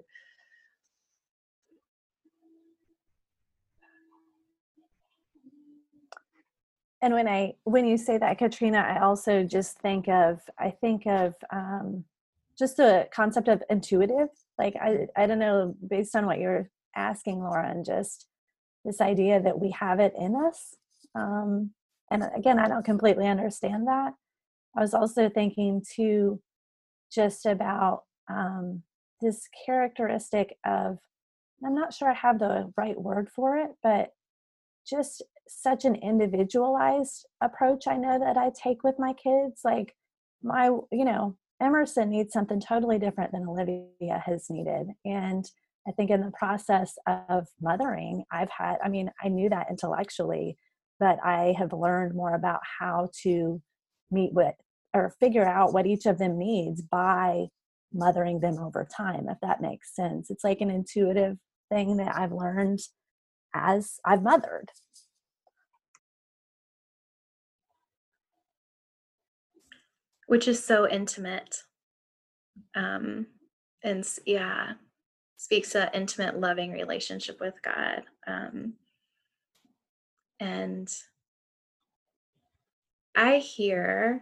and 7.01 7.13
when 7.13 7.27
i 7.27 7.53
when 7.63 7.85
you 7.85 7.97
say 7.97 8.17
that 8.17 8.37
katrina 8.37 8.77
i 8.79 8.99
also 8.99 9.43
just 9.43 9.79
think 9.79 10.07
of 10.07 10.39
i 10.57 10.69
think 10.69 11.05
of 11.05 11.35
um, 11.51 12.03
just 12.57 12.75
the 12.75 13.07
concept 13.13 13.47
of 13.47 13.63
intuitive. 13.69 14.27
Like 14.57 14.75
i 14.75 15.07
i 15.15 15.25
don't 15.25 15.39
know 15.39 15.75
based 15.87 16.15
on 16.15 16.25
what 16.25 16.39
you're 16.39 16.69
asking 16.95 17.39
lauren 17.39 17.71
and 17.71 17.85
just 17.85 18.27
this 18.83 19.01
idea 19.01 19.41
that 19.41 19.59
we 19.59 19.71
have 19.71 19.99
it 19.99 20.13
in 20.19 20.35
us 20.35 20.75
um, 21.15 21.71
and 22.11 22.23
again 22.35 22.59
i 22.59 22.67
don't 22.67 22.85
completely 22.85 23.27
understand 23.27 23.87
that. 23.87 24.13
I 24.77 24.81
was 24.81 24.93
also 24.93 25.29
thinking 25.29 25.83
too 25.95 26.41
just 27.11 27.45
about 27.45 28.03
um, 28.29 28.83
this 29.21 29.47
characteristic 29.65 30.57
of 30.65 30.99
i'm 31.65 31.75
not 31.75 31.93
sure 31.93 32.09
i 32.09 32.13
have 32.13 32.39
the 32.39 32.71
right 32.77 32.99
word 32.99 33.29
for 33.29 33.57
it 33.57 33.71
but 33.83 34.13
just 34.87 35.21
such 35.49 35.85
an 35.85 35.95
individualized 35.95 37.25
approach 37.41 37.87
i 37.87 37.97
know 37.97 38.19
that 38.19 38.37
i 38.37 38.51
take 38.61 38.83
with 38.83 38.95
my 38.97 39.13
kids 39.13 39.61
like 39.63 39.93
my 40.43 40.67
you 40.91 41.05
know 41.05 41.35
Emerson 41.61 42.09
needs 42.09 42.33
something 42.33 42.59
totally 42.59 42.99
different 42.99 43.31
than 43.31 43.47
Olivia 43.47 44.23
has 44.25 44.49
needed. 44.49 44.87
And 45.03 45.45
I 45.87 45.91
think 45.91 46.09
in 46.09 46.21
the 46.21 46.31
process 46.31 46.93
of 47.07 47.47
mothering, 47.61 48.23
I've 48.31 48.49
had, 48.49 48.77
I 48.83 48.89
mean, 48.89 49.11
I 49.21 49.27
knew 49.27 49.49
that 49.49 49.67
intellectually, 49.69 50.57
but 50.99 51.17
I 51.23 51.55
have 51.57 51.73
learned 51.73 52.15
more 52.15 52.33
about 52.33 52.61
how 52.79 53.09
to 53.23 53.61
meet 54.11 54.33
with 54.33 54.55
or 54.93 55.15
figure 55.19 55.45
out 55.45 55.73
what 55.73 55.85
each 55.85 56.05
of 56.05 56.17
them 56.17 56.37
needs 56.37 56.81
by 56.81 57.47
mothering 57.93 58.39
them 58.39 58.57
over 58.59 58.87
time, 58.95 59.27
if 59.29 59.37
that 59.41 59.61
makes 59.61 59.95
sense. 59.95 60.29
It's 60.29 60.43
like 60.43 60.61
an 60.61 60.69
intuitive 60.69 61.37
thing 61.69 61.97
that 61.97 62.15
I've 62.15 62.31
learned 62.31 62.79
as 63.53 63.95
I've 64.05 64.23
mothered. 64.23 64.69
Which 70.30 70.47
is 70.47 70.63
so 70.63 70.88
intimate 70.88 71.63
um 72.75 73.25
and 73.84 74.07
yeah 74.27 74.73
speaks 75.38 75.71
to 75.71 75.89
intimate 75.95 76.39
loving 76.39 76.71
relationship 76.71 77.39
with 77.39 77.55
god 77.63 78.03
um 78.27 78.73
and 80.39 80.93
i 83.15 83.38
hear 83.38 84.21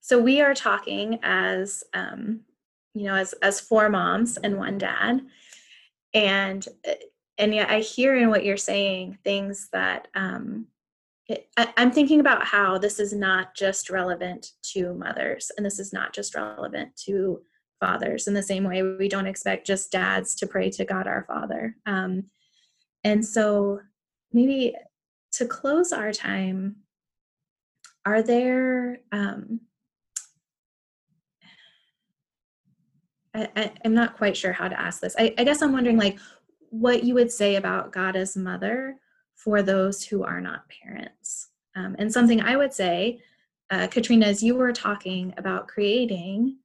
so 0.00 0.20
we 0.20 0.40
are 0.40 0.54
talking 0.54 1.20
as 1.22 1.84
um 1.94 2.40
you 2.92 3.04
know 3.04 3.14
as 3.14 3.34
as 3.34 3.60
four 3.60 3.88
moms 3.88 4.36
and 4.36 4.58
one 4.58 4.78
dad 4.78 5.20
and 6.12 6.66
and 7.38 7.54
yet 7.54 7.70
i 7.70 7.78
hear 7.78 8.16
in 8.16 8.30
what 8.30 8.44
you're 8.44 8.56
saying 8.56 9.16
things 9.22 9.68
that 9.72 10.08
um 10.16 10.66
I, 11.28 11.72
I'm 11.76 11.90
thinking 11.90 12.20
about 12.20 12.46
how 12.46 12.78
this 12.78 13.00
is 13.00 13.12
not 13.12 13.54
just 13.54 13.90
relevant 13.90 14.52
to 14.74 14.94
mothers, 14.94 15.50
and 15.56 15.66
this 15.66 15.78
is 15.78 15.92
not 15.92 16.12
just 16.12 16.34
relevant 16.34 16.94
to 17.04 17.40
fathers 17.80 18.26
in 18.26 18.34
the 18.34 18.42
same 18.42 18.64
way 18.64 18.82
we 18.82 19.08
don't 19.08 19.26
expect 19.26 19.66
just 19.66 19.90
dads 19.90 20.34
to 20.36 20.46
pray 20.46 20.70
to 20.70 20.84
God 20.84 21.06
our 21.06 21.24
Father. 21.26 21.76
Um, 21.84 22.24
and 23.04 23.24
so, 23.24 23.80
maybe 24.32 24.74
to 25.32 25.46
close 25.46 25.92
our 25.92 26.12
time, 26.12 26.76
are 28.04 28.22
there 28.22 29.00
um, 29.10 29.60
I, 33.36 33.72
am 33.84 33.94
not 33.94 34.16
quite 34.16 34.36
sure 34.36 34.52
how 34.52 34.68
to 34.68 34.80
ask 34.80 35.00
this. 35.00 35.14
I, 35.18 35.34
I 35.36 35.44
guess 35.44 35.60
I'm 35.60 35.72
wondering, 35.72 35.96
like, 35.96 36.18
what 36.70 37.04
you 37.04 37.14
would 37.14 37.30
say 37.30 37.56
about 37.56 37.92
God 37.92 38.16
as 38.16 38.36
mother 38.36 38.96
for 39.46 39.62
those 39.62 40.02
who 40.02 40.24
are 40.24 40.40
not 40.40 40.68
parents. 40.68 41.50
Um, 41.76 41.94
and 42.00 42.12
something 42.12 42.40
I 42.40 42.56
would 42.56 42.74
say, 42.74 43.20
uh, 43.70 43.86
Katrina, 43.86 44.26
as 44.26 44.42
you 44.42 44.56
were 44.56 44.72
talking 44.72 45.32
about 45.36 45.68
creating, 45.68 46.58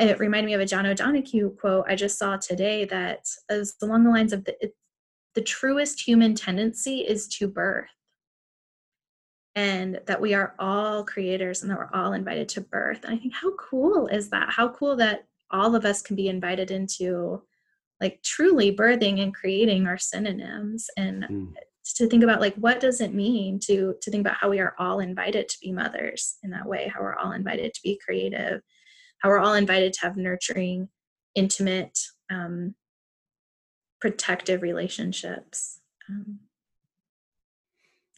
it 0.00 0.18
reminded 0.18 0.46
me 0.46 0.54
of 0.54 0.60
a 0.62 0.66
John 0.66 0.86
O'Donohue 0.86 1.54
quote 1.60 1.84
I 1.86 1.94
just 1.94 2.18
saw 2.18 2.38
today 2.38 2.86
that 2.86 3.28
is 3.50 3.76
along 3.82 4.04
the 4.04 4.10
lines 4.10 4.32
of 4.32 4.42
the, 4.46 4.56
it, 4.64 4.74
the 5.34 5.42
truest 5.42 6.00
human 6.00 6.34
tendency 6.34 7.00
is 7.00 7.28
to 7.28 7.46
birth. 7.46 7.90
And 9.54 10.00
that 10.06 10.20
we 10.20 10.32
are 10.32 10.54
all 10.58 11.04
creators 11.04 11.60
and 11.60 11.70
that 11.70 11.78
we're 11.78 11.92
all 11.92 12.14
invited 12.14 12.48
to 12.50 12.62
birth. 12.62 13.04
And 13.04 13.12
I 13.14 13.18
think, 13.18 13.34
how 13.34 13.54
cool 13.56 14.06
is 14.06 14.30
that? 14.30 14.48
How 14.48 14.70
cool 14.70 14.96
that 14.96 15.26
all 15.50 15.76
of 15.76 15.84
us 15.84 16.00
can 16.00 16.16
be 16.16 16.28
invited 16.28 16.70
into 16.70 17.42
like 18.00 18.22
truly 18.22 18.74
birthing 18.74 19.22
and 19.22 19.34
creating 19.34 19.86
our 19.86 19.98
synonyms 19.98 20.86
and 20.96 21.24
mm. 21.24 21.52
To 21.92 22.08
think 22.08 22.22
about 22.24 22.40
like 22.40 22.54
what 22.56 22.80
does 22.80 23.00
it 23.00 23.12
mean 23.12 23.58
to 23.58 23.94
to 24.00 24.10
think 24.10 24.22
about 24.22 24.36
how 24.40 24.48
we 24.48 24.60
are 24.60 24.74
all 24.78 25.00
invited 25.00 25.48
to 25.48 25.58
be 25.60 25.72
mothers 25.72 26.36
in 26.42 26.50
that 26.50 26.66
way 26.66 26.90
how 26.92 27.00
we're 27.00 27.16
all 27.16 27.32
invited 27.32 27.72
to 27.74 27.80
be 27.82 28.00
creative 28.04 28.60
how 29.18 29.28
we're 29.28 29.38
all 29.38 29.54
invited 29.54 29.92
to 29.92 30.00
have 30.00 30.16
nurturing 30.16 30.88
intimate 31.34 31.98
um, 32.30 32.74
protective 34.00 34.62
relationships 34.62 35.80
um, 36.08 36.38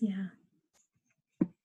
yeah 0.00 0.26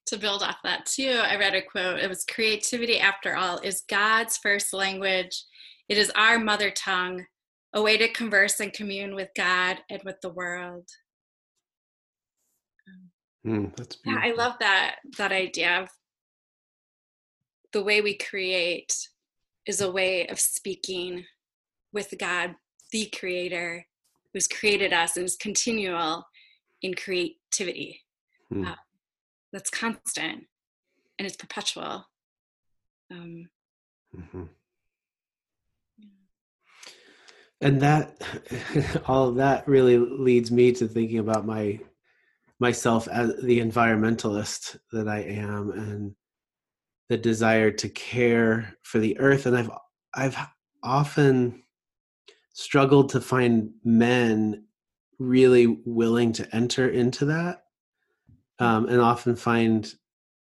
to 0.06 0.18
build 0.18 0.42
off 0.44 0.58
that 0.64 0.86
too 0.86 1.22
i 1.24 1.38
read 1.38 1.54
a 1.54 1.62
quote 1.62 2.00
it 2.00 2.10
was 2.10 2.26
creativity 2.26 3.00
after 3.00 3.36
all 3.36 3.60
is 3.60 3.84
god's 3.88 4.38
first 4.38 4.74
language 4.74 5.46
it 5.92 5.98
is 5.98 6.10
our 6.16 6.40
mother 6.40 6.72
tongue, 6.72 7.26
a 7.74 7.82
way 7.82 7.98
to 7.98 8.08
converse 8.08 8.62
and 8.62 8.72
commune 8.72 9.14
with 9.14 9.28
God 9.36 9.80
and 9.90 10.02
with 10.06 10.22
the 10.22 10.30
world. 10.30 10.88
Mm, 13.46 13.76
that's 13.76 13.98
yeah, 14.06 14.20
I 14.22 14.34
love 14.34 14.54
that 14.60 14.98
that 15.18 15.32
idea 15.32 15.82
of 15.82 15.90
the 17.74 17.84
way 17.84 18.02
we 18.02 18.16
create 18.16 18.94
is 19.66 19.82
a 19.82 19.92
way 19.92 20.28
of 20.28 20.40
speaking 20.40 21.26
with 21.94 22.14
God, 22.20 22.56
the 22.92 23.08
creator, 23.08 23.86
who's 24.34 24.48
created 24.48 24.94
us 24.94 25.18
and 25.18 25.26
is 25.26 25.36
continual 25.38 26.26
in 26.82 26.94
creativity. 26.94 28.02
Mm. 28.54 28.68
Uh, 28.68 28.76
that's 29.52 29.70
constant 29.70 30.46
and 31.18 31.26
it's 31.26 31.38
perpetual. 31.38 32.06
Um, 33.10 33.50
mm-hmm 34.16 34.44
and 37.62 37.80
that 37.82 38.22
all 39.08 39.30
of 39.30 39.36
that 39.36 39.68
really 39.68 39.98
leads 39.98 40.52
me 40.52 40.72
to 40.74 40.88
thinking 40.88 41.20
about 41.20 41.46
my 41.46 41.80
myself 42.62 43.08
as 43.08 43.36
the 43.42 43.60
environmentalist 43.60 44.78
that 44.92 45.08
I 45.08 45.22
am 45.22 45.72
and 45.72 46.16
the 47.10 47.18
desire 47.18 47.72
to 47.72 47.90
care 47.90 48.78
for 48.84 49.00
the 49.00 49.20
earth 49.20 49.46
and 49.48 49.58
I've 49.58 49.72
I've 50.14 50.38
often 50.84 51.64
struggled 52.54 53.10
to 53.10 53.22
find 53.22 53.72
men 53.84 54.66
really 55.20 55.82
willing 55.86 56.34
to 56.34 56.56
enter 56.56 56.88
into 56.88 57.26
that 57.26 57.64
um, 58.60 58.88
and 58.88 59.02
often 59.02 59.36
find 59.36 59.92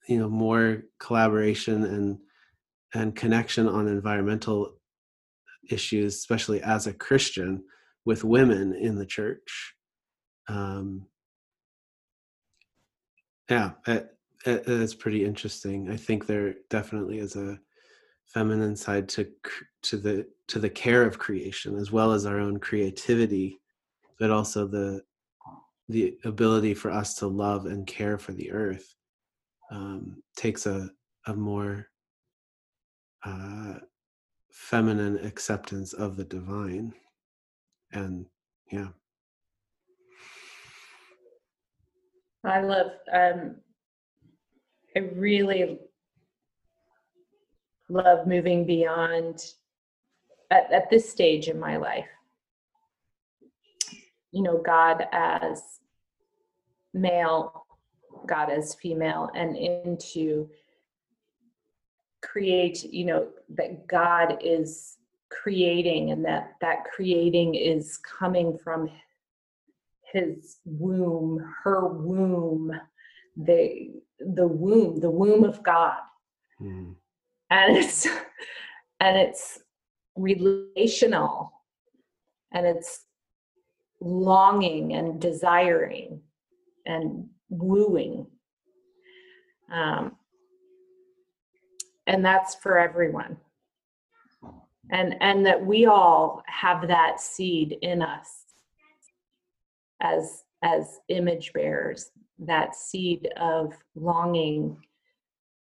you 0.08 0.20
know 0.20 0.30
more 0.30 0.84
collaboration 1.00 1.84
and 1.84 2.20
and 2.94 3.16
connection 3.16 3.68
on 3.68 3.88
environmental 3.88 4.76
issues, 5.70 6.16
especially 6.16 6.62
as 6.62 6.86
a 6.86 6.94
Christian, 6.94 7.64
with 8.06 8.24
women 8.24 8.76
in 8.76 8.98
the 8.98 9.06
church. 9.06 9.74
Um, 10.48 11.08
yeah, 13.52 13.72
it, 13.86 14.16
it, 14.45 14.64
it's 14.66 14.95
pretty 14.95 15.26
interesting. 15.26 15.91
I 15.91 15.97
think 15.97 16.26
there 16.26 16.56
definitely 16.70 17.20
is 17.20 17.36
a 17.36 17.60
feminine 18.28 18.78
side 18.78 19.10
to 19.10 19.28
to 19.84 19.97
the 19.97 20.26
to 20.47 20.58
the 20.58 20.70
care 20.70 21.04
of 21.04 21.20
creation 21.20 21.78
as 21.78 21.91
well 21.91 22.14
as 22.14 22.26
our 22.26 22.39
own 22.39 22.58
creativity, 22.58 23.60
but 24.20 24.32
also 24.32 24.68
the 24.68 25.02
the 25.89 26.18
ability 26.24 26.74
for 26.74 26.91
us 26.91 27.16
to 27.16 27.28
love 27.28 27.66
and 27.66 27.86
care 27.86 28.18
for 28.18 28.32
the 28.32 28.49
earth 28.52 28.95
um, 29.70 30.24
takes 30.38 30.66
a 30.66 30.89
a 31.28 31.34
more 31.34 31.88
uh, 33.26 33.74
feminine 34.49 35.18
acceptance 35.26 35.91
of 35.91 36.16
the 36.16 36.24
divine 36.24 36.93
and 37.91 38.26
yeah 38.72 38.88
i 42.44 42.62
love 42.62 42.92
um 43.14 43.56
i 44.96 45.00
really 45.16 45.80
love 47.89 48.26
moving 48.26 48.66
beyond 48.66 49.54
at, 50.50 50.72
at 50.72 50.89
this 50.89 51.10
stage 51.10 51.48
in 51.48 51.60
my 51.60 51.78
life 51.78 52.08
you 54.32 54.42
know 54.42 54.58
god 54.58 55.08
as 55.12 55.80
male 56.94 57.66
god 58.28 58.50
as 58.50 58.76
female 58.76 59.30
and 59.36 59.56
into 59.56 60.50
create 62.22 62.84
you 62.84 63.06
know 63.06 63.28
that 63.50 63.88
god 63.88 64.38
is 64.42 64.98
creating 65.30 66.12
and 66.12 66.24
that 66.24 66.54
that 66.62 66.84
creating 66.84 67.56
is 67.56 67.98
coming 67.98 68.58
from 68.58 68.89
his 70.12 70.57
womb 70.66 71.43
her 71.64 71.88
womb 71.88 72.72
the 73.38 73.91
the 74.20 74.47
womb 74.47 74.99
the 74.99 75.09
womb 75.09 75.43
of 75.43 75.64
god. 75.64 75.99
Mm. 76.62 76.95
and 77.49 77.78
it's 77.78 78.07
and 78.99 79.18
it's 79.18 79.59
relational. 80.16 81.51
And 82.53 82.66
it's 82.66 83.05
longing 84.01 84.93
and 84.93 85.22
desiring 85.22 86.22
and 86.86 87.28
wooing. 87.49 88.28
Um, 89.72 90.18
and 92.07 92.26
that's 92.26 92.55
for 92.55 92.78
everyone. 92.78 93.38
And 94.89 95.16
and 95.22 95.45
that 95.45 95.66
we 95.66 95.86
all 95.86 96.43
have 96.47 96.88
that 96.89 97.22
seed 97.22 97.78
in 97.82 98.01
us 98.01 98.41
as 100.02 100.43
as 100.64 100.99
image 101.08 101.54
bearers 101.54 102.12
that 102.39 102.76
seed 102.76 103.30
of 103.38 103.74
longing 103.95 104.78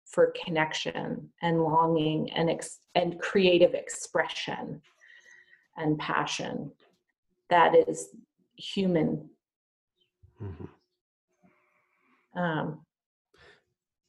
for 0.06 0.32
connection 0.44 1.28
and 1.42 1.62
longing 1.62 2.30
and 2.32 2.48
ex- 2.48 2.80
and 2.94 3.20
creative 3.20 3.74
expression 3.74 4.80
and 5.76 5.98
passion 5.98 6.70
that 7.50 7.74
is 7.88 8.08
human 8.56 9.28
mm-hmm. 10.42 10.64
um, 12.40 12.80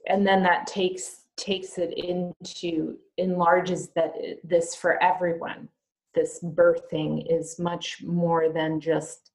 and 0.07 0.25
then 0.25 0.41
that 0.43 0.65
takes 0.67 1.25
takes 1.36 1.77
it 1.77 1.97
into 1.97 2.97
enlarges 3.17 3.89
that 3.89 4.13
this 4.43 4.75
for 4.75 5.01
everyone 5.03 5.67
this 6.15 6.39
birthing 6.43 7.25
is 7.30 7.59
much 7.59 8.01
more 8.03 8.49
than 8.49 8.80
just 8.80 9.32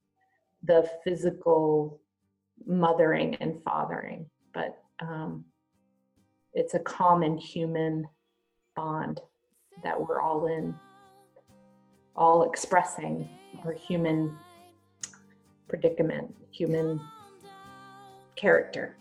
the 0.65 0.89
physical 1.03 2.01
mothering 2.67 3.35
and 3.37 3.63
fathering 3.65 4.27
but 4.53 4.79
um, 5.01 5.45
it's 6.53 6.75
a 6.75 6.79
common 6.79 7.37
human 7.37 8.07
bond 8.77 9.21
that 9.83 10.01
we're 10.01 10.21
all 10.21 10.47
in 10.47 10.75
all 12.17 12.49
expressing 12.49 13.29
our 13.65 13.73
human 13.73 14.37
predicament 15.69 16.33
human 16.51 17.01
character 18.37 18.97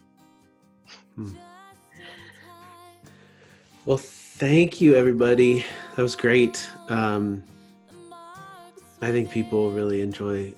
hmm. 1.16 1.30
Well, 3.86 3.97
thank 3.97 4.80
you, 4.80 4.95
everybody. 4.95 5.66
That 5.97 6.01
was 6.03 6.16
great. 6.16 6.70
Um, 6.88 7.43
I 9.01 9.11
think 9.11 9.30
people 9.30 9.72
really 9.72 9.99
enjoy 9.99 10.53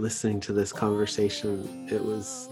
listening 0.00 0.40
to 0.40 0.52
this 0.52 0.72
conversation. 0.72 1.86
It 1.90 2.02
was 2.02 2.48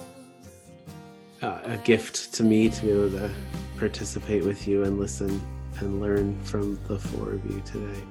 uh, 1.40 1.60
a 1.64 1.76
gift 1.78 2.34
to 2.34 2.42
me 2.42 2.68
to 2.68 2.82
be 2.82 2.90
able 2.90 3.10
to 3.10 3.30
participate 3.78 4.44
with 4.44 4.68
you 4.68 4.84
and 4.84 4.98
listen 4.98 5.40
and 5.78 6.00
learn 6.00 6.38
from 6.42 6.78
the 6.88 6.98
four 6.98 7.32
of 7.32 7.44
you 7.46 7.62
today. 7.64 8.02